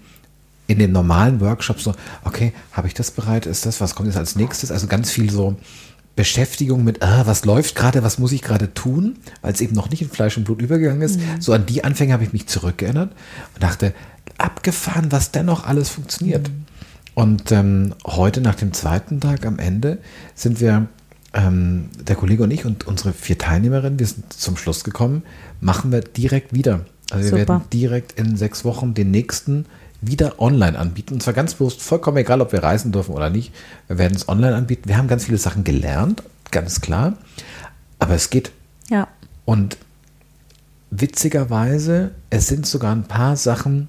in 0.67 0.79
den 0.79 0.91
normalen 0.91 1.39
Workshops 1.39 1.83
so, 1.83 1.95
okay, 2.25 2.53
habe 2.73 2.87
ich 2.87 2.93
das 2.93 3.11
bereit? 3.11 3.45
Ist 3.45 3.65
das, 3.65 3.79
was 3.79 3.95
kommt 3.95 4.07
jetzt 4.07 4.17
als 4.17 4.35
nächstes? 4.35 4.71
Also 4.71 4.87
ganz 4.87 5.09
viel 5.09 5.31
so 5.31 5.55
Beschäftigung 6.17 6.83
mit, 6.83 7.01
ah, 7.03 7.25
was 7.25 7.45
läuft 7.45 7.75
gerade, 7.75 8.03
was 8.03 8.17
muss 8.17 8.31
ich 8.31 8.41
gerade 8.41 8.73
tun, 8.73 9.17
weil 9.41 9.53
es 9.53 9.61
eben 9.61 9.75
noch 9.75 9.89
nicht 9.89 10.01
in 10.01 10.09
Fleisch 10.09 10.35
und 10.35 10.43
Blut 10.43 10.61
übergegangen 10.61 11.01
ist. 11.01 11.19
Mhm. 11.19 11.39
So 11.39 11.53
an 11.53 11.65
die 11.65 11.83
Anfänge 11.83 12.11
habe 12.11 12.23
ich 12.23 12.33
mich 12.33 12.47
zurückgeerinnert 12.47 13.11
und 13.53 13.63
dachte, 13.63 13.93
abgefahren, 14.37 15.11
was 15.11 15.31
dennoch 15.31 15.65
alles 15.65 15.89
funktioniert. 15.89 16.49
Mhm. 16.49 16.65
Und 17.17 17.51
ähm, 17.51 17.95
heute 18.05 18.41
nach 18.41 18.53
dem 18.53 18.73
zweiten 18.73 19.19
Tag 19.19 19.43
am 19.47 19.57
Ende 19.57 19.97
sind 20.35 20.61
wir, 20.61 20.85
ähm, 21.33 21.89
der 21.99 22.15
Kollege 22.15 22.43
und 22.43 22.51
ich 22.51 22.63
und 22.63 22.85
unsere 22.85 23.11
vier 23.11 23.39
Teilnehmerinnen, 23.39 23.97
wir 23.97 24.05
sind 24.05 24.31
zum 24.31 24.55
Schluss 24.55 24.83
gekommen, 24.83 25.23
machen 25.59 25.91
wir 25.91 26.01
direkt 26.01 26.53
wieder. 26.53 26.85
Also 27.09 27.23
wir 27.23 27.39
Super. 27.39 27.53
werden 27.53 27.69
direkt 27.73 28.19
in 28.19 28.37
sechs 28.37 28.63
Wochen 28.65 28.93
den 28.93 29.09
nächsten 29.09 29.65
wieder 29.99 30.39
online 30.39 30.77
anbieten. 30.77 31.15
Und 31.15 31.23
zwar 31.23 31.33
ganz 31.33 31.55
bewusst, 31.55 31.81
vollkommen 31.81 32.17
egal, 32.17 32.39
ob 32.39 32.51
wir 32.51 32.61
reisen 32.61 32.91
dürfen 32.91 33.15
oder 33.15 33.31
nicht. 33.31 33.51
Wir 33.87 33.97
werden 33.97 34.15
es 34.15 34.29
online 34.29 34.55
anbieten. 34.55 34.87
Wir 34.87 34.97
haben 34.97 35.07
ganz 35.07 35.25
viele 35.25 35.39
Sachen 35.39 35.63
gelernt, 35.63 36.21
ganz 36.51 36.81
klar. 36.81 37.17
Aber 37.97 38.13
es 38.13 38.29
geht. 38.29 38.51
Ja. 38.91 39.07
Und 39.43 39.79
witzigerweise, 40.91 42.11
es 42.29 42.47
sind 42.47 42.67
sogar 42.67 42.95
ein 42.95 43.05
paar 43.05 43.37
Sachen 43.37 43.87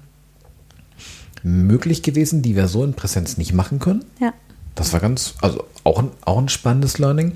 möglich 1.43 2.03
gewesen, 2.03 2.41
die 2.41 2.55
wir 2.55 2.67
so 2.67 2.83
in 2.83 2.93
Präsenz 2.93 3.37
nicht 3.37 3.53
machen 3.53 3.79
können. 3.79 4.05
Ja. 4.19 4.33
Das 4.75 4.93
war 4.93 4.99
ganz, 4.99 5.35
also 5.41 5.65
auch 5.83 5.99
ein, 5.99 6.11
auch 6.25 6.37
ein 6.37 6.49
spannendes 6.49 6.97
Learning. 6.99 7.33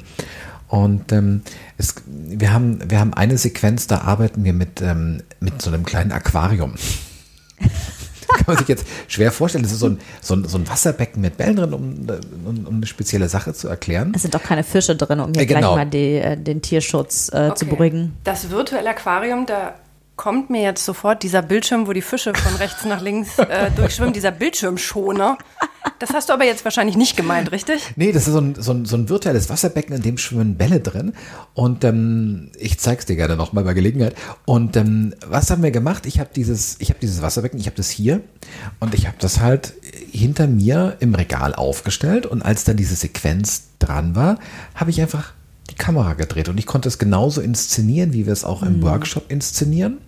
Und 0.67 1.11
ähm, 1.11 1.41
es, 1.77 1.95
wir, 2.05 2.51
haben, 2.51 2.79
wir 2.89 2.99
haben 2.99 3.13
eine 3.13 3.37
Sequenz, 3.37 3.87
da 3.87 4.01
arbeiten 4.01 4.43
wir 4.43 4.53
mit, 4.53 4.81
ähm, 4.81 5.21
mit 5.39 5.61
so 5.61 5.69
einem 5.69 5.85
kleinen 5.85 6.11
Aquarium. 6.11 6.75
kann 8.33 8.45
man 8.47 8.57
sich 8.57 8.67
jetzt 8.67 8.85
schwer 9.07 9.31
vorstellen. 9.31 9.63
Das 9.63 9.71
ist 9.71 9.79
so 9.79 9.87
ein, 9.87 9.99
so 10.21 10.35
ein, 10.35 10.45
so 10.45 10.57
ein 10.57 10.67
Wasserbecken 10.67 11.21
mit 11.21 11.37
Bällen 11.37 11.55
drin, 11.55 11.73
um, 11.73 12.07
um, 12.45 12.67
um, 12.67 12.75
eine 12.75 12.85
spezielle 12.85 13.29
Sache 13.29 13.53
zu 13.53 13.67
erklären. 13.67 14.13
Es 14.15 14.23
sind 14.23 14.35
auch 14.35 14.43
keine 14.43 14.63
Fische 14.63 14.95
drin, 14.95 15.19
um 15.19 15.31
hier 15.33 15.43
äh, 15.43 15.45
genau. 15.45 15.59
gleich 15.59 15.75
mal 15.75 15.89
die, 15.89 16.15
äh, 16.15 16.37
den 16.37 16.61
Tierschutz 16.61 17.29
äh, 17.31 17.47
okay. 17.47 17.55
zu 17.55 17.65
beruhigen. 17.65 18.13
Das 18.23 18.49
virtuelle 18.49 18.89
Aquarium, 18.89 19.45
da 19.45 19.75
kommt 20.15 20.49
mir 20.49 20.61
jetzt 20.61 20.85
sofort 20.85 21.23
dieser 21.23 21.41
Bildschirm, 21.41 21.87
wo 21.87 21.93
die 21.93 22.01
Fische 22.01 22.33
von 22.33 22.55
rechts 22.55 22.85
nach 22.85 23.01
links 23.01 23.39
äh, 23.39 23.71
durchschwimmen, 23.75 24.13
dieser 24.13 24.31
Bildschirmschoner. 24.31 25.37
Das 25.99 26.11
hast 26.13 26.29
du 26.29 26.33
aber 26.33 26.45
jetzt 26.45 26.63
wahrscheinlich 26.63 26.95
nicht 26.95 27.17
gemeint, 27.17 27.51
richtig? 27.51 27.93
Nee, 27.95 28.11
das 28.11 28.27
ist 28.27 28.33
so 28.33 28.39
ein, 28.39 28.55
so 28.55 28.71
ein, 28.71 28.85
so 28.85 28.95
ein 28.95 29.09
virtuelles 29.09 29.49
Wasserbecken, 29.49 29.95
in 29.95 30.01
dem 30.01 30.17
schwimmen 30.17 30.55
Bälle 30.55 30.79
drin. 30.79 31.13
Und 31.53 31.83
ähm, 31.83 32.51
ich 32.57 32.79
zeig's 32.79 33.05
dir 33.05 33.15
gerne 33.15 33.35
nochmal 33.35 33.63
bei 33.63 33.73
Gelegenheit. 33.73 34.15
Und 34.45 34.77
ähm, 34.77 35.13
was 35.25 35.49
haben 35.49 35.63
wir 35.63 35.71
gemacht? 35.71 36.05
Ich 36.05 36.19
habe 36.19 36.29
dieses, 36.35 36.77
ich 36.79 36.89
habe 36.89 36.99
dieses 36.99 37.21
Wasserbecken, 37.21 37.59
ich 37.59 37.65
habe 37.65 37.75
das 37.75 37.89
hier 37.89 38.21
und 38.79 38.93
ich 38.93 39.07
habe 39.07 39.17
das 39.19 39.39
halt 39.39 39.73
hinter 40.11 40.47
mir 40.47 40.97
im 40.99 41.15
Regal 41.15 41.55
aufgestellt. 41.55 42.25
Und 42.25 42.41
als 42.43 42.63
dann 42.63 42.77
diese 42.77 42.95
Sequenz 42.95 43.69
dran 43.79 44.15
war, 44.15 44.39
habe 44.75 44.89
ich 44.89 45.01
einfach 45.01 45.33
die 45.69 45.75
Kamera 45.75 46.13
gedreht 46.13 46.49
und 46.49 46.57
ich 46.57 46.65
konnte 46.65 46.87
es 46.89 46.97
genauso 46.97 47.41
inszenieren, 47.41 48.13
wie 48.13 48.25
wir 48.25 48.33
es 48.33 48.43
auch 48.43 48.63
im 48.63 48.77
mhm. 48.77 48.83
Workshop 48.83 49.31
inszenieren. 49.31 49.99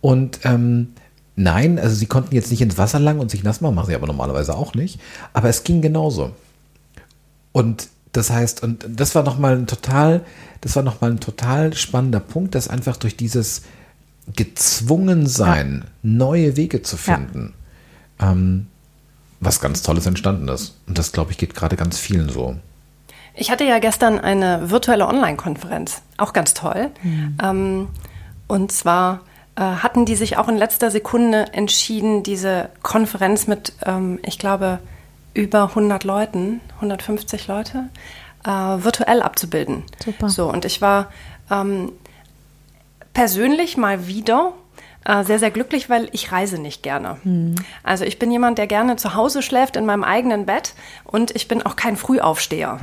Und 0.00 0.40
ähm, 0.44 0.92
nein, 1.34 1.78
also 1.78 1.94
sie 1.96 2.06
konnten 2.06 2.34
jetzt 2.34 2.50
nicht 2.50 2.60
ins 2.60 2.78
Wasser 2.78 3.00
lang 3.00 3.18
und 3.18 3.30
sich 3.30 3.42
nass 3.42 3.60
machen, 3.60 3.74
machen 3.74 3.88
sie 3.88 3.94
aber 3.94 4.06
normalerweise 4.06 4.54
auch 4.54 4.74
nicht. 4.74 5.00
Aber 5.32 5.48
es 5.48 5.64
ging 5.64 5.82
genauso. 5.82 6.32
Und 7.52 7.88
das 8.12 8.30
heißt, 8.30 8.62
und 8.62 8.86
das 8.88 9.14
war 9.14 9.22
nochmal 9.22 9.56
ein 9.56 9.66
total, 9.66 10.22
das 10.60 10.76
war 10.76 10.82
nochmal 10.82 11.12
ein 11.12 11.20
total 11.20 11.74
spannender 11.74 12.20
Punkt, 12.20 12.54
dass 12.54 12.68
einfach 12.68 12.96
durch 12.96 13.16
dieses 13.16 13.62
Gezwungensein, 14.34 15.84
ja. 15.84 15.90
neue 16.02 16.56
Wege 16.56 16.82
zu 16.82 16.96
finden, 16.96 17.54
ja. 18.20 18.32
ähm, 18.32 18.66
was 19.40 19.60
ganz 19.60 19.82
Tolles 19.82 20.06
entstanden 20.06 20.48
ist. 20.48 20.76
Und 20.86 20.98
das, 20.98 21.12
glaube 21.12 21.32
ich, 21.32 21.38
geht 21.38 21.54
gerade 21.54 21.76
ganz 21.76 21.98
vielen 21.98 22.28
so. 22.28 22.56
Ich 23.36 23.50
hatte 23.50 23.64
ja 23.64 23.78
gestern 23.78 24.18
eine 24.18 24.70
virtuelle 24.70 25.06
Online-Konferenz, 25.06 26.02
auch 26.16 26.32
ganz 26.32 26.54
toll. 26.54 26.90
Mhm. 27.02 27.38
Ähm, 27.42 27.88
und 28.48 28.72
zwar 28.72 29.20
äh, 29.56 29.60
hatten 29.60 30.04
die 30.04 30.16
sich 30.16 30.36
auch 30.38 30.48
in 30.48 30.56
letzter 30.56 30.90
Sekunde 30.90 31.52
entschieden, 31.52 32.22
diese 32.22 32.70
Konferenz 32.82 33.46
mit, 33.46 33.74
ähm, 33.84 34.18
ich 34.22 34.38
glaube, 34.38 34.78
über 35.34 35.64
100 35.68 36.04
Leuten, 36.04 36.60
150 36.76 37.46
Leute, 37.46 37.90
äh, 38.44 38.48
virtuell 38.50 39.22
abzubilden. 39.22 39.84
Super. 40.02 40.28
So, 40.28 40.50
und 40.50 40.64
ich 40.64 40.80
war 40.80 41.10
ähm, 41.50 41.92
persönlich 43.12 43.76
mal 43.76 44.06
wieder 44.06 44.52
äh, 45.04 45.24
sehr, 45.24 45.38
sehr 45.38 45.50
glücklich, 45.50 45.88
weil 45.88 46.08
ich 46.12 46.32
reise 46.32 46.58
nicht 46.58 46.82
gerne. 46.82 47.18
Mhm. 47.24 47.54
Also 47.82 48.04
ich 48.04 48.18
bin 48.18 48.30
jemand, 48.30 48.58
der 48.58 48.66
gerne 48.66 48.96
zu 48.96 49.14
Hause 49.14 49.42
schläft 49.42 49.76
in 49.76 49.86
meinem 49.86 50.04
eigenen 50.04 50.46
Bett 50.46 50.74
und 51.04 51.34
ich 51.34 51.48
bin 51.48 51.62
auch 51.62 51.76
kein 51.76 51.96
Frühaufsteher. 51.96 52.80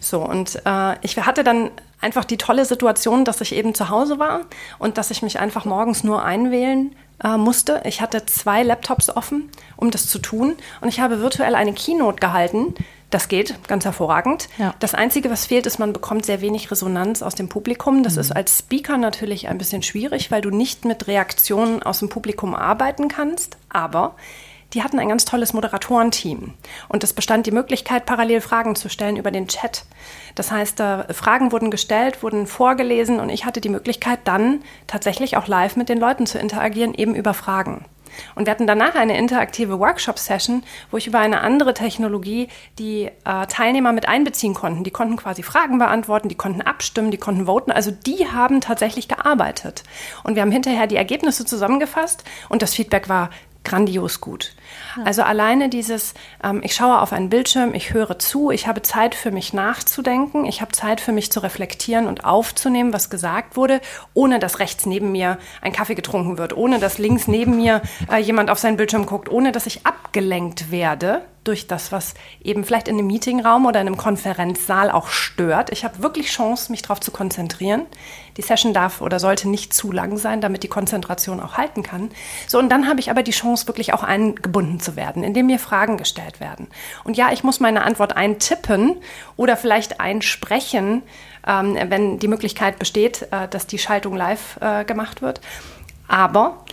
So, 0.00 0.20
und 0.20 0.60
äh, 0.64 0.96
ich 1.02 1.16
hatte 1.16 1.44
dann 1.44 1.70
einfach 2.00 2.24
die 2.24 2.36
tolle 2.36 2.64
Situation, 2.64 3.24
dass 3.24 3.40
ich 3.40 3.54
eben 3.54 3.74
zu 3.74 3.88
Hause 3.88 4.18
war 4.18 4.40
und 4.78 4.98
dass 4.98 5.10
ich 5.10 5.22
mich 5.22 5.40
einfach 5.40 5.64
morgens 5.64 6.04
nur 6.04 6.24
einwählen 6.24 6.94
äh, 7.22 7.36
musste. 7.36 7.82
Ich 7.84 8.00
hatte 8.00 8.24
zwei 8.26 8.62
Laptops 8.62 9.10
offen, 9.10 9.50
um 9.76 9.90
das 9.90 10.06
zu 10.06 10.18
tun 10.18 10.56
und 10.80 10.88
ich 10.88 11.00
habe 11.00 11.20
virtuell 11.20 11.54
eine 11.54 11.72
Keynote 11.72 12.20
gehalten, 12.20 12.74
das 13.10 13.28
geht 13.28 13.54
ganz 13.68 13.86
hervorragend. 13.86 14.48
Ja. 14.58 14.74
Das 14.80 14.94
Einzige, 14.94 15.30
was 15.30 15.46
fehlt, 15.46 15.66
ist, 15.66 15.78
man 15.78 15.94
bekommt 15.94 16.26
sehr 16.26 16.42
wenig 16.42 16.70
Resonanz 16.70 17.22
aus 17.22 17.34
dem 17.34 17.48
Publikum. 17.48 18.02
Das 18.02 18.14
mhm. 18.14 18.20
ist 18.20 18.36
als 18.36 18.58
Speaker 18.58 18.98
natürlich 18.98 19.48
ein 19.48 19.56
bisschen 19.56 19.82
schwierig, 19.82 20.30
weil 20.30 20.42
du 20.42 20.50
nicht 20.50 20.84
mit 20.84 21.06
Reaktionen 21.06 21.82
aus 21.82 22.00
dem 22.00 22.10
Publikum 22.10 22.54
arbeiten 22.54 23.08
kannst. 23.08 23.56
Aber 23.70 24.14
die 24.74 24.82
hatten 24.82 24.98
ein 24.98 25.08
ganz 25.08 25.24
tolles 25.24 25.52
Moderatorenteam. 25.52 26.54
Und 26.88 27.04
es 27.04 27.12
bestand 27.12 27.46
die 27.46 27.52
Möglichkeit, 27.52 28.06
parallel 28.06 28.40
Fragen 28.40 28.76
zu 28.76 28.88
stellen 28.88 29.16
über 29.16 29.30
den 29.30 29.48
Chat. 29.48 29.84
Das 30.34 30.50
heißt, 30.50 30.82
Fragen 31.10 31.52
wurden 31.52 31.70
gestellt, 31.70 32.22
wurden 32.22 32.46
vorgelesen 32.46 33.18
und 33.20 33.30
ich 33.30 33.44
hatte 33.44 33.60
die 33.60 33.70
Möglichkeit, 33.70 34.20
dann 34.24 34.62
tatsächlich 34.86 35.36
auch 35.36 35.46
live 35.46 35.76
mit 35.76 35.88
den 35.88 35.98
Leuten 35.98 36.26
zu 36.26 36.38
interagieren, 36.38 36.94
eben 36.94 37.14
über 37.14 37.34
Fragen. 37.34 37.84
Und 38.34 38.46
wir 38.46 38.50
hatten 38.50 38.66
danach 38.66 38.94
eine 38.94 39.16
interaktive 39.16 39.78
Workshop-Session, 39.78 40.64
wo 40.90 40.96
ich 40.96 41.06
über 41.06 41.18
eine 41.18 41.40
andere 41.40 41.74
Technologie 41.74 42.48
die 42.78 43.10
äh, 43.24 43.46
Teilnehmer 43.46 43.92
mit 43.92 44.08
einbeziehen 44.08 44.54
konnten. 44.54 44.84
Die 44.84 44.90
konnten 44.90 45.16
quasi 45.16 45.42
Fragen 45.42 45.78
beantworten, 45.78 46.28
die 46.28 46.34
konnten 46.34 46.62
abstimmen, 46.62 47.10
die 47.10 47.18
konnten 47.18 47.46
voten. 47.46 47.70
Also 47.70 47.90
die 47.90 48.26
haben 48.28 48.60
tatsächlich 48.60 49.08
gearbeitet. 49.08 49.84
Und 50.24 50.34
wir 50.34 50.42
haben 50.42 50.52
hinterher 50.52 50.86
die 50.86 50.96
Ergebnisse 50.96 51.44
zusammengefasst 51.44 52.24
und 52.48 52.62
das 52.62 52.74
Feedback 52.74 53.08
war 53.08 53.30
grandios 53.64 54.20
gut. 54.20 54.52
Also 55.04 55.22
alleine 55.22 55.68
dieses, 55.68 56.14
ähm, 56.42 56.60
ich 56.64 56.74
schaue 56.74 57.00
auf 57.00 57.12
einen 57.12 57.30
Bildschirm, 57.30 57.74
ich 57.74 57.92
höre 57.92 58.18
zu, 58.18 58.50
ich 58.50 58.66
habe 58.66 58.82
Zeit 58.82 59.14
für 59.14 59.30
mich 59.30 59.52
nachzudenken, 59.52 60.44
ich 60.44 60.60
habe 60.60 60.72
Zeit 60.72 61.00
für 61.00 61.12
mich 61.12 61.30
zu 61.32 61.40
reflektieren 61.40 62.06
und 62.06 62.24
aufzunehmen, 62.24 62.92
was 62.92 63.10
gesagt 63.10 63.56
wurde, 63.56 63.80
ohne 64.14 64.38
dass 64.38 64.58
rechts 64.58 64.86
neben 64.86 65.12
mir 65.12 65.38
ein 65.60 65.72
Kaffee 65.72 65.94
getrunken 65.94 66.38
wird, 66.38 66.56
ohne 66.56 66.78
dass 66.78 66.98
links 66.98 67.28
neben 67.28 67.56
mir 67.56 67.82
äh, 68.10 68.18
jemand 68.18 68.50
auf 68.50 68.58
seinen 68.58 68.76
Bildschirm 68.76 69.06
guckt, 69.06 69.28
ohne 69.30 69.52
dass 69.52 69.66
ich 69.66 69.86
abgelenkt 69.86 70.70
werde 70.70 71.22
durch 71.48 71.66
das, 71.66 71.90
was 71.92 72.14
eben 72.42 72.62
vielleicht 72.62 72.88
in 72.88 72.98
einem 72.98 73.06
Meetingraum 73.06 73.64
oder 73.66 73.80
in 73.80 73.86
einem 73.86 73.96
Konferenzsaal 73.96 74.90
auch 74.90 75.08
stört. 75.08 75.70
Ich 75.70 75.82
habe 75.82 76.02
wirklich 76.02 76.28
Chance, 76.28 76.70
mich 76.70 76.82
darauf 76.82 77.00
zu 77.00 77.10
konzentrieren. 77.10 77.86
Die 78.36 78.42
Session 78.42 78.74
darf 78.74 79.00
oder 79.00 79.18
sollte 79.18 79.48
nicht 79.48 79.72
zu 79.72 79.90
lang 79.90 80.18
sein, 80.18 80.40
damit 80.40 80.62
die 80.62 80.68
Konzentration 80.68 81.40
auch 81.40 81.56
halten 81.56 81.82
kann. 81.82 82.10
So, 82.46 82.58
und 82.58 82.68
dann 82.68 82.86
habe 82.86 83.00
ich 83.00 83.10
aber 83.10 83.22
die 83.22 83.32
Chance, 83.32 83.66
wirklich 83.66 83.94
auch 83.94 84.02
eingebunden 84.58 84.80
zu 84.80 84.96
werden, 84.96 85.22
indem 85.22 85.46
mir 85.46 85.58
Fragen 85.58 85.96
gestellt 85.96 86.40
werden. 86.40 86.68
Und 87.04 87.16
ja, 87.16 87.30
ich 87.32 87.44
muss 87.44 87.60
meine 87.60 87.82
Antwort 87.84 88.16
eintippen 88.16 88.96
oder 89.36 89.56
vielleicht 89.56 90.00
einsprechen, 90.00 91.02
ähm, 91.46 91.76
wenn 91.88 92.18
die 92.18 92.28
Möglichkeit 92.28 92.78
besteht, 92.78 93.28
äh, 93.30 93.48
dass 93.48 93.66
die 93.66 93.78
Schaltung 93.78 94.16
live 94.16 94.58
äh, 94.60 94.84
gemacht 94.84 95.22
wird. 95.22 95.40
Aber 96.08 96.64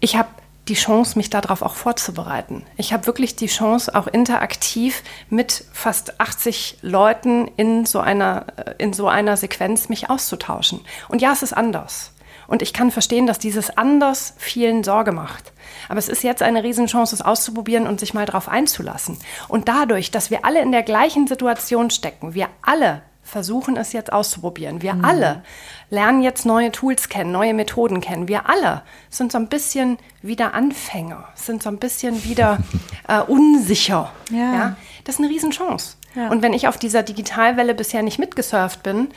ich 0.00 0.16
habe 0.16 0.28
die 0.68 0.74
Chance, 0.74 1.16
mich 1.16 1.30
darauf 1.30 1.62
auch 1.62 1.74
vorzubereiten. 1.74 2.62
Ich 2.76 2.92
habe 2.92 3.06
wirklich 3.06 3.36
die 3.36 3.46
Chance, 3.46 3.94
auch 3.94 4.06
interaktiv 4.06 5.02
mit 5.30 5.64
fast 5.72 6.20
80 6.20 6.78
Leuten 6.82 7.50
in 7.56 7.86
so 7.86 8.00
einer, 8.00 8.46
äh, 8.56 8.74
in 8.78 8.92
so 8.92 9.08
einer 9.08 9.36
Sequenz 9.36 9.88
mich 9.88 10.10
auszutauschen. 10.10 10.80
Und 11.08 11.22
ja, 11.22 11.32
es 11.32 11.42
ist 11.42 11.54
anders. 11.54 12.12
Und 12.48 12.62
ich 12.62 12.72
kann 12.72 12.90
verstehen, 12.90 13.26
dass 13.26 13.38
dieses 13.38 13.76
anders 13.76 14.34
vielen 14.38 14.82
Sorge 14.82 15.12
macht. 15.12 15.52
Aber 15.88 15.98
es 15.98 16.08
ist 16.08 16.24
jetzt 16.24 16.42
eine 16.42 16.64
Riesenchance, 16.64 17.14
es 17.14 17.22
auszuprobieren 17.22 17.86
und 17.86 18.00
sich 18.00 18.14
mal 18.14 18.26
darauf 18.26 18.48
einzulassen. 18.48 19.18
Und 19.46 19.68
dadurch, 19.68 20.10
dass 20.10 20.30
wir 20.30 20.44
alle 20.44 20.62
in 20.62 20.72
der 20.72 20.82
gleichen 20.82 21.26
Situation 21.26 21.90
stecken, 21.90 22.34
wir 22.34 22.48
alle 22.62 23.02
versuchen 23.22 23.76
es 23.76 23.92
jetzt 23.92 24.12
auszuprobieren. 24.12 24.80
Wir 24.80 24.94
mhm. 24.94 25.04
alle 25.04 25.42
lernen 25.90 26.22
jetzt 26.22 26.46
neue 26.46 26.72
Tools 26.72 27.10
kennen, 27.10 27.30
neue 27.30 27.52
Methoden 27.52 28.00
kennen. 28.00 28.26
Wir 28.26 28.48
alle 28.48 28.82
sind 29.10 29.30
so 29.30 29.38
ein 29.38 29.48
bisschen 29.48 29.98
wieder 30.22 30.54
Anfänger, 30.54 31.28
sind 31.34 31.62
so 31.62 31.68
ein 31.68 31.78
bisschen 31.78 32.24
wieder 32.24 32.58
äh, 33.08 33.20
unsicher. 33.20 34.10
Ja. 34.30 34.54
ja. 34.54 34.76
Das 35.04 35.16
ist 35.16 35.20
eine 35.20 35.28
Riesenchance. 35.28 35.96
Ja. 36.14 36.30
Und 36.30 36.42
wenn 36.42 36.54
ich 36.54 36.68
auf 36.68 36.78
dieser 36.78 37.02
Digitalwelle 37.02 37.74
bisher 37.74 38.02
nicht 38.02 38.18
mitgesurft 38.18 38.82
bin, 38.82 39.08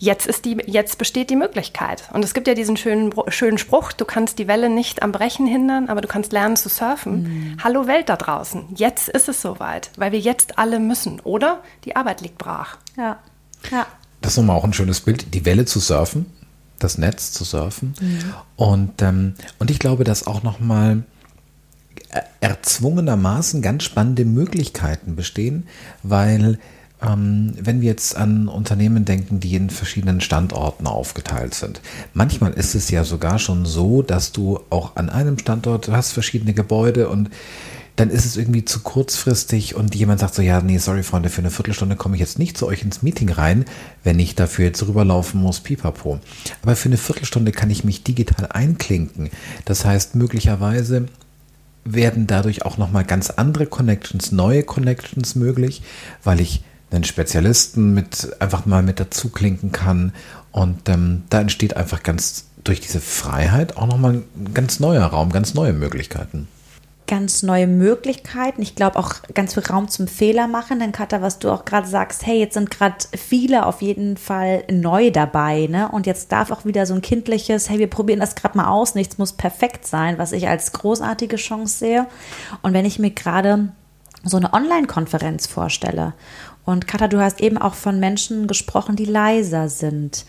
jetzt, 0.00 0.26
ist 0.26 0.44
die, 0.46 0.56
jetzt 0.66 0.98
besteht 0.98 1.30
die 1.30 1.36
Möglichkeit. 1.36 2.08
Und 2.12 2.24
es 2.24 2.34
gibt 2.34 2.48
ja 2.48 2.54
diesen 2.54 2.76
schönen, 2.76 3.12
schönen 3.28 3.58
Spruch, 3.58 3.92
du 3.92 4.04
kannst 4.04 4.38
die 4.38 4.48
Welle 4.48 4.68
nicht 4.68 5.02
am 5.02 5.12
Brechen 5.12 5.46
hindern, 5.46 5.88
aber 5.88 6.00
du 6.00 6.08
kannst 6.08 6.32
lernen 6.32 6.56
zu 6.56 6.68
surfen. 6.68 7.22
Mhm. 7.22 7.56
Hallo 7.62 7.86
Welt 7.86 8.08
da 8.08 8.16
draußen, 8.16 8.64
jetzt 8.74 9.08
ist 9.08 9.28
es 9.28 9.40
soweit, 9.40 9.90
weil 9.96 10.10
wir 10.10 10.18
jetzt 10.18 10.58
alle 10.58 10.80
müssen, 10.80 11.20
oder? 11.20 11.62
Die 11.84 11.94
Arbeit 11.94 12.22
liegt 12.22 12.38
brach. 12.38 12.78
Ja. 12.96 13.18
ja. 13.70 13.86
Das 14.22 14.32
ist 14.32 14.38
nochmal 14.38 14.56
auch 14.56 14.64
ein 14.64 14.72
schönes 14.72 15.00
Bild, 15.00 15.34
die 15.34 15.44
Welle 15.44 15.66
zu 15.66 15.78
surfen, 15.78 16.26
das 16.78 16.98
Netz 16.98 17.32
zu 17.32 17.44
surfen. 17.44 17.94
Mhm. 18.00 18.34
Und, 18.56 19.02
ähm, 19.02 19.34
und 19.58 19.70
ich 19.70 19.78
glaube, 19.78 20.04
dass 20.04 20.26
auch 20.26 20.42
nochmal 20.42 21.04
erzwungenermaßen 22.40 23.62
ganz 23.62 23.84
spannende 23.84 24.24
Möglichkeiten 24.24 25.14
bestehen, 25.14 25.68
weil 26.02 26.58
wenn 27.02 27.80
wir 27.80 27.88
jetzt 27.88 28.16
an 28.16 28.48
Unternehmen 28.48 29.04
denken, 29.04 29.40
die 29.40 29.54
in 29.54 29.70
verschiedenen 29.70 30.20
Standorten 30.20 30.86
aufgeteilt 30.86 31.54
sind. 31.54 31.80
Manchmal 32.12 32.52
ist 32.52 32.74
es 32.74 32.90
ja 32.90 33.04
sogar 33.04 33.38
schon 33.38 33.64
so, 33.64 34.02
dass 34.02 34.32
du 34.32 34.60
auch 34.68 34.96
an 34.96 35.08
einem 35.08 35.38
Standort, 35.38 35.88
hast 35.88 36.12
verschiedene 36.12 36.52
Gebäude 36.52 37.08
und 37.08 37.30
dann 37.96 38.10
ist 38.10 38.24
es 38.24 38.36
irgendwie 38.36 38.64
zu 38.64 38.80
kurzfristig 38.80 39.74
und 39.74 39.94
jemand 39.94 40.20
sagt 40.20 40.34
so, 40.34 40.42
ja, 40.42 40.62
nee, 40.62 40.78
sorry 40.78 41.02
Freunde, 41.02 41.28
für 41.28 41.42
eine 41.42 41.50
Viertelstunde 41.50 41.96
komme 41.96 42.16
ich 42.16 42.20
jetzt 42.20 42.38
nicht 42.38 42.56
zu 42.56 42.66
euch 42.66 42.82
ins 42.82 43.02
Meeting 43.02 43.30
rein, 43.30 43.66
wenn 44.04 44.18
ich 44.18 44.34
dafür 44.34 44.66
jetzt 44.66 44.86
rüberlaufen 44.86 45.40
muss, 45.40 45.60
pipapo. 45.60 46.18
Aber 46.62 46.76
für 46.76 46.88
eine 46.88 46.96
Viertelstunde 46.96 47.52
kann 47.52 47.68
ich 47.68 47.84
mich 47.84 48.02
digital 48.02 48.46
einklinken. 48.52 49.28
Das 49.66 49.84
heißt, 49.84 50.14
möglicherweise 50.14 51.06
werden 51.84 52.26
dadurch 52.26 52.64
auch 52.64 52.78
nochmal 52.78 53.04
ganz 53.04 53.30
andere 53.30 53.66
Connections, 53.66 54.32
neue 54.32 54.62
Connections 54.62 55.34
möglich, 55.34 55.82
weil 56.24 56.40
ich 56.40 56.62
einen 56.90 57.04
Spezialisten 57.04 57.94
mit 57.94 58.36
einfach 58.40 58.66
mal 58.66 58.82
mit 58.82 59.00
dazu 59.00 59.28
klinken 59.28 59.72
kann. 59.72 60.12
Und 60.52 60.88
ähm, 60.88 61.22
da 61.30 61.40
entsteht 61.40 61.76
einfach 61.76 62.02
ganz 62.02 62.46
durch 62.64 62.80
diese 62.80 63.00
Freiheit 63.00 63.76
auch 63.76 63.86
nochmal 63.86 64.14
ein 64.14 64.54
ganz 64.54 64.80
neuer 64.80 65.04
Raum, 65.04 65.30
ganz 65.30 65.54
neue 65.54 65.72
Möglichkeiten. 65.72 66.48
Ganz 67.06 67.42
neue 67.42 67.66
Möglichkeiten. 67.66 68.62
Ich 68.62 68.76
glaube 68.76 68.96
auch 68.96 69.14
ganz 69.34 69.54
viel 69.54 69.64
Raum 69.64 69.88
zum 69.88 70.06
Fehler 70.06 70.46
machen. 70.46 70.78
Denn 70.78 70.92
Katha, 70.92 71.20
was 71.22 71.40
du 71.40 71.50
auch 71.50 71.64
gerade 71.64 71.88
sagst, 71.88 72.24
hey, 72.24 72.38
jetzt 72.38 72.54
sind 72.54 72.70
gerade 72.70 72.96
viele 73.16 73.66
auf 73.66 73.82
jeden 73.82 74.16
Fall 74.16 74.62
neu 74.70 75.10
dabei, 75.10 75.66
ne? 75.68 75.88
Und 75.90 76.06
jetzt 76.06 76.30
darf 76.30 76.52
auch 76.52 76.64
wieder 76.64 76.86
so 76.86 76.94
ein 76.94 77.02
kindliches, 77.02 77.68
hey, 77.68 77.80
wir 77.80 77.90
probieren 77.90 78.20
das 78.20 78.36
gerade 78.36 78.56
mal 78.56 78.68
aus, 78.68 78.94
nichts 78.94 79.18
muss 79.18 79.32
perfekt 79.32 79.86
sein, 79.86 80.18
was 80.18 80.30
ich 80.30 80.46
als 80.46 80.70
großartige 80.72 81.36
Chance 81.36 81.78
sehe. 81.78 82.06
Und 82.62 82.74
wenn 82.74 82.84
ich 82.84 83.00
mir 83.00 83.10
gerade 83.10 83.70
so 84.22 84.36
eine 84.36 84.52
Online-Konferenz 84.52 85.46
vorstelle 85.46 86.12
und 86.64 86.86
Katha, 86.86 87.08
du 87.08 87.20
hast 87.20 87.40
eben 87.40 87.58
auch 87.58 87.74
von 87.74 88.00
Menschen 88.00 88.46
gesprochen, 88.46 88.96
die 88.96 89.04
leiser 89.04 89.68
sind. 89.68 90.24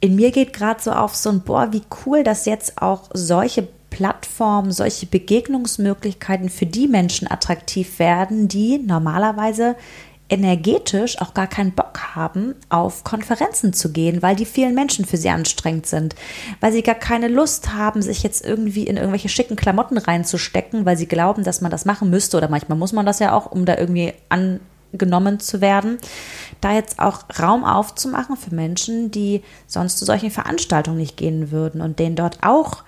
In 0.00 0.16
mir 0.16 0.30
geht 0.30 0.52
gerade 0.52 0.82
so 0.82 0.92
auf 0.92 1.14
so 1.14 1.30
ein, 1.30 1.40
boah, 1.40 1.72
wie 1.72 1.82
cool, 2.04 2.24
dass 2.24 2.46
jetzt 2.46 2.80
auch 2.80 3.10
solche 3.12 3.66
Plattformen, 3.90 4.72
solche 4.72 5.06
Begegnungsmöglichkeiten 5.06 6.48
für 6.48 6.66
die 6.66 6.88
Menschen 6.88 7.30
attraktiv 7.30 7.98
werden, 7.98 8.48
die 8.48 8.78
normalerweise 8.78 9.76
energetisch 10.28 11.20
auch 11.20 11.34
gar 11.34 11.46
keinen 11.46 11.72
Bock 11.72 12.14
haben, 12.14 12.54
auf 12.70 13.04
Konferenzen 13.04 13.72
zu 13.72 13.92
gehen, 13.92 14.22
weil 14.22 14.34
die 14.34 14.46
vielen 14.46 14.74
Menschen 14.74 15.04
für 15.04 15.16
sie 15.16 15.28
anstrengend 15.28 15.86
sind, 15.86 16.14
weil 16.60 16.72
sie 16.72 16.82
gar 16.82 16.94
keine 16.94 17.28
Lust 17.28 17.72
haben, 17.72 18.02
sich 18.02 18.22
jetzt 18.22 18.44
irgendwie 18.44 18.84
in 18.84 18.96
irgendwelche 18.96 19.28
schicken 19.28 19.54
Klamotten 19.54 19.98
reinzustecken, 19.98 20.86
weil 20.86 20.96
sie 20.96 21.06
glauben, 21.06 21.44
dass 21.44 21.60
man 21.60 21.70
das 21.70 21.84
machen 21.84 22.10
müsste 22.10 22.36
oder 22.36 22.48
manchmal 22.48 22.78
muss 22.78 22.92
man 22.92 23.06
das 23.06 23.18
ja 23.18 23.32
auch, 23.32 23.52
um 23.52 23.64
da 23.64 23.76
irgendwie 23.76 24.14
an 24.28 24.60
genommen 24.98 25.40
zu 25.40 25.60
werden, 25.60 25.98
da 26.60 26.72
jetzt 26.72 26.98
auch 26.98 27.24
Raum 27.40 27.64
aufzumachen 27.64 28.36
für 28.36 28.54
Menschen, 28.54 29.10
die 29.10 29.42
sonst 29.66 29.98
zu 29.98 30.04
solchen 30.04 30.30
Veranstaltungen 30.30 30.98
nicht 30.98 31.16
gehen 31.16 31.50
würden 31.50 31.80
und 31.80 31.98
denen 31.98 32.16
dort 32.16 32.38
auch 32.42 32.84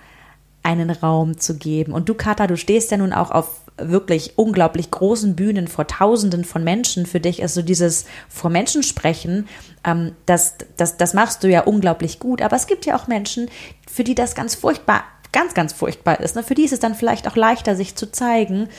einen 0.63 0.89
Raum 0.89 1.37
zu 1.37 1.57
geben. 1.57 1.93
Und 1.93 2.09
du, 2.09 2.13
Kata, 2.13 2.47
du 2.47 2.57
stehst 2.57 2.91
ja 2.91 2.97
nun 2.97 3.13
auch 3.13 3.31
auf 3.31 3.61
wirklich 3.77 4.37
unglaublich 4.37 4.91
großen 4.91 5.35
Bühnen 5.35 5.67
vor 5.67 5.87
Tausenden 5.87 6.43
von 6.43 6.63
Menschen. 6.63 7.05
Für 7.05 7.19
dich 7.19 7.41
ist 7.41 7.53
so 7.53 7.61
dieses 7.61 8.05
vor 8.27 8.49
Menschen 8.49 8.83
sprechen, 8.83 9.47
ähm, 9.83 10.13
das, 10.25 10.55
das, 10.75 10.97
das 10.97 11.13
machst 11.13 11.43
du 11.43 11.49
ja 11.49 11.61
unglaublich 11.61 12.19
gut. 12.19 12.41
Aber 12.41 12.55
es 12.55 12.67
gibt 12.67 12.85
ja 12.85 12.97
auch 12.97 13.07
Menschen, 13.07 13.49
für 13.89 14.03
die 14.03 14.15
das 14.15 14.35
ganz 14.35 14.55
furchtbar 14.55 15.03
ganz, 15.33 15.53
ganz 15.53 15.73
furchtbar 15.73 16.19
ist. 16.21 16.35
Ne? 16.35 16.41
Für 16.41 16.55
die 16.55 16.63
ist 16.63 16.73
es 16.73 16.79
dann 16.79 16.95
vielleicht 16.95 17.27
auch 17.27 17.35
leichter, 17.35 17.75
sich 17.75 17.95
zu 17.95 18.11
zeigen 18.11 18.69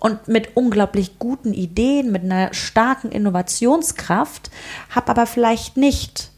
und 0.00 0.26
mit 0.26 0.56
unglaublich 0.56 1.18
guten 1.18 1.52
Ideen, 1.52 2.10
mit 2.10 2.24
einer 2.24 2.52
starken 2.52 3.12
Innovationskraft, 3.12 4.50
habe 4.90 5.08
aber 5.08 5.26
vielleicht 5.26 5.76
nicht 5.76 6.30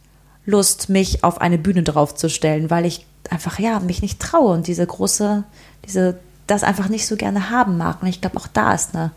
Lust, 0.45 0.89
mich 0.89 1.23
auf 1.25 1.41
eine 1.41 1.57
Bühne 1.57 1.85
draufzustellen, 1.85 2.69
weil 2.69 2.85
ich 2.85 3.07
einfach 3.31 3.59
ja 3.59 3.79
mich 3.81 4.03
nicht 4.03 4.21
traue 4.21 4.53
und 4.53 4.67
diese 4.67 4.85
große, 4.85 5.45
diese 5.87 6.19
das 6.49 6.65
einfach 6.65 6.89
nicht 6.89 7.07
so 7.07 7.17
gerne 7.17 7.51
haben 7.51 7.79
mag. 7.79 8.03
Und 8.03 8.09
ich 8.09 8.21
glaube, 8.21 8.37
auch 8.37 8.49
da 8.49 8.75
ist 8.75 8.95
eine, 8.95 9.13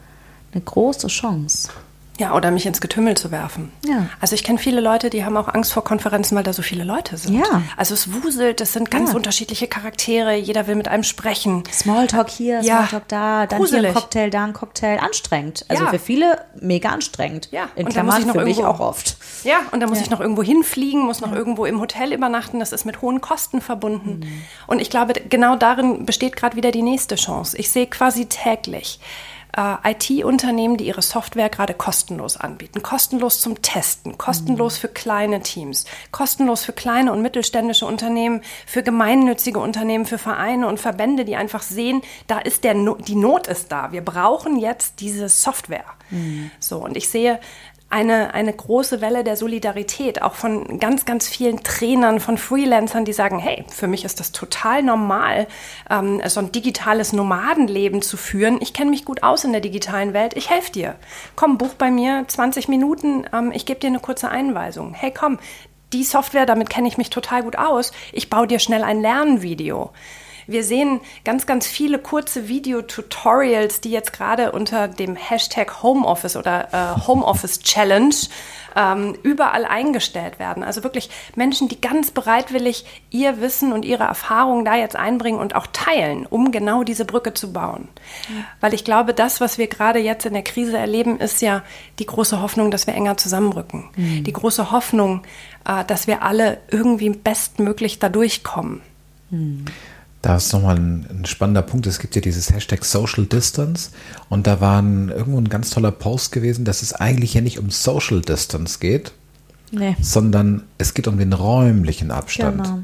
eine 0.53 0.61
große 0.61 1.07
Chance. 1.07 1.69
Ja, 2.17 2.33
oder 2.33 2.49
mich 2.51 2.65
ins 2.65 2.79
Getümmel 2.79 3.17
zu 3.17 3.31
werfen. 3.31 3.71
Ja. 3.85 4.07
Also 4.21 4.35
ich 4.35 4.43
kenne 4.43 4.57
viele 4.57 4.79
Leute, 4.79 5.09
die 5.09 5.25
haben 5.25 5.35
auch 5.35 5.49
Angst 5.49 5.73
vor 5.73 5.83
Konferenzen, 5.83 6.35
weil 6.35 6.43
da 6.43 6.53
so 6.53 6.61
viele 6.61 6.83
Leute 6.83 7.17
sind. 7.17 7.35
Ja. 7.35 7.61
Also 7.75 7.93
es 7.93 8.13
wuselt, 8.13 8.61
es 8.61 8.73
sind 8.73 8.89
ganz 8.89 9.09
ja. 9.09 9.15
unterschiedliche 9.15 9.67
Charaktere, 9.67 10.35
jeder 10.35 10.67
will 10.67 10.75
mit 10.75 10.87
einem 10.87 11.03
sprechen. 11.03 11.63
Smalltalk 11.71 12.29
hier, 12.29 12.61
ja. 12.61 12.77
Smalltalk 12.77 13.07
da, 13.09 13.45
dann 13.47 13.59
Gruselig. 13.59 13.81
hier 13.81 13.89
ein 13.89 13.95
Cocktail, 13.95 14.29
da 14.29 14.43
ein 14.45 14.53
Cocktail. 14.53 14.99
Anstrengend. 14.99 15.65
Also 15.67 15.83
ja. 15.83 15.89
für 15.89 15.99
viele 15.99 16.45
mega 16.59 16.89
anstrengend. 16.89 17.49
Ja. 17.51 17.67
In 17.75 17.89
Klammern 17.89 18.21
für 18.21 18.27
irgendwo, 18.29 18.45
mich 18.45 18.63
auch 18.63 18.79
oft. 18.79 19.17
Ja, 19.43 19.57
und 19.71 19.81
da 19.81 19.87
muss 19.87 19.99
ich 19.99 20.09
noch 20.09 20.21
irgendwo 20.21 20.43
hinfliegen, 20.43 21.01
muss 21.01 21.19
noch 21.19 21.33
irgendwo 21.33 21.65
im 21.65 21.81
Hotel 21.81 22.13
übernachten. 22.13 22.59
Das 22.59 22.71
ist 22.71 22.85
mit 22.85 23.01
hohen 23.01 23.19
Kosten 23.19 23.59
verbunden. 23.59 24.19
Mhm. 24.19 24.41
Und 24.67 24.81
ich 24.81 24.89
glaube, 24.89 25.13
genau 25.13 25.55
darin 25.55 26.05
besteht 26.05 26.35
gerade 26.35 26.55
wieder 26.55 26.71
die 26.71 26.81
nächste 26.81 27.15
Chance. 27.15 27.57
Ich 27.57 27.71
sehe 27.71 27.87
quasi 27.87 28.27
täglich 28.27 28.99
äh, 29.55 29.91
IT-Unternehmen, 29.91 30.77
die 30.77 30.87
ihre 30.87 31.01
Software 31.01 31.49
gerade 31.49 31.73
kostenlos 31.73 32.37
anbieten. 32.37 32.83
Kostenlos 32.83 33.41
zum 33.41 33.61
Testen, 33.61 34.17
kostenlos 34.17 34.75
mhm. 34.75 34.79
für 34.81 34.87
kleine 34.89 35.41
Teams, 35.41 35.85
kostenlos 36.11 36.65
für 36.65 36.73
kleine 36.73 37.11
und 37.11 37.21
mittelständische 37.21 37.85
Unternehmen, 37.85 38.41
für 38.65 38.83
gemeinnützige 38.83 39.59
Unternehmen, 39.59 40.05
für 40.05 40.17
Vereine 40.17 40.67
und 40.67 40.79
Verbände, 40.79 41.25
die 41.25 41.35
einfach 41.35 41.61
sehen, 41.61 42.01
da 42.27 42.39
ist 42.39 42.63
der 42.63 42.73
no 42.73 42.95
die 42.95 43.15
Not 43.15 43.47
ist 43.47 43.71
da. 43.71 43.91
Wir 43.91 44.03
brauchen 44.03 44.57
jetzt 44.57 44.99
diese 44.99 45.29
Software. 45.29 45.85
Mhm. 46.09 46.51
So, 46.59 46.77
und 46.77 46.97
ich 46.97 47.09
sehe 47.09 47.39
eine, 47.89 48.33
eine 48.33 48.51
große 48.51 48.99
Welle 48.99 49.23
der 49.23 49.37
Solidarität, 49.37 50.21
auch 50.21 50.33
von 50.33 50.79
ganz, 50.79 51.05
ganz 51.05 51.27
vielen 51.27 51.63
Trainern, 51.63 52.19
von 52.19 52.37
Freelancern, 52.37 53.05
die 53.05 53.13
sagen, 53.13 53.39
hey, 53.39 53.63
für 53.69 53.87
mich 53.87 54.03
ist 54.03 54.19
das 54.19 54.31
total 54.31 54.83
normal, 54.83 55.47
ähm, 55.89 56.21
so 56.25 56.39
ein 56.39 56.51
digitales 56.51 57.13
Nomadenleben 57.13 58.01
zu 58.01 58.17
führen. 58.17 58.57
Ich 58.61 58.73
kenne 58.73 58.89
mich 58.89 59.05
gut 59.05 59.23
aus 59.23 59.43
in 59.43 59.51
der 59.51 59.61
digitalen 59.61 60.13
Welt, 60.13 60.35
ich 60.35 60.49
helfe 60.49 60.71
dir. 60.71 60.95
Komm, 61.35 61.57
buch 61.57 61.75
bei 61.75 61.91
mir 61.91 62.25
20 62.27 62.67
Minuten, 62.67 63.25
ähm, 63.31 63.51
ich 63.53 63.65
gebe 63.65 63.79
dir 63.79 63.87
eine 63.87 63.99
kurze 63.99 64.29
Einweisung. 64.29 64.93
Hey, 64.93 65.13
komm, 65.17 65.39
die 65.93 66.03
Software, 66.03 66.45
damit 66.45 66.69
kenne 66.69 66.87
ich 66.87 66.97
mich 66.97 67.11
total 67.11 67.43
gut 67.43 67.57
aus, 67.57 67.91
ich 68.11 68.29
baue 68.29 68.47
dir 68.47 68.59
schnell 68.59 68.83
ein 68.83 68.99
Lernvideo. 69.01 69.91
Wir 70.47 70.63
sehen 70.63 71.01
ganz, 71.23 71.45
ganz 71.45 71.67
viele 71.67 71.99
kurze 71.99 72.47
Video-Tutorials, 72.47 73.81
die 73.81 73.91
jetzt 73.91 74.13
gerade 74.13 74.51
unter 74.51 74.87
dem 74.87 75.15
Hashtag 75.15 75.81
Homeoffice 75.83 76.35
oder 76.35 76.73
äh, 76.73 77.07
Homeoffice 77.07 77.59
Challenge 77.59 78.15
ähm, 78.75 79.15
überall 79.23 79.65
eingestellt 79.65 80.37
werden. 80.37 80.63
Also 80.63 80.83
wirklich 80.83 81.09
Menschen, 81.35 81.67
die 81.67 81.79
ganz 81.79 82.11
bereitwillig 82.11 82.85
ihr 83.09 83.39
Wissen 83.41 83.71
und 83.71 83.85
ihre 83.85 84.03
Erfahrungen 84.03 84.65
da 84.65 84.75
jetzt 84.75 84.95
einbringen 84.95 85.39
und 85.39 85.55
auch 85.55 85.67
teilen, 85.67 86.25
um 86.25 86.51
genau 86.51 86.83
diese 86.83 87.05
Brücke 87.05 87.33
zu 87.33 87.53
bauen. 87.53 87.87
Weil 88.59 88.73
ich 88.73 88.83
glaube, 88.83 89.13
das, 89.13 89.39
was 89.39 89.57
wir 89.57 89.67
gerade 89.67 89.99
jetzt 89.99 90.25
in 90.25 90.33
der 90.33 90.43
Krise 90.43 90.77
erleben, 90.77 91.19
ist 91.19 91.41
ja 91.41 91.63
die 91.99 92.05
große 92.05 92.41
Hoffnung, 92.41 92.69
dass 92.69 92.85
wir 92.85 92.93
enger 92.93 93.17
zusammenrücken. 93.17 93.89
Mhm. 93.95 94.23
Die 94.23 94.33
große 94.33 94.71
Hoffnung, 94.71 95.23
äh, 95.65 95.85
dass 95.85 96.07
wir 96.07 96.21
alle 96.21 96.59
irgendwie 96.69 97.09
bestmöglich 97.09 97.99
da 97.99 98.09
durchkommen. 98.09 98.81
Mhm 99.29 99.65
Da 100.25 100.37
ist 100.37 100.51
nochmal 100.53 100.75
ein, 100.75 101.05
ein 101.11 101.25
spannender 101.25 101.61
Punkt. 101.61 101.85
Es 101.85 101.99
gibt 101.99 102.15
ja 102.15 102.21
dieses 102.21 102.51
Hashtag 102.51 102.83
Social 102.83 103.27
Distance 103.27 103.91
und 104.27 104.47
da 104.47 104.59
war 104.59 104.81
ein, 104.81 105.09
irgendwo 105.09 105.37
ein 105.37 105.49
ganz 105.49 105.69
toller 105.69 105.91
Post 105.91 106.31
gewesen, 106.31 106.65
dass 106.65 106.81
es 106.81 106.93
eigentlich 106.93 107.35
ja 107.35 107.41
nicht 107.41 107.59
um 107.59 107.69
Social 107.69 108.21
Distance 108.21 108.79
geht, 108.79 109.11
Nee. 109.69 109.95
sondern 110.01 110.63
es 110.79 110.95
geht 110.95 111.07
um 111.07 111.19
den 111.19 111.31
räumlichen 111.31 112.09
Abstand. 112.09 112.63
Genau. 112.63 112.79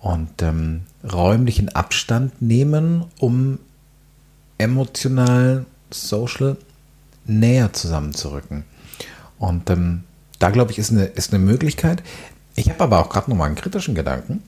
Und 0.00 0.42
ähm, 0.42 0.80
räumlichen 1.04 1.68
Abstand 1.68 2.42
nehmen, 2.42 3.04
um 3.20 3.60
emotional, 4.58 5.66
social 5.92 6.56
näher 7.24 7.72
zusammenzurücken. 7.72 8.64
Und 9.38 9.70
ähm, 9.70 10.02
da 10.40 10.50
glaube 10.50 10.72
ich, 10.72 10.80
ist 10.80 10.90
eine, 10.90 11.04
ist 11.04 11.32
eine 11.32 11.38
Möglichkeit. 11.44 12.02
Ich 12.56 12.68
habe 12.68 12.82
aber 12.82 12.98
auch 12.98 13.10
gerade 13.10 13.30
nochmal 13.30 13.46
einen 13.46 13.54
kritischen 13.54 13.94
Gedanken. 13.94 14.42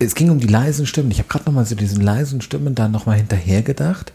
Es 0.00 0.14
ging 0.14 0.30
um 0.30 0.40
die 0.40 0.46
leisen 0.46 0.86
Stimmen. 0.86 1.10
Ich 1.10 1.18
habe 1.18 1.28
gerade 1.28 1.44
nochmal 1.44 1.66
zu 1.66 1.76
diesen 1.76 2.00
leisen 2.00 2.40
Stimmen 2.40 2.74
da 2.74 2.88
nochmal 2.88 3.18
hinterher 3.18 3.62
gedacht. 3.62 4.12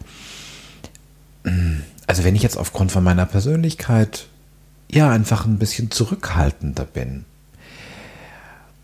Also 2.06 2.24
wenn 2.24 2.34
ich 2.34 2.42
jetzt 2.42 2.58
aufgrund 2.58 2.90
von 2.90 3.04
meiner 3.04 3.24
Persönlichkeit 3.24 4.26
ja 4.90 5.10
einfach 5.10 5.46
ein 5.46 5.58
bisschen 5.58 5.90
zurückhaltender 5.90 6.84
bin. 6.84 7.24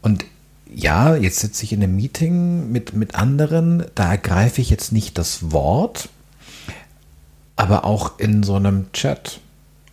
Und 0.00 0.24
ja, 0.72 1.16
jetzt 1.16 1.40
sitze 1.40 1.64
ich 1.64 1.72
in 1.72 1.82
einem 1.82 1.96
Meeting 1.96 2.70
mit, 2.70 2.94
mit 2.94 3.14
anderen, 3.14 3.84
da 3.94 4.12
ergreife 4.12 4.60
ich 4.60 4.70
jetzt 4.70 4.92
nicht 4.92 5.18
das 5.18 5.52
Wort, 5.52 6.08
aber 7.56 7.84
auch 7.84 8.18
in 8.18 8.42
so 8.42 8.54
einem 8.54 8.90
Chat, 8.92 9.40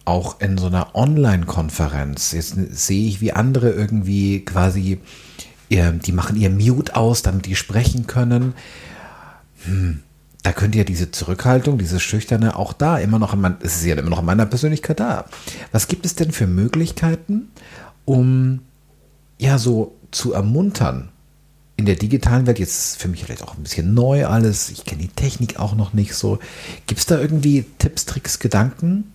auch 0.06 0.40
in 0.42 0.58
so 0.58 0.68
einer 0.68 0.96
Online-Konferenz, 0.96 2.32
jetzt 2.32 2.56
sehe 2.72 3.08
ich, 3.08 3.20
wie 3.20 3.34
andere 3.34 3.72
irgendwie 3.72 4.46
quasi, 4.46 5.00
ihr, 5.70 5.92
die 5.92 6.12
machen 6.12 6.36
ihr 6.36 6.50
Mute 6.50 6.96
aus, 6.96 7.22
damit 7.22 7.46
die 7.46 7.56
sprechen 7.56 8.08
können. 8.08 8.54
Hm, 9.66 10.00
da 10.44 10.52
könnte 10.54 10.78
ja 10.78 10.84
diese 10.84 11.12
Zurückhaltung, 11.12 11.78
dieses 11.78 12.02
Schüchterne 12.02 12.56
auch 12.56 12.74
da 12.74 12.98
immer 12.98 13.20
noch, 13.20 13.34
in 13.34 13.42
mein, 13.42 13.58
es 13.62 13.78
ist 13.78 13.86
ja 13.86 13.96
immer 13.96 14.10
noch 14.10 14.20
in 14.20 14.26
meiner 14.26 14.46
Persönlichkeit 14.46 15.00
da. 15.00 15.26
Was 15.72 15.88
gibt 15.88 16.06
es 16.06 16.16
denn 16.16 16.32
für 16.32 16.48
Möglichkeiten, 16.48 17.52
um 18.06 18.62
ja 19.38 19.58
so 19.58 19.96
zu 20.12 20.34
ermuntern? 20.34 21.10
In 21.76 21.86
der 21.86 21.96
digitalen 21.96 22.46
Welt, 22.46 22.60
jetzt 22.60 22.94
ist 22.94 23.02
für 23.02 23.08
mich 23.08 23.24
vielleicht 23.24 23.44
auch 23.44 23.56
ein 23.56 23.64
bisschen 23.64 23.94
neu 23.94 24.26
alles, 24.26 24.70
ich 24.70 24.86
kenne 24.86 25.02
die 25.02 25.08
Technik 25.08 25.60
auch 25.60 25.76
noch 25.76 25.94
nicht 25.94 26.14
so. 26.14 26.40
Gibt 26.88 27.00
es 27.00 27.06
da 27.06 27.20
irgendwie 27.20 27.66
Tipps, 27.78 28.06
Tricks, 28.06 28.40
Gedanken? 28.40 29.12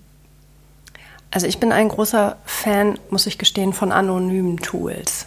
Also 1.31 1.47
ich 1.47 1.59
bin 1.59 1.73
ein 1.73 1.89
großer 1.89 2.37
Fan, 2.45 2.99
muss 3.11 3.27
ich 3.27 3.39
gestehen, 3.39 3.73
von 3.73 3.93
anonymen 3.93 4.59
Tools. 4.59 5.27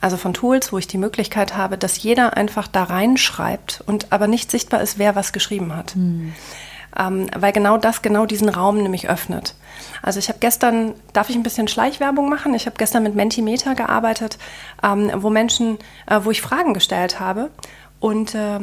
Also 0.00 0.16
von 0.16 0.32
Tools, 0.32 0.72
wo 0.72 0.78
ich 0.78 0.86
die 0.86 0.98
Möglichkeit 0.98 1.56
habe, 1.56 1.76
dass 1.76 2.02
jeder 2.02 2.36
einfach 2.36 2.68
da 2.68 2.84
reinschreibt 2.84 3.82
und 3.86 4.12
aber 4.12 4.26
nicht 4.26 4.50
sichtbar 4.50 4.80
ist, 4.80 4.98
wer 4.98 5.14
was 5.14 5.32
geschrieben 5.32 5.76
hat. 5.76 5.94
Ähm, 6.98 7.28
weil 7.36 7.52
genau 7.52 7.76
das 7.76 8.02
genau 8.02 8.26
diesen 8.26 8.48
Raum 8.48 8.78
nämlich 8.82 9.08
öffnet. 9.08 9.54
Also 10.02 10.18
ich 10.18 10.28
habe 10.28 10.38
gestern, 10.40 10.94
darf 11.12 11.30
ich 11.30 11.36
ein 11.36 11.42
bisschen 11.42 11.68
Schleichwerbung 11.68 12.28
machen? 12.28 12.54
Ich 12.54 12.66
habe 12.66 12.76
gestern 12.78 13.02
mit 13.02 13.14
Mentimeter 13.14 13.74
gearbeitet, 13.74 14.38
ähm, 14.82 15.10
wo 15.14 15.30
Menschen, 15.30 15.78
äh, 16.06 16.20
wo 16.22 16.30
ich 16.30 16.42
Fragen 16.42 16.74
gestellt 16.74 17.20
habe 17.20 17.50
und 18.00 18.34
äh, 18.34 18.60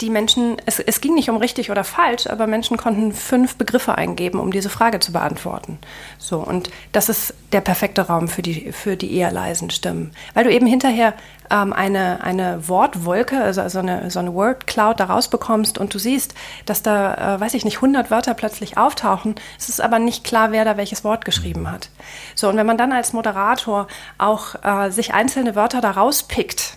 die 0.00 0.10
Menschen, 0.10 0.56
es, 0.66 0.80
es 0.80 1.00
ging 1.00 1.14
nicht 1.14 1.30
um 1.30 1.36
richtig 1.36 1.70
oder 1.70 1.84
falsch, 1.84 2.26
aber 2.26 2.48
Menschen 2.48 2.76
konnten 2.76 3.12
fünf 3.12 3.56
Begriffe 3.56 3.94
eingeben, 3.94 4.40
um 4.40 4.50
diese 4.50 4.68
Frage 4.68 4.98
zu 4.98 5.12
beantworten. 5.12 5.78
So, 6.18 6.40
und 6.40 6.68
das 6.90 7.08
ist 7.08 7.32
der 7.52 7.60
perfekte 7.60 8.02
Raum 8.02 8.26
für 8.26 8.42
die, 8.42 8.72
für 8.72 8.96
die 8.96 9.14
eher 9.16 9.30
leisen 9.30 9.70
Stimmen. 9.70 10.10
Weil 10.34 10.44
du 10.44 10.52
eben 10.52 10.66
hinterher 10.66 11.14
ähm, 11.48 11.72
eine, 11.72 12.24
eine 12.24 12.68
Wortwolke, 12.68 13.40
also 13.40 13.68
so 13.68 13.78
eine, 13.78 14.10
so 14.10 14.18
eine 14.18 14.34
Word 14.34 14.66
Cloud 14.66 14.98
da 14.98 15.04
rausbekommst 15.04 15.78
und 15.78 15.94
du 15.94 16.00
siehst, 16.00 16.34
dass 16.66 16.82
da, 16.82 17.36
äh, 17.36 17.40
weiß 17.40 17.54
ich 17.54 17.64
nicht, 17.64 17.76
100 17.76 18.10
Wörter 18.10 18.34
plötzlich 18.34 18.76
auftauchen. 18.76 19.36
Es 19.58 19.68
ist 19.68 19.80
aber 19.80 20.00
nicht 20.00 20.24
klar, 20.24 20.50
wer 20.50 20.64
da 20.64 20.76
welches 20.76 21.04
Wort 21.04 21.24
geschrieben 21.24 21.70
hat. 21.70 21.90
So, 22.34 22.48
und 22.48 22.56
wenn 22.56 22.66
man 22.66 22.78
dann 22.78 22.92
als 22.92 23.12
Moderator 23.12 23.86
auch 24.18 24.56
äh, 24.64 24.90
sich 24.90 25.14
einzelne 25.14 25.54
Wörter 25.54 25.80
da 25.80 25.92
rauspickt, 25.92 26.76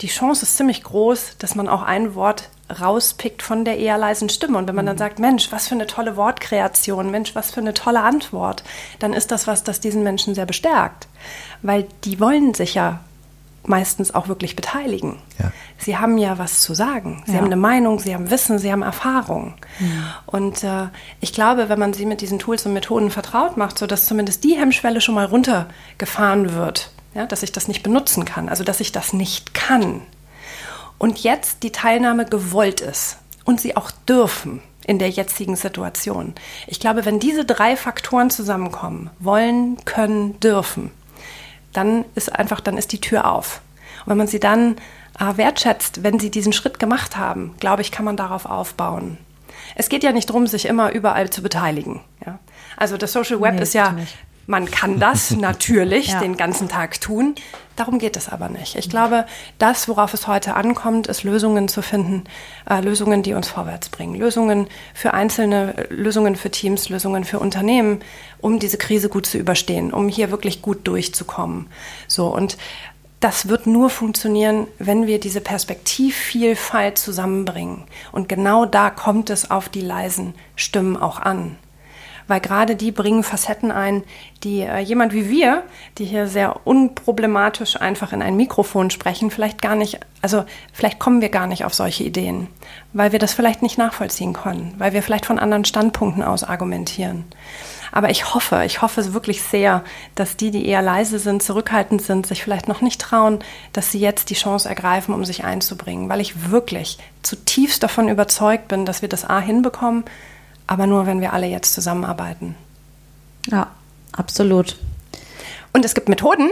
die 0.00 0.08
Chance 0.08 0.44
ist 0.44 0.56
ziemlich 0.56 0.82
groß, 0.82 1.36
dass 1.38 1.54
man 1.54 1.68
auch 1.68 1.82
ein 1.82 2.14
Wort 2.14 2.48
rauspickt 2.80 3.42
von 3.42 3.64
der 3.64 3.78
eher 3.78 3.98
leisen 3.98 4.28
Stimme. 4.28 4.56
Und 4.56 4.68
wenn 4.68 4.76
man 4.76 4.86
dann 4.86 4.96
sagt, 4.98 5.18
Mensch, 5.18 5.50
was 5.50 5.68
für 5.68 5.74
eine 5.74 5.86
tolle 5.86 6.16
Wortkreation, 6.16 7.10
Mensch, 7.10 7.34
was 7.34 7.50
für 7.50 7.60
eine 7.60 7.74
tolle 7.74 8.00
Antwort, 8.02 8.62
dann 9.00 9.12
ist 9.12 9.30
das 9.32 9.46
was, 9.46 9.64
das 9.64 9.80
diesen 9.80 10.02
Menschen 10.04 10.34
sehr 10.34 10.46
bestärkt. 10.46 11.08
Weil 11.62 11.86
die 12.04 12.20
wollen 12.20 12.54
sich 12.54 12.74
ja 12.74 13.00
meistens 13.64 14.14
auch 14.14 14.28
wirklich 14.28 14.56
beteiligen. 14.56 15.18
Ja. 15.38 15.52
Sie 15.78 15.98
haben 15.98 16.16
ja 16.16 16.38
was 16.38 16.62
zu 16.62 16.72
sagen. 16.74 17.22
Sie 17.26 17.32
Ja. 17.32 17.38
haben 17.38 17.46
eine 17.46 17.56
Meinung, 17.56 17.98
sie 17.98 18.14
haben 18.14 18.30
Wissen, 18.30 18.58
sie 18.58 18.72
haben 18.72 18.82
Erfahrung. 18.82 19.54
Und 20.26 20.64
äh, 20.64 20.86
ich 21.20 21.32
glaube, 21.34 21.68
wenn 21.68 21.78
man 21.78 21.92
sie 21.92 22.06
mit 22.06 22.20
diesen 22.22 22.38
Tools 22.38 22.64
und 22.64 22.72
Methoden 22.72 23.10
vertraut 23.10 23.56
macht, 23.58 23.78
sodass 23.78 24.06
zumindest 24.06 24.44
die 24.44 24.54
Hemmschwelle 24.56 25.00
schon 25.02 25.14
mal 25.14 25.26
runtergefahren 25.26 26.54
wird, 26.54 26.90
ja, 27.14 27.26
dass 27.26 27.42
ich 27.42 27.52
das 27.52 27.68
nicht 27.68 27.82
benutzen 27.82 28.24
kann, 28.24 28.48
also 28.48 28.64
dass 28.64 28.80
ich 28.80 28.92
das 28.92 29.12
nicht 29.12 29.54
kann. 29.54 30.02
Und 30.98 31.22
jetzt 31.22 31.62
die 31.62 31.72
Teilnahme 31.72 32.26
gewollt 32.26 32.80
ist 32.80 33.16
und 33.44 33.60
sie 33.60 33.76
auch 33.76 33.90
dürfen 33.90 34.62
in 34.86 34.98
der 34.98 35.10
jetzigen 35.10 35.56
Situation. 35.56 36.34
Ich 36.66 36.80
glaube, 36.80 37.04
wenn 37.04 37.20
diese 37.20 37.44
drei 37.44 37.76
Faktoren 37.76 38.30
zusammenkommen, 38.30 39.10
wollen, 39.18 39.76
können, 39.84 40.38
dürfen, 40.40 40.90
dann 41.72 42.04
ist 42.14 42.34
einfach, 42.34 42.60
dann 42.60 42.76
ist 42.76 42.92
die 42.92 43.00
Tür 43.00 43.30
auf. 43.30 43.60
Und 44.04 44.10
wenn 44.10 44.18
man 44.18 44.26
sie 44.26 44.40
dann 44.40 44.76
äh, 45.18 45.36
wertschätzt, 45.36 46.02
wenn 46.02 46.18
sie 46.18 46.30
diesen 46.30 46.52
Schritt 46.52 46.78
gemacht 46.78 47.16
haben, 47.16 47.54
glaube 47.60 47.82
ich, 47.82 47.92
kann 47.92 48.04
man 48.04 48.16
darauf 48.16 48.46
aufbauen. 48.46 49.18
Es 49.76 49.88
geht 49.88 50.02
ja 50.02 50.12
nicht 50.12 50.28
darum, 50.28 50.46
sich 50.46 50.66
immer 50.66 50.92
überall 50.92 51.30
zu 51.30 51.42
beteiligen. 51.42 52.00
Ja? 52.24 52.38
Also 52.76 52.96
das 52.96 53.12
Social 53.12 53.40
Web 53.40 53.54
Nee, 53.54 53.62
ist 53.62 53.74
ja. 53.74 53.94
Man 54.50 54.70
kann 54.70 54.98
das 54.98 55.30
natürlich 55.36 56.08
Ja. 56.08 56.20
den 56.20 56.36
ganzen 56.36 56.68
Tag 56.68 57.00
tun. 57.00 57.34
Darum 57.76 57.98
geht 57.98 58.16
es 58.16 58.28
aber 58.28 58.48
nicht. 58.50 58.74
Ich 58.76 58.90
glaube, 58.90 59.24
das, 59.58 59.88
worauf 59.88 60.12
es 60.12 60.26
heute 60.26 60.54
ankommt, 60.54 61.06
ist 61.06 61.22
Lösungen 61.22 61.68
zu 61.68 61.80
finden, 61.80 62.24
äh, 62.68 62.80
Lösungen, 62.80 63.22
die 63.22 63.32
uns 63.32 63.48
vorwärts 63.48 63.88
bringen. 63.88 64.16
Lösungen 64.16 64.66
für 64.92 65.14
Einzelne, 65.14 65.86
Lösungen 65.88 66.36
für 66.36 66.50
Teams, 66.50 66.90
Lösungen 66.90 67.24
für 67.24 67.38
Unternehmen, 67.38 68.00
um 68.40 68.58
diese 68.58 68.76
Krise 68.76 69.08
gut 69.08 69.24
zu 69.24 69.38
überstehen, 69.38 69.92
um 69.94 70.08
hier 70.08 70.30
wirklich 70.30 70.60
gut 70.60 70.86
durchzukommen. 70.86 71.68
So 72.06 72.26
und 72.26 72.58
das 73.20 73.48
wird 73.48 73.66
nur 73.66 73.88
funktionieren, 73.88 74.66
wenn 74.78 75.06
wir 75.06 75.20
diese 75.20 75.40
Perspektivvielfalt 75.40 76.98
zusammenbringen. 76.98 77.84
Und 78.12 78.28
genau 78.28 78.64
da 78.64 78.90
kommt 78.90 79.30
es 79.30 79.50
auf 79.50 79.68
die 79.68 79.82
leisen 79.82 80.34
Stimmen 80.56 80.96
auch 80.96 81.20
an 81.20 81.56
weil 82.30 82.40
gerade 82.40 82.76
die 82.76 82.92
bringen 82.92 83.24
Facetten 83.24 83.72
ein, 83.72 84.04
die 84.44 84.60
äh, 84.60 84.78
jemand 84.78 85.12
wie 85.12 85.28
wir, 85.28 85.64
die 85.98 86.04
hier 86.04 86.28
sehr 86.28 86.64
unproblematisch 86.64 87.80
einfach 87.80 88.12
in 88.12 88.22
ein 88.22 88.36
Mikrofon 88.36 88.90
sprechen, 88.90 89.32
vielleicht 89.32 89.60
gar 89.60 89.74
nicht, 89.74 89.98
also 90.22 90.44
vielleicht 90.72 91.00
kommen 91.00 91.20
wir 91.20 91.28
gar 91.28 91.48
nicht 91.48 91.64
auf 91.64 91.74
solche 91.74 92.04
Ideen, 92.04 92.46
weil 92.92 93.10
wir 93.10 93.18
das 93.18 93.34
vielleicht 93.34 93.62
nicht 93.62 93.78
nachvollziehen 93.78 94.32
können, 94.32 94.74
weil 94.78 94.92
wir 94.92 95.02
vielleicht 95.02 95.26
von 95.26 95.40
anderen 95.40 95.64
Standpunkten 95.64 96.22
aus 96.22 96.44
argumentieren. 96.44 97.24
Aber 97.92 98.10
ich 98.10 98.32
hoffe, 98.32 98.62
ich 98.64 98.82
hoffe 98.82 99.12
wirklich 99.12 99.42
sehr, 99.42 99.82
dass 100.14 100.36
die, 100.36 100.52
die 100.52 100.66
eher 100.68 100.82
leise 100.82 101.18
sind, 101.18 101.42
zurückhaltend 101.42 102.00
sind, 102.00 102.28
sich 102.28 102.44
vielleicht 102.44 102.68
noch 102.68 102.80
nicht 102.80 103.00
trauen, 103.00 103.40
dass 103.72 103.90
sie 103.90 103.98
jetzt 103.98 104.30
die 104.30 104.34
Chance 104.34 104.68
ergreifen, 104.68 105.12
um 105.12 105.24
sich 105.24 105.42
einzubringen, 105.42 106.08
weil 106.08 106.20
ich 106.20 106.50
wirklich 106.52 106.98
zutiefst 107.22 107.82
davon 107.82 108.08
überzeugt 108.08 108.68
bin, 108.68 108.86
dass 108.86 109.02
wir 109.02 109.08
das 109.08 109.28
A 109.28 109.40
hinbekommen, 109.40 110.04
aber 110.70 110.86
nur, 110.86 111.04
wenn 111.04 111.20
wir 111.20 111.32
alle 111.32 111.48
jetzt 111.48 111.74
zusammenarbeiten. 111.74 112.54
Ja, 113.50 113.66
absolut. 114.12 114.76
Und 115.72 115.84
es 115.84 115.94
gibt 115.94 116.08
Methoden, 116.08 116.48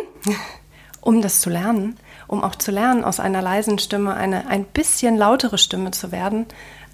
um 1.00 1.22
das 1.22 1.40
zu 1.40 1.50
lernen, 1.50 1.96
um 2.26 2.42
auch 2.42 2.56
zu 2.56 2.72
lernen, 2.72 3.04
aus 3.04 3.20
einer 3.20 3.42
leisen 3.42 3.78
Stimme 3.78 4.14
eine 4.14 4.48
ein 4.48 4.64
bisschen 4.64 5.16
lautere 5.16 5.56
Stimme 5.56 5.92
zu 5.92 6.10
werden. 6.10 6.46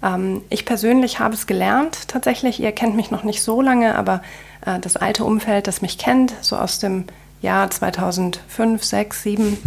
Ähm, 0.03 0.43
ich 0.51 0.65
persönlich 0.65 1.17
habe 1.17 1.33
es 1.33 1.47
gelernt, 1.47 2.07
tatsächlich. 2.07 2.59
Ihr 2.59 2.71
kennt 2.73 2.95
mich 2.95 3.09
noch 3.09 3.23
nicht 3.23 3.41
so 3.41 3.59
lange, 3.59 3.95
aber 3.95 4.21
äh, 4.63 4.79
das 4.79 4.95
alte 4.95 5.25
Umfeld, 5.25 5.65
das 5.65 5.81
mich 5.81 5.97
kennt, 5.97 6.31
so 6.41 6.55
aus 6.55 6.77
dem 6.77 7.05
Jahr 7.41 7.71
2005, 7.71 8.83
6, 8.83 9.23
7, 9.23 9.57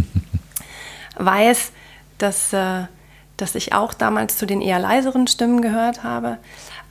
weiß, 1.16 1.72
dass, 2.18 2.52
äh, 2.52 2.84
dass 3.36 3.56
ich 3.56 3.72
auch 3.72 3.94
damals 3.94 4.36
zu 4.36 4.46
den 4.46 4.60
eher 4.60 4.78
leiseren 4.78 5.26
Stimmen 5.26 5.60
gehört 5.60 6.04
habe. 6.04 6.38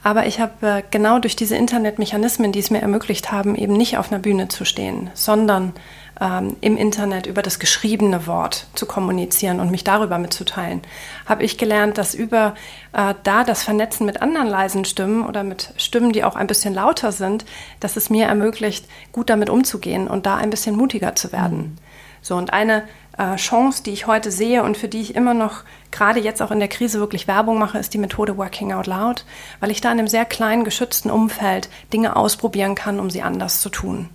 Aber 0.08 0.24
ich 0.24 0.40
habe 0.40 0.66
äh, 0.66 0.82
genau 0.90 1.18
durch 1.18 1.36
diese 1.36 1.54
Internetmechanismen, 1.54 2.50
die 2.50 2.60
es 2.60 2.70
mir 2.70 2.80
ermöglicht 2.80 3.30
haben, 3.30 3.54
eben 3.54 3.74
nicht 3.74 3.98
auf 3.98 4.10
einer 4.10 4.18
Bühne 4.18 4.48
zu 4.48 4.64
stehen, 4.64 5.10
sondern 5.12 5.74
ähm, 6.18 6.56
im 6.62 6.78
Internet 6.78 7.26
über 7.26 7.42
das 7.42 7.58
geschriebene 7.58 8.26
Wort 8.26 8.68
zu 8.74 8.86
kommunizieren 8.86 9.60
und 9.60 9.70
mich 9.70 9.84
darüber 9.84 10.16
mitzuteilen, 10.16 10.80
habe 11.26 11.42
ich 11.42 11.58
gelernt, 11.58 11.98
dass 11.98 12.14
über 12.14 12.54
äh, 12.94 13.12
da 13.22 13.44
das 13.44 13.62
Vernetzen 13.62 14.06
mit 14.06 14.22
anderen 14.22 14.48
leisen 14.48 14.86
Stimmen 14.86 15.26
oder 15.26 15.44
mit 15.44 15.74
Stimmen, 15.76 16.12
die 16.14 16.24
auch 16.24 16.36
ein 16.36 16.46
bisschen 16.46 16.72
lauter 16.72 17.12
sind, 17.12 17.44
dass 17.78 17.96
es 17.96 18.08
mir 18.08 18.28
ermöglicht, 18.28 18.86
gut 19.12 19.28
damit 19.28 19.50
umzugehen 19.50 20.08
und 20.08 20.24
da 20.24 20.36
ein 20.36 20.48
bisschen 20.48 20.74
mutiger 20.74 21.16
zu 21.16 21.32
werden. 21.32 21.76
So, 22.22 22.34
und 22.34 22.54
eine 22.54 22.84
äh, 23.18 23.36
Chance, 23.36 23.82
die 23.82 23.92
ich 23.92 24.06
heute 24.06 24.30
sehe 24.30 24.62
und 24.62 24.76
für 24.76 24.88
die 24.88 25.00
ich 25.00 25.14
immer 25.14 25.34
noch 25.34 25.64
gerade 25.90 26.20
jetzt 26.20 26.40
auch 26.40 26.50
in 26.50 26.60
der 26.60 26.68
Krise 26.68 27.00
wirklich 27.00 27.26
Werbung 27.26 27.58
mache, 27.58 27.78
ist 27.78 27.92
die 27.92 27.98
Methode 27.98 28.36
Working 28.38 28.72
Out 28.72 28.86
Loud, 28.86 29.24
weil 29.60 29.70
ich 29.70 29.80
da 29.80 29.90
in 29.90 29.98
einem 29.98 30.08
sehr 30.08 30.24
kleinen, 30.24 30.64
geschützten 30.64 31.10
Umfeld 31.10 31.68
Dinge 31.92 32.16
ausprobieren 32.16 32.74
kann, 32.74 33.00
um 33.00 33.10
sie 33.10 33.22
anders 33.22 33.60
zu 33.60 33.68
tun. 33.68 34.08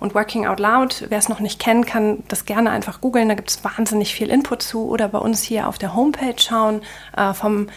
Und 0.00 0.14
Working 0.14 0.46
Out 0.46 0.60
Loud, 0.60 1.06
wer 1.08 1.18
es 1.18 1.28
noch 1.28 1.40
nicht 1.40 1.60
kennt, 1.60 1.86
kann 1.86 2.22
das 2.28 2.44
gerne 2.44 2.70
einfach 2.70 3.00
googeln. 3.00 3.28
Da 3.28 3.34
gibt 3.34 3.50
es 3.50 3.64
wahnsinnig 3.64 4.14
viel 4.14 4.30
Input 4.30 4.62
zu 4.62 4.88
oder 4.88 5.08
bei 5.08 5.18
uns 5.18 5.42
hier 5.42 5.68
auf 5.68 5.78
der 5.78 5.94
Homepage 5.94 6.38
schauen 6.38 6.82
äh, 7.16 7.34
vom 7.34 7.68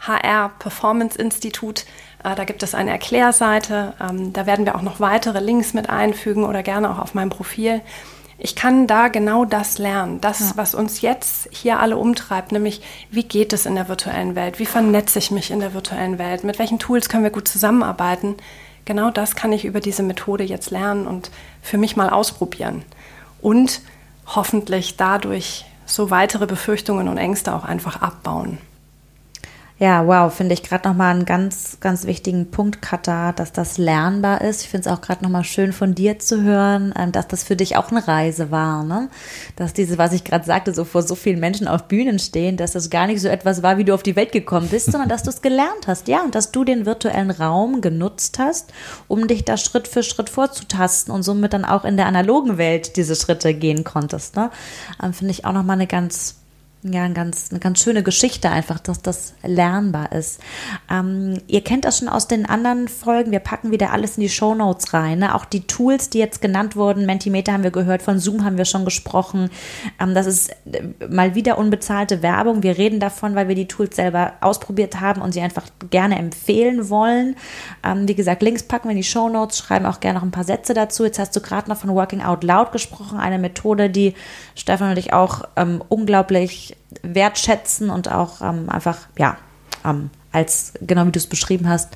HR 0.00 0.50
Performance 0.58 1.18
Institut. 1.18 1.84
Äh, 2.24 2.34
da 2.34 2.44
gibt 2.44 2.62
es 2.62 2.74
eine 2.74 2.90
Erklärseite. 2.90 3.94
Ähm, 4.00 4.32
da 4.32 4.46
werden 4.46 4.64
wir 4.64 4.74
auch 4.74 4.82
noch 4.82 5.00
weitere 5.00 5.40
Links 5.40 5.74
mit 5.74 5.90
einfügen 5.90 6.44
oder 6.44 6.62
gerne 6.62 6.90
auch 6.90 6.98
auf 6.98 7.14
meinem 7.14 7.30
Profil. 7.30 7.82
Ich 8.42 8.56
kann 8.56 8.86
da 8.86 9.08
genau 9.08 9.44
das 9.44 9.76
lernen, 9.76 10.20
das, 10.22 10.40
ja. 10.40 10.52
was 10.56 10.74
uns 10.74 11.02
jetzt 11.02 11.46
hier 11.52 11.78
alle 11.78 11.98
umtreibt, 11.98 12.52
nämlich 12.52 12.80
wie 13.10 13.22
geht 13.22 13.52
es 13.52 13.66
in 13.66 13.74
der 13.74 13.88
virtuellen 13.88 14.34
Welt, 14.34 14.58
wie 14.58 14.64
vernetze 14.64 15.18
ich 15.18 15.30
mich 15.30 15.50
in 15.50 15.60
der 15.60 15.74
virtuellen 15.74 16.18
Welt, 16.18 16.42
mit 16.42 16.58
welchen 16.58 16.78
Tools 16.78 17.10
können 17.10 17.22
wir 17.22 17.30
gut 17.30 17.48
zusammenarbeiten. 17.48 18.36
Genau 18.86 19.10
das 19.10 19.36
kann 19.36 19.52
ich 19.52 19.66
über 19.66 19.80
diese 19.80 20.02
Methode 20.02 20.42
jetzt 20.42 20.70
lernen 20.70 21.06
und 21.06 21.30
für 21.60 21.76
mich 21.76 21.96
mal 21.96 22.08
ausprobieren. 22.08 22.82
Und 23.42 23.82
hoffentlich 24.26 24.96
dadurch 24.96 25.66
so 25.84 26.10
weitere 26.10 26.46
Befürchtungen 26.46 27.08
und 27.08 27.18
Ängste 27.18 27.54
auch 27.54 27.64
einfach 27.64 28.00
abbauen. 28.00 28.56
Ja, 29.82 30.06
wow, 30.06 30.30
finde 30.30 30.52
ich 30.52 30.62
gerade 30.62 30.86
nochmal 30.86 31.14
einen 31.14 31.24
ganz, 31.24 31.78
ganz 31.80 32.04
wichtigen 32.04 32.50
Punkt, 32.50 32.82
Katha, 32.82 33.32
dass 33.32 33.50
das 33.50 33.78
lernbar 33.78 34.42
ist. 34.42 34.60
Ich 34.60 34.68
finde 34.68 34.86
es 34.86 34.94
auch 34.94 35.00
gerade 35.00 35.24
nochmal 35.24 35.42
schön 35.42 35.72
von 35.72 35.94
dir 35.94 36.18
zu 36.18 36.42
hören, 36.42 36.92
ähm, 36.98 37.12
dass 37.12 37.28
das 37.28 37.44
für 37.44 37.56
dich 37.56 37.78
auch 37.78 37.90
eine 37.90 38.06
Reise 38.06 38.50
war, 38.50 38.84
ne? 38.84 39.08
Dass 39.56 39.72
diese, 39.72 39.96
was 39.96 40.12
ich 40.12 40.24
gerade 40.24 40.44
sagte, 40.44 40.74
so 40.74 40.84
vor 40.84 41.00
so 41.02 41.14
vielen 41.14 41.40
Menschen 41.40 41.66
auf 41.66 41.84
Bühnen 41.88 42.18
stehen, 42.18 42.58
dass 42.58 42.72
das 42.72 42.90
gar 42.90 43.06
nicht 43.06 43.22
so 43.22 43.28
etwas 43.28 43.62
war, 43.62 43.78
wie 43.78 43.84
du 43.84 43.94
auf 43.94 44.02
die 44.02 44.16
Welt 44.16 44.32
gekommen 44.32 44.68
bist, 44.68 44.92
sondern 44.92 45.08
dass 45.08 45.22
du 45.22 45.30
es 45.30 45.40
gelernt 45.40 45.86
hast, 45.86 46.08
ja, 46.08 46.20
und 46.22 46.34
dass 46.34 46.52
du 46.52 46.62
den 46.64 46.84
virtuellen 46.84 47.30
Raum 47.30 47.80
genutzt 47.80 48.38
hast, 48.38 48.74
um 49.08 49.28
dich 49.28 49.46
da 49.46 49.56
Schritt 49.56 49.88
für 49.88 50.02
Schritt 50.02 50.28
vorzutasten 50.28 51.10
und 51.14 51.22
somit 51.22 51.54
dann 51.54 51.64
auch 51.64 51.86
in 51.86 51.96
der 51.96 52.04
analogen 52.04 52.58
Welt 52.58 52.98
diese 52.98 53.16
Schritte 53.16 53.54
gehen 53.54 53.82
konntest, 53.82 54.36
ne? 54.36 54.50
Ähm, 55.02 55.14
finde 55.14 55.30
ich 55.30 55.46
auch 55.46 55.54
nochmal 55.54 55.76
eine 55.76 55.86
ganz 55.86 56.39
ja, 56.82 57.04
eine 57.04 57.12
ganz, 57.12 57.48
eine 57.50 57.60
ganz 57.60 57.82
schöne 57.82 58.02
Geschichte 58.02 58.48
einfach, 58.48 58.78
dass 58.78 59.02
das 59.02 59.34
lernbar 59.42 60.12
ist. 60.12 60.40
Ähm, 60.90 61.38
ihr 61.46 61.62
kennt 61.62 61.84
das 61.84 61.98
schon 61.98 62.08
aus 62.08 62.26
den 62.26 62.46
anderen 62.46 62.88
Folgen. 62.88 63.32
Wir 63.32 63.38
packen 63.38 63.70
wieder 63.70 63.92
alles 63.92 64.16
in 64.16 64.22
die 64.22 64.30
Show 64.30 64.54
Notes 64.54 64.94
rein. 64.94 65.18
Ne? 65.18 65.34
Auch 65.34 65.44
die 65.44 65.66
Tools, 65.66 66.08
die 66.08 66.18
jetzt 66.18 66.40
genannt 66.40 66.76
wurden. 66.76 67.04
Mentimeter 67.04 67.52
haben 67.52 67.64
wir 67.64 67.70
gehört, 67.70 68.00
von 68.00 68.18
Zoom 68.18 68.46
haben 68.46 68.56
wir 68.56 68.64
schon 68.64 68.86
gesprochen. 68.86 69.50
Ähm, 70.00 70.14
das 70.14 70.26
ist 70.26 70.50
äh, 70.72 71.06
mal 71.06 71.34
wieder 71.34 71.58
unbezahlte 71.58 72.22
Werbung. 72.22 72.62
Wir 72.62 72.78
reden 72.78 72.98
davon, 72.98 73.34
weil 73.34 73.48
wir 73.48 73.54
die 73.54 73.68
Tools 73.68 73.96
selber 73.96 74.32
ausprobiert 74.40 75.00
haben 75.00 75.20
und 75.20 75.32
sie 75.32 75.42
einfach 75.42 75.66
gerne 75.90 76.18
empfehlen 76.18 76.88
wollen. 76.88 77.36
Ähm, 77.84 78.08
wie 78.08 78.14
gesagt, 78.14 78.40
Links 78.40 78.62
packen 78.62 78.88
wir 78.88 78.92
in 78.92 78.96
die 78.96 79.04
Show 79.04 79.28
Notes, 79.28 79.58
schreiben 79.58 79.84
auch 79.84 80.00
gerne 80.00 80.18
noch 80.18 80.24
ein 80.24 80.30
paar 80.30 80.44
Sätze 80.44 80.72
dazu. 80.72 81.04
Jetzt 81.04 81.18
hast 81.18 81.36
du 81.36 81.40
gerade 81.40 81.68
noch 81.68 81.76
von 81.76 81.90
Working 81.90 82.22
Out 82.22 82.42
Loud 82.42 82.72
gesprochen, 82.72 83.18
eine 83.18 83.38
Methode, 83.38 83.90
die 83.90 84.14
Stefan 84.54 84.92
und 84.92 84.98
ich 84.98 85.12
auch 85.12 85.42
ähm, 85.56 85.82
wertschätzen 87.02 87.90
und 87.90 88.10
auch 88.10 88.40
ähm, 88.40 88.68
einfach, 88.68 88.98
ja, 89.18 89.36
ähm, 89.84 90.10
als, 90.32 90.74
genau 90.80 91.06
wie 91.06 91.12
du 91.12 91.18
es 91.18 91.26
beschrieben 91.26 91.68
hast, 91.68 91.88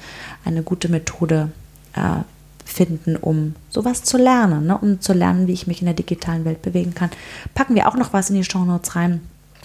eine 0.45 0.62
gute 0.62 0.89
Methode 0.89 1.51
äh, 1.95 2.22
finden, 2.64 3.16
um 3.16 3.55
sowas 3.70 4.03
zu 4.03 4.16
lernen, 4.16 4.66
ne? 4.66 4.79
um 4.79 5.01
zu 5.01 5.12
lernen, 5.12 5.47
wie 5.47 5.53
ich 5.53 5.66
mich 5.66 5.81
in 5.81 5.87
der 5.87 5.95
digitalen 5.95 6.45
Welt 6.45 6.62
bewegen 6.62 6.95
kann. 6.95 7.11
Packen 7.55 7.75
wir 7.75 7.89
auch 7.89 7.95
noch 7.95 8.12
was 8.12 8.31
in 8.31 8.37
die 8.37 8.45
Show 8.45 8.64
Notes 8.64 8.97
rein. 8.97 9.20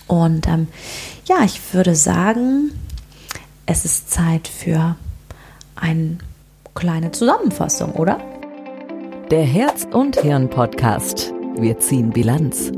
Und 0.07 0.47
ähm, 0.47 0.67
ja, 1.25 1.43
ich 1.43 1.73
würde 1.73 1.95
sagen, 1.95 2.71
es 3.65 3.85
ist 3.85 4.11
Zeit 4.11 4.47
für 4.47 4.95
eine 5.75 6.17
kleine 6.75 7.11
Zusammenfassung, 7.11 7.93
oder? 7.93 8.19
Der 9.31 9.43
Herz 9.43 9.87
und 9.91 10.19
Hirn 10.19 10.49
Podcast. 10.49 11.31
Wir 11.55 11.79
ziehen 11.79 12.09
Bilanz. 12.09 12.71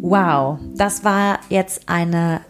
Wow, 0.00 0.58
das 0.74 1.02
war 1.02 1.40
jetzt 1.48 1.88
eine, 1.88 2.40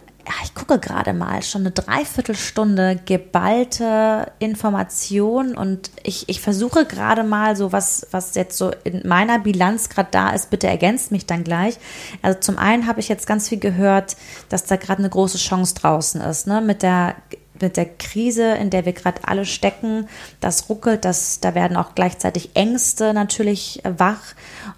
ich 0.43 0.53
gucke 0.53 0.77
gerade 0.77 1.13
mal, 1.13 1.41
schon 1.41 1.61
eine 1.61 1.71
Dreiviertelstunde 1.71 2.99
geballte 3.05 4.31
Information 4.37 5.57
und 5.57 5.89
ich, 6.03 6.29
ich 6.29 6.41
versuche 6.41 6.85
gerade 6.85 7.23
mal 7.23 7.55
so 7.55 7.71
was, 7.71 8.07
was 8.11 8.35
jetzt 8.35 8.57
so 8.57 8.71
in 8.83 9.07
meiner 9.07 9.39
Bilanz 9.39 9.89
gerade 9.89 10.09
da 10.11 10.29
ist, 10.29 10.51
bitte 10.51 10.67
ergänzt 10.67 11.11
mich 11.11 11.25
dann 11.25 11.43
gleich. 11.43 11.77
Also 12.21 12.39
zum 12.39 12.59
einen 12.59 12.85
habe 12.85 12.99
ich 12.99 13.09
jetzt 13.09 13.25
ganz 13.25 13.49
viel 13.49 13.59
gehört, 13.59 14.15
dass 14.49 14.65
da 14.65 14.75
gerade 14.75 14.99
eine 14.99 15.09
große 15.09 15.39
Chance 15.39 15.73
draußen 15.73 16.21
ist, 16.21 16.45
ne, 16.45 16.61
mit 16.61 16.83
der 16.83 17.15
mit 17.61 17.77
der 17.77 17.85
Krise, 17.85 18.53
in 18.55 18.69
der 18.69 18.85
wir 18.85 18.93
gerade 18.93 19.21
alle 19.25 19.45
stecken, 19.45 20.07
das 20.39 20.69
ruckelt, 20.69 21.05
das, 21.05 21.39
da 21.39 21.55
werden 21.55 21.77
auch 21.77 21.95
gleichzeitig 21.95 22.51
Ängste 22.55 23.13
natürlich 23.13 23.81
wach. 23.83 24.33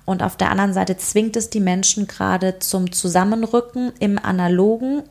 Und 0.05 0.23
auf 0.23 0.35
der 0.35 0.51
anderen 0.51 0.73
Seite 0.73 0.97
zwingt 0.97 1.35
es 1.35 1.49
die 1.49 1.59
Menschen 1.59 2.07
gerade 2.07 2.59
zum 2.59 2.91
Zusammenrücken 2.91 3.93
im 3.99 4.17
analogen 4.17 5.03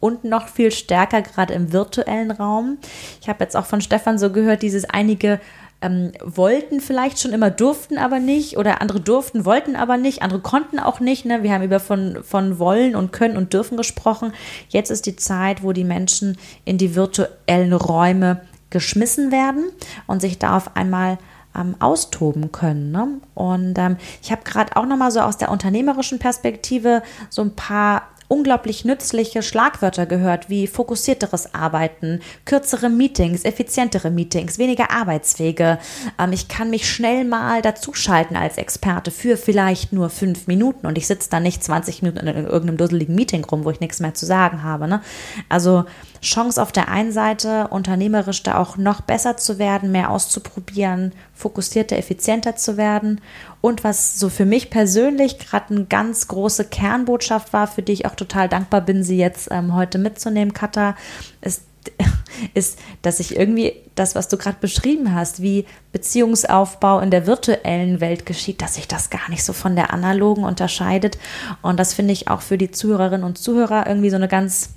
und 0.00 0.24
noch 0.24 0.48
viel 0.48 0.70
stärker 0.70 1.22
gerade 1.22 1.54
im 1.54 1.72
virtuellen 1.72 2.30
Raum. 2.30 2.78
Ich 3.20 3.28
habe 3.28 3.42
jetzt 3.42 3.56
auch 3.56 3.66
von 3.66 3.80
Stefan 3.80 4.18
so 4.18 4.30
gehört, 4.30 4.62
dieses 4.62 4.84
einige 4.84 5.40
ähm, 5.82 6.12
wollten 6.24 6.80
vielleicht 6.80 7.20
schon 7.20 7.32
immer, 7.32 7.50
durften 7.50 7.98
aber 7.98 8.18
nicht 8.18 8.56
oder 8.56 8.80
andere 8.80 9.00
durften, 9.00 9.44
wollten 9.44 9.76
aber 9.76 9.96
nicht, 9.96 10.22
andere 10.22 10.40
konnten 10.40 10.78
auch 10.78 11.00
nicht. 11.00 11.24
Ne? 11.24 11.42
Wir 11.42 11.52
haben 11.52 11.62
über 11.62 11.80
von, 11.80 12.22
von 12.22 12.58
wollen 12.58 12.96
und 12.96 13.12
können 13.12 13.36
und 13.36 13.52
dürfen 13.52 13.76
gesprochen. 13.76 14.32
Jetzt 14.68 14.90
ist 14.90 15.06
die 15.06 15.16
Zeit, 15.16 15.62
wo 15.62 15.72
die 15.72 15.84
Menschen 15.84 16.38
in 16.64 16.78
die 16.78 16.94
virtuellen 16.94 17.72
Räume 17.72 18.40
geschmissen 18.70 19.30
werden 19.30 19.64
und 20.06 20.20
sich 20.20 20.38
da 20.38 20.56
auf 20.56 20.76
einmal 20.76 21.18
ähm, 21.56 21.76
austoben 21.78 22.52
können. 22.52 22.90
Ne? 22.90 23.20
Und 23.34 23.78
ähm, 23.78 23.96
ich 24.22 24.32
habe 24.32 24.42
gerade 24.44 24.76
auch 24.76 24.86
noch 24.86 24.96
mal 24.96 25.10
so 25.10 25.20
aus 25.20 25.36
der 25.36 25.50
unternehmerischen 25.50 26.18
Perspektive 26.18 27.02
so 27.30 27.42
ein 27.42 27.54
paar 27.54 28.02
unglaublich 28.28 28.84
nützliche 28.84 29.42
Schlagwörter 29.42 30.06
gehört, 30.06 30.48
wie 30.48 30.66
fokussierteres 30.66 31.54
Arbeiten, 31.54 32.20
kürzere 32.44 32.88
Meetings, 32.88 33.44
effizientere 33.44 34.10
Meetings, 34.10 34.58
weniger 34.58 34.90
Arbeitswege. 34.90 35.78
Ähm, 36.18 36.32
ich 36.32 36.48
kann 36.48 36.70
mich 36.70 36.90
schnell 36.90 37.24
mal 37.24 37.62
dazuschalten 37.62 38.36
als 38.36 38.58
Experte 38.58 39.10
für 39.10 39.36
vielleicht 39.36 39.92
nur 39.92 40.10
fünf 40.10 40.46
Minuten 40.46 40.86
und 40.86 40.98
ich 40.98 41.06
sitze 41.06 41.30
dann 41.30 41.42
nicht 41.42 41.62
20 41.62 42.02
Minuten 42.02 42.26
in 42.26 42.46
irgendeinem 42.46 42.76
dusseligen 42.76 43.14
Meeting 43.14 43.44
rum, 43.44 43.64
wo 43.64 43.70
ich 43.70 43.80
nichts 43.80 44.00
mehr 44.00 44.14
zu 44.14 44.26
sagen 44.26 44.62
habe. 44.62 44.88
Ne? 44.88 45.00
Also 45.48 45.84
Chance 46.22 46.60
auf 46.60 46.72
der 46.72 46.88
einen 46.88 47.12
Seite, 47.12 47.68
unternehmerisch 47.68 48.42
da 48.42 48.58
auch 48.58 48.76
noch 48.76 49.00
besser 49.00 49.36
zu 49.36 49.58
werden, 49.58 49.92
mehr 49.92 50.10
auszuprobieren, 50.10 51.12
fokussierter, 51.34 51.96
effizienter 51.96 52.56
zu 52.56 52.76
werden. 52.76 53.20
Und 53.66 53.82
was 53.82 54.20
so 54.20 54.28
für 54.28 54.44
mich 54.44 54.70
persönlich 54.70 55.40
gerade 55.40 55.74
eine 55.74 55.86
ganz 55.86 56.28
große 56.28 56.66
Kernbotschaft 56.66 57.52
war, 57.52 57.66
für 57.66 57.82
die 57.82 57.94
ich 57.94 58.06
auch 58.06 58.14
total 58.14 58.48
dankbar 58.48 58.80
bin, 58.80 59.02
sie 59.02 59.18
jetzt 59.18 59.48
ähm, 59.50 59.74
heute 59.74 59.98
mitzunehmen, 59.98 60.54
Katha, 60.54 60.94
ist 61.40 61.62
ist, 62.54 62.78
dass 63.02 63.18
ich 63.18 63.36
irgendwie 63.36 63.72
das, 63.96 64.14
was 64.14 64.28
du 64.28 64.36
gerade 64.36 64.58
beschrieben 64.60 65.12
hast, 65.12 65.42
wie 65.42 65.66
Beziehungsaufbau 65.90 67.00
in 67.00 67.10
der 67.10 67.26
virtuellen 67.26 68.00
Welt 68.00 68.24
geschieht, 68.24 68.62
dass 68.62 68.76
sich 68.76 68.86
das 68.86 69.10
gar 69.10 69.28
nicht 69.30 69.42
so 69.42 69.52
von 69.52 69.74
der 69.74 69.92
analogen 69.92 70.44
unterscheidet. 70.44 71.18
Und 71.60 71.80
das 71.80 71.92
finde 71.92 72.12
ich 72.12 72.28
auch 72.28 72.42
für 72.42 72.58
die 72.58 72.70
Zuhörerinnen 72.70 73.24
und 73.24 73.36
Zuhörer 73.36 73.88
irgendwie 73.88 74.10
so 74.10 74.16
eine 74.16 74.28
ganz 74.28 74.74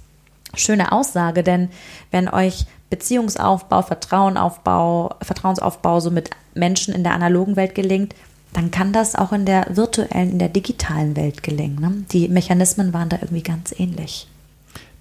schöne 0.56 0.92
Aussage, 0.92 1.44
denn 1.44 1.70
wenn 2.10 2.28
euch 2.28 2.66
Beziehungsaufbau, 2.90 3.84
Vertrauenaufbau, 3.84 5.16
Vertrauensaufbau 5.22 6.00
so 6.00 6.10
mit 6.10 6.32
Menschen 6.56 6.94
in 6.96 7.04
der 7.04 7.14
analogen 7.14 7.56
Welt 7.56 7.76
gelingt, 7.76 8.16
dann 8.54 8.72
kann 8.72 8.94
das 8.94 9.16
auch 9.16 9.32
in 9.32 9.46
der 9.46 9.68
virtuellen, 9.70 10.32
in 10.32 10.40
der 10.40 10.50
digitalen 10.50 11.16
Welt 11.16 11.44
gelingen. 11.44 11.80
Ne? 11.80 12.04
Die 12.12 12.28
Mechanismen 12.28 12.94
waren 12.94 13.10
da 13.10 13.18
irgendwie 13.18 13.44
ganz 13.44 13.74
ähnlich. 13.78 14.28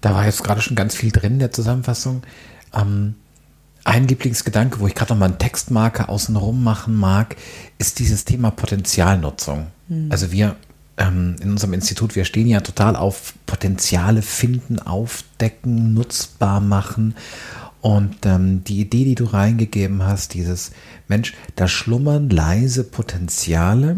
Da 0.01 0.13
war 0.13 0.25
jetzt 0.25 0.43
gerade 0.43 0.61
schon 0.61 0.75
ganz 0.75 0.95
viel 0.95 1.11
drin 1.11 1.33
in 1.33 1.39
der 1.39 1.51
Zusammenfassung. 1.51 2.23
Ähm, 2.73 3.15
ein 3.83 4.07
Lieblingsgedanke, 4.07 4.79
wo 4.79 4.87
ich 4.87 4.95
gerade 4.95 5.13
noch 5.13 5.19
mal 5.19 5.25
einen 5.25 5.39
Textmarker 5.39 6.09
außenrum 6.09 6.63
machen 6.63 6.95
mag, 6.95 7.35
ist 7.79 7.99
dieses 7.99 8.25
Thema 8.25 8.51
Potenzialnutzung. 8.51 9.67
Hm. 9.87 10.07
Also 10.11 10.31
wir 10.31 10.55
ähm, 10.97 11.37
in 11.41 11.51
unserem 11.51 11.73
Institut, 11.73 12.15
wir 12.15 12.25
stehen 12.25 12.47
ja 12.47 12.59
total 12.59 12.95
auf 12.95 13.33
Potenziale 13.45 14.21
finden, 14.21 14.79
aufdecken, 14.79 15.93
nutzbar 15.93 16.59
machen. 16.59 17.15
Und 17.81 18.25
ähm, 18.25 18.63
die 18.63 18.81
Idee, 18.81 19.05
die 19.05 19.15
du 19.15 19.25
reingegeben 19.25 20.03
hast, 20.03 20.33
dieses 20.33 20.71
Mensch, 21.07 21.33
da 21.55 21.67
schlummern 21.67 22.29
leise 22.29 22.83
Potenziale 22.83 23.97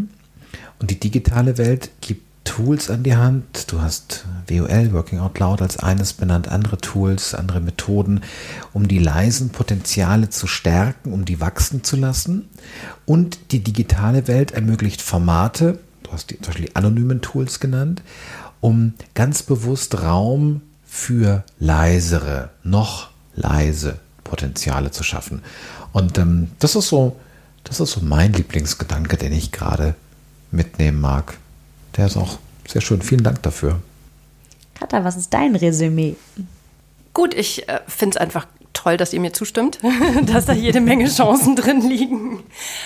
und 0.80 0.92
die 0.92 1.00
digitale 1.00 1.58
Welt 1.58 1.92
gibt 2.02 2.24
Tools 2.44 2.90
an 2.90 3.04
die 3.04 3.16
Hand. 3.16 3.72
Du 3.72 3.82
hast 3.82 4.26
WOL, 4.48 4.92
Working 4.94 5.20
Out 5.20 5.40
Loud, 5.40 5.62
als 5.62 5.78
eines 5.78 6.14
benannt, 6.14 6.48
andere 6.48 6.78
Tools, 6.78 7.34
andere 7.34 7.62
Methoden, 7.62 8.22
um 8.74 8.88
die 8.88 9.00
leisen 9.00 9.52
Potenziale 9.52 10.30
zu 10.30 10.48
stärken, 10.48 11.14
um 11.14 11.24
die 11.24 11.40
wachsen 11.40 11.84
zu 11.84 11.96
lassen. 11.96 12.50
Und 13.06 13.52
die 13.52 13.64
digitale 13.64 14.28
Welt 14.28 14.52
ermöglicht 14.52 15.02
Formate, 15.02 15.80
du 16.04 16.12
hast 16.12 16.32
die, 16.32 16.36
zum 16.36 16.48
Beispiel 16.48 16.66
die 16.66 16.76
anonymen 16.76 17.22
Tools 17.22 17.60
genannt, 17.60 18.02
um 18.60 18.96
ganz 19.14 19.44
bewusst 19.44 20.02
Raum 20.02 20.62
für 20.84 21.46
leisere, 21.58 22.50
noch 22.64 23.11
leise 23.42 24.00
Potenziale 24.24 24.92
zu 24.92 25.04
schaffen. 25.04 25.42
Und 25.92 26.18
ähm, 26.18 26.52
das 26.60 26.76
ist 26.76 26.88
so, 26.88 27.18
das 27.64 27.80
ist 27.80 27.92
so 27.92 28.02
mein 28.02 28.34
Lieblingsgedanke, 28.34 29.18
den 29.18 29.34
ich 29.34 29.52
gerade 29.52 29.96
mitnehmen 30.52 31.02
mag. 31.02 31.38
Der 31.98 32.06
ist 32.06 32.18
auch 32.18 32.40
sehr 32.68 32.82
schön. 32.82 33.02
Vielen 33.02 33.24
Dank 33.24 33.42
dafür. 33.44 33.82
Katha, 34.76 35.04
was 35.04 35.18
ist 35.18 35.34
dein 35.34 35.56
Resümee? 35.56 36.16
Gut, 37.14 37.34
ich 37.34 37.68
äh, 37.68 37.82
finde 37.88 38.16
es 38.16 38.22
einfach 38.22 38.48
toll, 38.74 38.98
dass 38.98 39.14
ihr 39.14 39.20
mir 39.20 39.34
zustimmt, 39.34 39.80
dass 40.26 40.46
da 40.46 40.54
jede 40.54 40.82
Menge 40.82 41.08
Chancen 41.08 41.56
drin 41.56 41.82
liegen. 41.82 42.44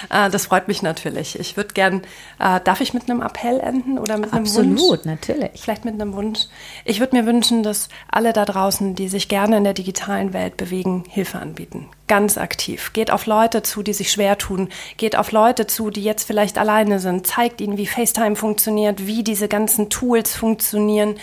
Äh, 0.09 0.29
das 0.29 0.47
freut 0.47 0.67
mich 0.67 0.81
natürlich. 0.81 1.39
Ich 1.39 1.57
würde 1.57 1.73
gern, 1.73 2.01
äh, 2.39 2.59
darf 2.63 2.81
ich 2.81 2.93
mit 2.93 3.09
einem 3.09 3.21
Appell 3.21 3.59
enden 3.59 3.97
oder 3.97 4.17
mit 4.17 4.33
einem 4.33 4.43
Absolut, 4.43 4.69
Wunsch? 4.69 4.81
Absolut, 4.81 5.05
natürlich. 5.05 5.61
Vielleicht 5.61 5.85
mit 5.85 5.93
einem 5.95 6.13
Wunsch. 6.13 6.41
Ich 6.83 6.99
würde 6.99 7.15
mir 7.15 7.25
wünschen, 7.25 7.63
dass 7.63 7.89
alle 8.11 8.33
da 8.33 8.45
draußen, 8.45 8.95
die 8.95 9.07
sich 9.07 9.27
gerne 9.27 9.57
in 9.57 9.63
der 9.63 9.73
digitalen 9.73 10.33
Welt 10.33 10.57
bewegen, 10.57 11.03
Hilfe 11.09 11.39
anbieten. 11.39 11.87
Ganz 12.07 12.37
aktiv. 12.37 12.91
Geht 12.93 13.09
auf 13.09 13.25
Leute 13.25 13.63
zu, 13.63 13.81
die 13.81 13.93
sich 13.93 14.11
schwer 14.11 14.37
tun. 14.37 14.69
Geht 14.97 15.15
auf 15.15 15.31
Leute 15.31 15.65
zu, 15.65 15.89
die 15.89 16.03
jetzt 16.03 16.25
vielleicht 16.25 16.57
alleine 16.57 16.99
sind. 16.99 17.25
Zeigt 17.25 17.61
ihnen, 17.61 17.77
wie 17.77 17.87
FaceTime 17.87 18.35
funktioniert, 18.35 19.07
wie 19.07 19.23
diese 19.23 19.47
ganzen 19.47 19.89
Tools 19.89 20.35
funktionieren 20.35 21.15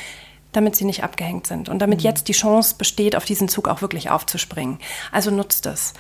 damit 0.52 0.76
sie 0.76 0.84
nicht 0.84 1.02
abgehängt 1.02 1.46
sind 1.46 1.68
und 1.68 1.78
damit 1.80 2.00
mhm. 2.00 2.04
jetzt 2.04 2.28
die 2.28 2.32
Chance 2.32 2.74
besteht, 2.76 3.16
auf 3.16 3.24
diesen 3.24 3.48
Zug 3.48 3.68
auch 3.68 3.82
wirklich 3.82 4.10
aufzuspringen. 4.10 4.78
Also 5.10 5.30
nutzt 5.30 5.66
es. 5.66 5.94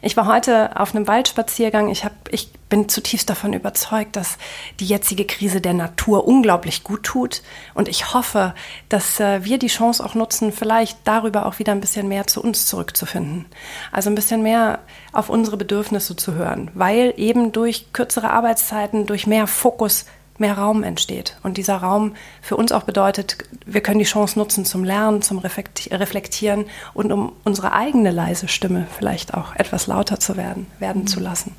Ich 0.00 0.16
war 0.16 0.26
heute 0.26 0.78
auf 0.80 0.94
einem 0.94 1.08
Waldspaziergang. 1.08 1.88
Ich, 1.88 2.04
hab, 2.04 2.12
ich 2.30 2.52
bin 2.68 2.88
zutiefst 2.88 3.28
davon 3.28 3.52
überzeugt, 3.52 4.16
dass 4.16 4.38
die 4.80 4.86
jetzige 4.86 5.24
Krise 5.24 5.60
der 5.60 5.74
Natur 5.74 6.26
unglaublich 6.26 6.84
gut 6.84 7.02
tut. 7.02 7.42
Und 7.74 7.88
ich 7.88 8.14
hoffe, 8.14 8.54
dass 8.88 9.18
äh, 9.20 9.44
wir 9.44 9.58
die 9.58 9.66
Chance 9.66 10.04
auch 10.04 10.14
nutzen, 10.14 10.52
vielleicht 10.52 10.98
darüber 11.04 11.46
auch 11.46 11.58
wieder 11.58 11.72
ein 11.72 11.80
bisschen 11.80 12.08
mehr 12.08 12.26
zu 12.26 12.42
uns 12.42 12.66
zurückzufinden. 12.66 13.46
Also 13.90 14.10
ein 14.10 14.14
bisschen 14.14 14.42
mehr 14.42 14.80
auf 15.12 15.28
unsere 15.28 15.56
Bedürfnisse 15.56 16.14
zu 16.14 16.34
hören, 16.34 16.70
weil 16.74 17.14
eben 17.16 17.52
durch 17.52 17.92
kürzere 17.92 18.30
Arbeitszeiten, 18.30 19.06
durch 19.06 19.26
mehr 19.26 19.46
Fokus 19.46 20.06
mehr 20.40 20.56
Raum 20.56 20.82
entsteht. 20.82 21.36
Und 21.42 21.56
dieser 21.56 21.76
Raum 21.76 22.14
für 22.42 22.56
uns 22.56 22.72
auch 22.72 22.84
bedeutet, 22.84 23.38
wir 23.64 23.80
können 23.80 23.98
die 23.98 24.04
Chance 24.04 24.38
nutzen 24.38 24.64
zum 24.64 24.84
Lernen, 24.84 25.22
zum 25.22 25.38
Reflektieren 25.38 26.66
und 26.94 27.12
um 27.12 27.32
unsere 27.44 27.72
eigene 27.72 28.10
leise 28.10 28.48
Stimme 28.48 28.86
vielleicht 28.96 29.34
auch 29.34 29.54
etwas 29.56 29.86
lauter 29.86 30.20
zu 30.20 30.36
werden, 30.36 30.66
werden 30.78 31.02
mhm. 31.02 31.06
zu 31.06 31.20
lassen. 31.20 31.54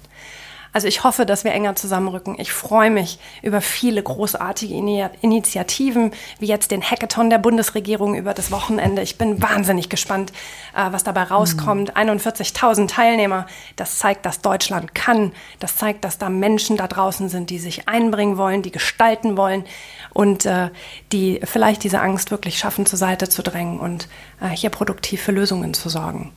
Also 0.78 0.88
ich 0.88 1.04
hoffe, 1.04 1.26
dass 1.26 1.44
wir 1.44 1.54
enger 1.54 1.76
zusammenrücken. 1.76 2.36
Ich 2.38 2.52
freue 2.52 2.92
mich 2.92 3.18
über 3.42 3.62
viele 3.62 4.04
großartige 4.04 4.76
Initiativen, 4.76 6.12
wie 6.38 6.46
jetzt 6.46 6.70
den 6.70 6.84
Hackathon 6.84 7.32
der 7.32 7.40
Bundesregierung 7.40 8.14
über 8.14 8.36
das 8.36 8.52
Wochenende. 8.52 9.02
Ich 9.02 9.18
bin 9.18 9.42
wahnsinnig 9.42 9.90
gespannt, 9.90 10.32
äh, 10.76 10.92
was 10.92 11.04
dabei 11.04 11.24
rauskommt. 11.24 11.98
41.000 11.98 12.90
Teilnehmer. 12.90 13.48
Das 13.76 13.98
zeigt, 13.98 14.24
dass 14.28 14.42
Deutschland 14.42 14.94
kann. 14.94 15.32
Das 15.60 15.78
zeigt, 15.78 16.06
dass 16.06 16.20
da 16.20 16.30
Menschen 16.30 16.78
da 16.78 16.88
draußen 16.88 17.28
sind, 17.28 17.50
die 17.50 17.58
sich 17.58 17.90
einbringen 17.90 18.38
wollen, 18.38 18.62
die 18.62 18.72
gestalten 18.72 19.36
wollen 19.36 19.66
und 20.14 20.46
äh, 20.46 20.70
die 21.12 21.42
vielleicht 21.44 21.86
diese 21.86 22.02
Angst 22.02 22.30
wirklich 22.30 22.60
schaffen, 22.60 22.86
zur 22.86 23.00
Seite 23.00 23.30
zu 23.30 23.42
drängen 23.42 23.80
und 23.80 24.08
äh, 24.42 24.50
hier 24.50 24.70
produktiv 24.70 25.24
für 25.24 25.32
Lösungen 25.32 25.74
zu 25.74 25.90
sorgen. 25.90 26.34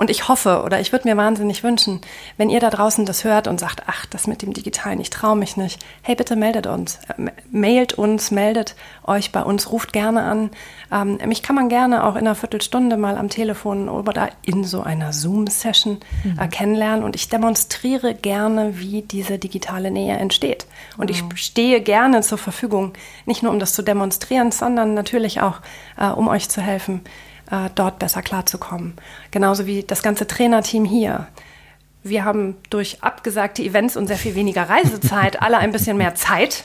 Und 0.00 0.08
ich 0.08 0.28
hoffe 0.28 0.62
oder 0.64 0.80
ich 0.80 0.92
würde 0.92 1.06
mir 1.06 1.18
wahnsinnig 1.18 1.62
wünschen, 1.62 2.00
wenn 2.38 2.48
ihr 2.48 2.58
da 2.58 2.70
draußen 2.70 3.04
das 3.04 3.24
hört 3.24 3.46
und 3.46 3.60
sagt, 3.60 3.82
ach, 3.84 4.06
das 4.06 4.26
mit 4.26 4.40
dem 4.40 4.54
Digitalen, 4.54 4.98
ich 4.98 5.10
traue 5.10 5.36
mich 5.36 5.58
nicht. 5.58 5.84
Hey, 6.00 6.14
bitte 6.14 6.36
meldet 6.36 6.66
uns. 6.66 6.98
Äh, 7.18 7.30
mailt 7.50 7.92
uns, 7.92 8.30
meldet 8.30 8.76
euch 9.04 9.30
bei 9.30 9.42
uns, 9.42 9.70
ruft 9.70 9.92
gerne 9.92 10.22
an. 10.22 10.52
Ähm, 10.90 11.18
mich 11.26 11.42
kann 11.42 11.54
man 11.54 11.68
gerne 11.68 12.04
auch 12.04 12.14
in 12.14 12.22
einer 12.22 12.34
Viertelstunde 12.34 12.96
mal 12.96 13.18
am 13.18 13.28
Telefon 13.28 13.90
oder 13.90 14.30
in 14.40 14.64
so 14.64 14.80
einer 14.80 15.12
Zoom-Session 15.12 16.00
mhm. 16.24 16.38
äh, 16.40 16.48
kennenlernen. 16.48 17.04
Und 17.04 17.14
ich 17.14 17.28
demonstriere 17.28 18.14
gerne, 18.14 18.78
wie 18.78 19.02
diese 19.02 19.38
digitale 19.38 19.90
Nähe 19.90 20.16
entsteht. 20.16 20.64
Und 20.96 21.10
wow. 21.10 21.30
ich 21.34 21.42
stehe 21.44 21.82
gerne 21.82 22.22
zur 22.22 22.38
Verfügung, 22.38 22.94
nicht 23.26 23.42
nur 23.42 23.52
um 23.52 23.58
das 23.58 23.74
zu 23.74 23.82
demonstrieren, 23.82 24.50
sondern 24.50 24.94
natürlich 24.94 25.42
auch, 25.42 25.60
äh, 25.98 26.06
um 26.06 26.26
euch 26.28 26.48
zu 26.48 26.62
helfen, 26.62 27.02
äh, 27.50 27.68
dort 27.74 27.98
besser 27.98 28.22
klarzukommen. 28.22 28.94
Genauso 29.30 29.66
wie 29.66 29.82
das 29.82 30.02
ganze 30.02 30.26
Trainerteam 30.26 30.84
hier. 30.84 31.26
Wir 32.02 32.24
haben 32.24 32.56
durch 32.70 33.02
abgesagte 33.02 33.62
Events 33.62 33.96
und 33.96 34.06
sehr 34.06 34.16
viel 34.16 34.34
weniger 34.34 34.68
Reisezeit 34.68 35.42
alle 35.42 35.58
ein 35.58 35.72
bisschen 35.72 35.96
mehr 35.96 36.14
Zeit. 36.14 36.64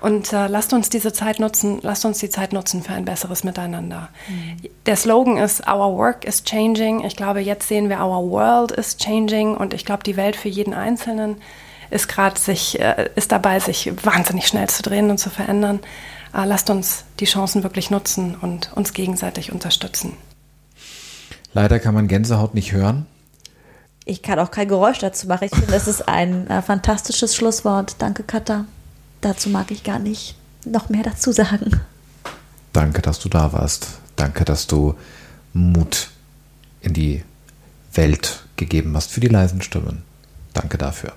Und 0.00 0.32
äh, 0.32 0.48
lasst 0.48 0.72
uns 0.72 0.90
diese 0.90 1.12
Zeit 1.12 1.38
nutzen, 1.38 1.78
lasst 1.82 2.04
uns 2.04 2.18
die 2.18 2.28
Zeit 2.28 2.52
nutzen 2.52 2.82
für 2.82 2.92
ein 2.92 3.04
besseres 3.04 3.44
Miteinander. 3.44 4.08
Mhm. 4.28 4.68
Der 4.84 4.96
Slogan 4.96 5.36
ist 5.36 5.68
Our 5.68 5.96
Work 5.96 6.24
is 6.24 6.42
Changing. 6.42 7.04
Ich 7.04 7.14
glaube, 7.14 7.38
jetzt 7.38 7.68
sehen 7.68 7.88
wir 7.88 8.00
Our 8.00 8.28
World 8.28 8.72
is 8.72 8.96
Changing 8.96 9.56
und 9.56 9.72
ich 9.72 9.84
glaube, 9.84 10.02
die 10.02 10.16
Welt 10.16 10.34
für 10.34 10.48
jeden 10.48 10.74
Einzelnen 10.74 11.36
ist 11.90 12.08
gerade 12.08 12.40
sich, 12.40 12.80
äh, 12.80 13.10
ist 13.14 13.30
dabei, 13.30 13.60
sich 13.60 13.92
wahnsinnig 14.04 14.48
schnell 14.48 14.68
zu 14.68 14.82
drehen 14.82 15.08
und 15.08 15.18
zu 15.18 15.30
verändern 15.30 15.78
äh, 16.34 16.44
lasst 16.44 16.70
uns 16.70 17.04
die 17.20 17.24
Chancen 17.24 17.62
wirklich 17.62 17.90
nutzen 17.90 18.34
und 18.34 18.72
uns 18.74 18.92
gegenseitig 18.92 19.52
unterstützen. 19.52 20.16
Leider 21.54 21.78
kann 21.78 21.94
man 21.94 22.08
Gänsehaut 22.08 22.54
nicht 22.54 22.72
hören. 22.72 23.06
Ich 24.04 24.22
kann 24.22 24.38
auch 24.38 24.50
kein 24.50 24.68
Geräusch 24.68 24.98
dazu 24.98 25.28
machen. 25.28 25.44
Ich 25.44 25.54
finde, 25.54 25.72
das 25.72 25.86
ist 25.86 26.08
ein 26.08 26.48
äh, 26.48 26.62
fantastisches 26.62 27.36
Schlusswort. 27.36 27.96
Danke, 27.98 28.22
Katha. 28.22 28.64
Dazu 29.20 29.48
mag 29.48 29.70
ich 29.70 29.84
gar 29.84 29.98
nicht 29.98 30.34
noch 30.64 30.88
mehr 30.88 31.02
dazu 31.02 31.32
sagen. 31.32 31.80
Danke, 32.72 33.02
dass 33.02 33.20
du 33.20 33.28
da 33.28 33.52
warst. 33.52 33.86
Danke, 34.16 34.44
dass 34.44 34.66
du 34.66 34.94
Mut 35.52 36.10
in 36.80 36.94
die 36.94 37.22
Welt 37.92 38.44
gegeben 38.56 38.96
hast 38.96 39.12
für 39.12 39.20
die 39.20 39.28
leisen 39.28 39.62
Stimmen. 39.62 40.02
Danke 40.54 40.78
dafür. 40.78 41.12